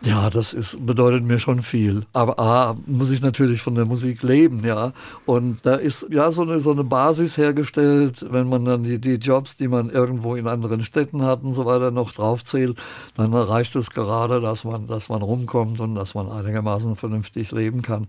Ja, 0.01 0.29
das 0.29 0.53
ist, 0.53 0.85
bedeutet 0.85 1.25
mir 1.25 1.39
schon 1.39 1.61
viel. 1.61 2.05
Aber 2.13 2.39
A, 2.39 2.77
muss 2.85 3.11
ich 3.11 3.21
natürlich 3.21 3.61
von 3.61 3.75
der 3.75 3.83
Musik 3.83 4.23
leben, 4.23 4.63
ja. 4.63 4.93
Und 5.25 5.65
da 5.65 5.75
ist 5.75 6.07
ja 6.09 6.31
so 6.31 6.43
eine, 6.43 6.61
so 6.61 6.71
eine 6.71 6.85
Basis 6.85 7.37
hergestellt, 7.37 8.25
wenn 8.29 8.47
man 8.47 8.63
dann 8.63 8.83
die, 8.83 8.99
die 8.99 9.15
Jobs, 9.15 9.57
die 9.57 9.67
man 9.67 9.89
irgendwo 9.89 10.35
in 10.35 10.47
anderen 10.47 10.85
Städten 10.85 11.23
hat 11.23 11.43
und 11.43 11.53
so 11.53 11.65
weiter 11.65 11.91
noch 11.91 12.13
draufzählt, 12.13 12.77
dann 13.17 13.33
reicht 13.33 13.75
es 13.75 13.89
gerade, 13.89 14.39
dass 14.39 14.63
man, 14.63 14.87
dass 14.87 15.09
man 15.09 15.21
rumkommt 15.21 15.81
und 15.81 15.95
dass 15.95 16.15
man 16.15 16.31
einigermaßen 16.31 16.95
vernünftig 16.95 17.51
leben 17.51 17.81
kann. 17.81 18.07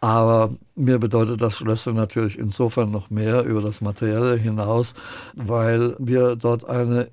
Aber 0.00 0.50
mir 0.76 1.00
bedeutet 1.00 1.42
das 1.42 1.56
Schlösser 1.56 1.92
natürlich 1.92 2.38
insofern 2.38 2.92
noch 2.92 3.10
mehr 3.10 3.44
über 3.44 3.60
das 3.60 3.80
Materielle 3.80 4.36
hinaus, 4.36 4.94
weil 5.34 5.96
wir 5.98 6.36
dort 6.36 6.68
eine 6.68 7.08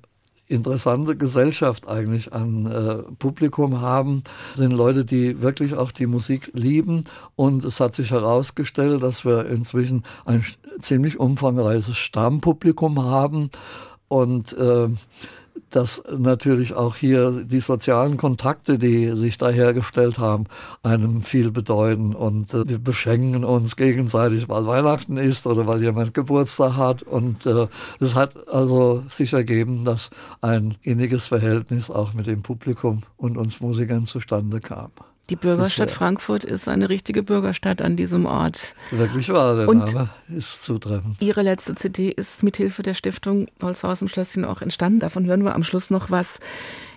interessante 0.50 1.16
Gesellschaft 1.16 1.88
eigentlich 1.88 2.32
an 2.32 2.66
äh, 2.66 3.12
Publikum 3.18 3.80
haben, 3.80 4.24
sind 4.54 4.72
Leute, 4.72 5.04
die 5.04 5.40
wirklich 5.40 5.74
auch 5.74 5.92
die 5.92 6.06
Musik 6.06 6.50
lieben. 6.54 7.04
Und 7.36 7.64
es 7.64 7.80
hat 7.80 7.94
sich 7.94 8.10
herausgestellt, 8.10 9.02
dass 9.02 9.24
wir 9.24 9.46
inzwischen 9.46 10.04
ein 10.24 10.44
ziemlich 10.80 11.18
umfangreiches 11.18 11.96
Stammpublikum 11.96 13.02
haben. 13.02 13.50
Und 14.08 14.52
äh, 14.54 14.88
dass 15.70 16.02
natürlich 16.16 16.74
auch 16.74 16.96
hier 16.96 17.42
die 17.44 17.60
sozialen 17.60 18.16
Kontakte, 18.16 18.78
die 18.78 19.16
sich 19.16 19.38
da 19.38 19.50
hergestellt 19.50 20.18
haben, 20.18 20.44
einem 20.82 21.22
viel 21.22 21.50
bedeuten. 21.50 22.14
Und 22.14 22.52
äh, 22.54 22.68
wir 22.68 22.78
beschenken 22.78 23.44
uns 23.44 23.76
gegenseitig, 23.76 24.48
weil 24.48 24.66
Weihnachten 24.66 25.16
ist 25.16 25.46
oder 25.46 25.66
weil 25.66 25.82
jemand 25.82 26.14
Geburtstag 26.14 26.76
hat. 26.76 27.02
Und 27.02 27.46
äh, 27.46 27.68
das 27.98 28.14
hat 28.14 28.48
also 28.48 29.04
sich 29.10 29.32
ergeben, 29.32 29.84
dass 29.84 30.10
ein 30.40 30.76
inniges 30.82 31.26
Verhältnis 31.26 31.90
auch 31.90 32.12
mit 32.14 32.26
dem 32.26 32.42
Publikum 32.42 33.02
und 33.16 33.36
uns 33.36 33.60
Musikern 33.60 34.06
zustande 34.06 34.60
kam. 34.60 34.90
Die 35.30 35.36
Bürgerstadt 35.36 35.92
Frankfurt 35.92 36.42
ist 36.42 36.68
eine 36.68 36.88
richtige 36.88 37.22
Bürgerstadt 37.22 37.80
an 37.80 37.94
diesem 37.94 38.26
Ort. 38.26 38.74
Wirklich 38.90 39.28
wahr, 39.28 39.54
der 39.54 39.68
Und 39.68 39.94
Name 39.94 40.10
ist 40.36 40.64
zutreffend. 40.64 41.16
Ihre 41.20 41.42
letzte 41.42 41.76
CD 41.76 42.10
ist 42.10 42.42
mithilfe 42.42 42.82
der 42.82 42.94
Stiftung 42.94 43.46
Holzhausen 43.62 44.08
Schlösschen 44.08 44.44
auch 44.44 44.60
entstanden. 44.60 44.98
Davon 44.98 45.26
hören 45.26 45.44
wir 45.44 45.54
am 45.54 45.62
Schluss 45.62 45.88
noch 45.88 46.10
was. 46.10 46.40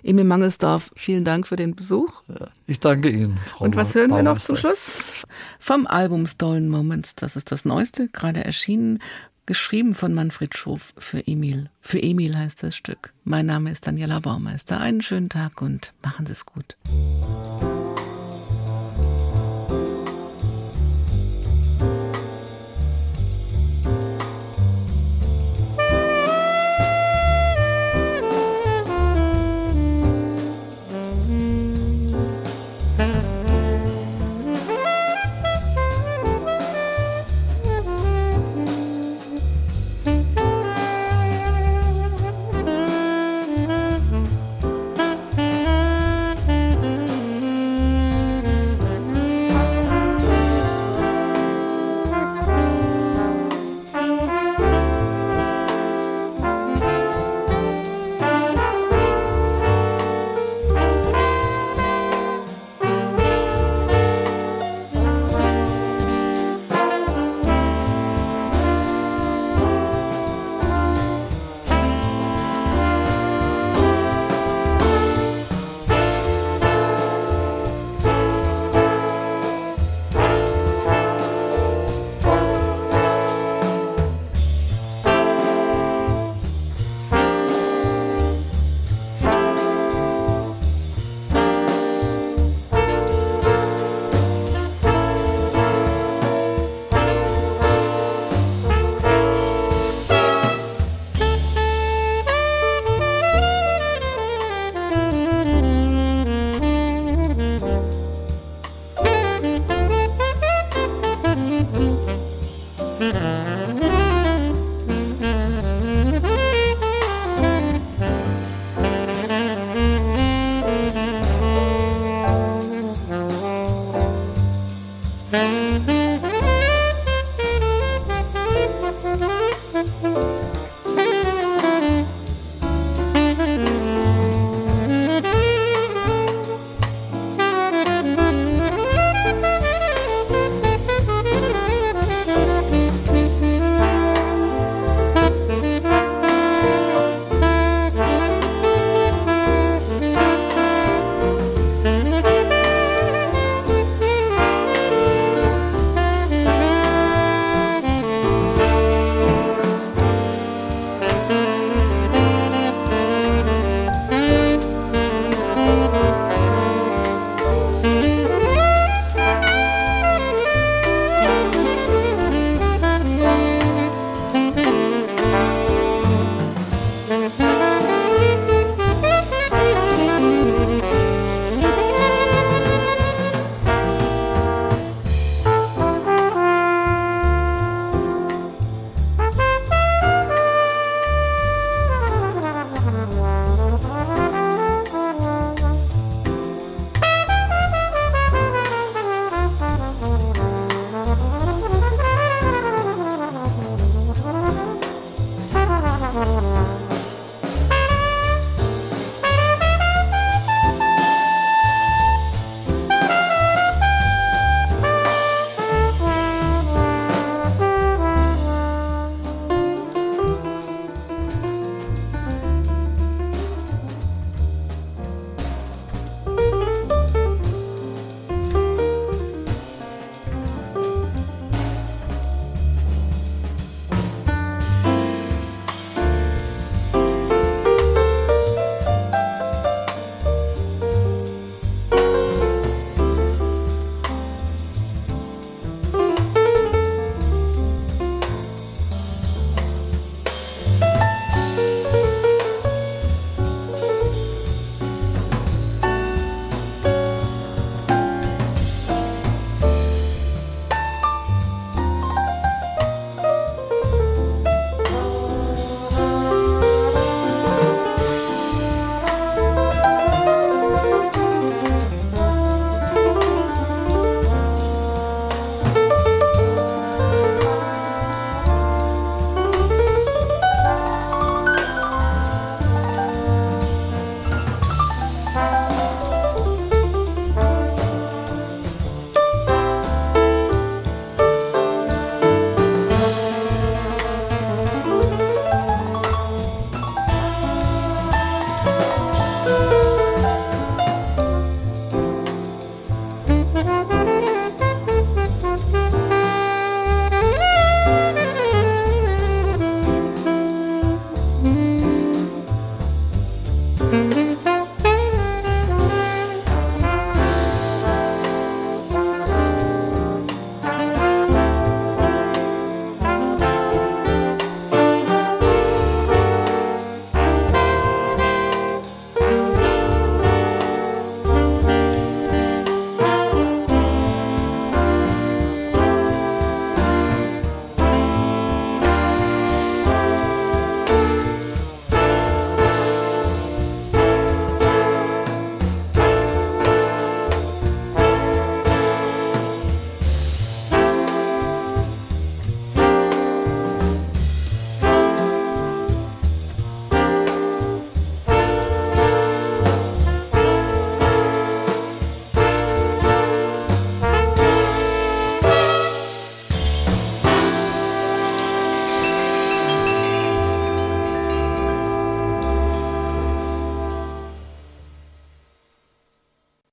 Emil 0.02 0.24
Mangelsdorf, 0.24 0.90
vielen 0.96 1.24
Dank 1.24 1.46
für 1.46 1.54
den 1.54 1.76
Besuch. 1.76 2.22
Ja, 2.28 2.48
ich 2.66 2.80
danke 2.80 3.08
Ihnen, 3.08 3.38
Frau 3.46 3.64
Und 3.64 3.76
was 3.76 3.94
hören 3.94 4.10
wir 4.10 4.22
noch 4.24 4.38
zum 4.40 4.56
Schluss? 4.56 5.22
Vom 5.60 5.86
Album 5.86 6.26
Stolen 6.26 6.68
Moments. 6.68 7.14
Das 7.14 7.36
ist 7.36 7.52
das 7.52 7.64
Neueste, 7.64 8.08
gerade 8.08 8.44
erschienen. 8.44 8.98
Geschrieben 9.46 9.94
von 9.94 10.12
Manfred 10.12 10.56
Schof 10.56 10.92
für 10.96 11.24
Emil. 11.26 11.68
Für 11.80 12.02
Emil 12.02 12.36
heißt 12.36 12.62
das 12.62 12.74
Stück. 12.74 13.12
Mein 13.24 13.46
Name 13.46 13.70
ist 13.70 13.86
Daniela 13.86 14.18
Baumeister. 14.18 14.80
Einen 14.80 15.02
schönen 15.02 15.28
Tag 15.28 15.62
und 15.62 15.92
machen 16.02 16.26
Sie 16.26 16.32
es 16.32 16.46
gut. 16.46 16.76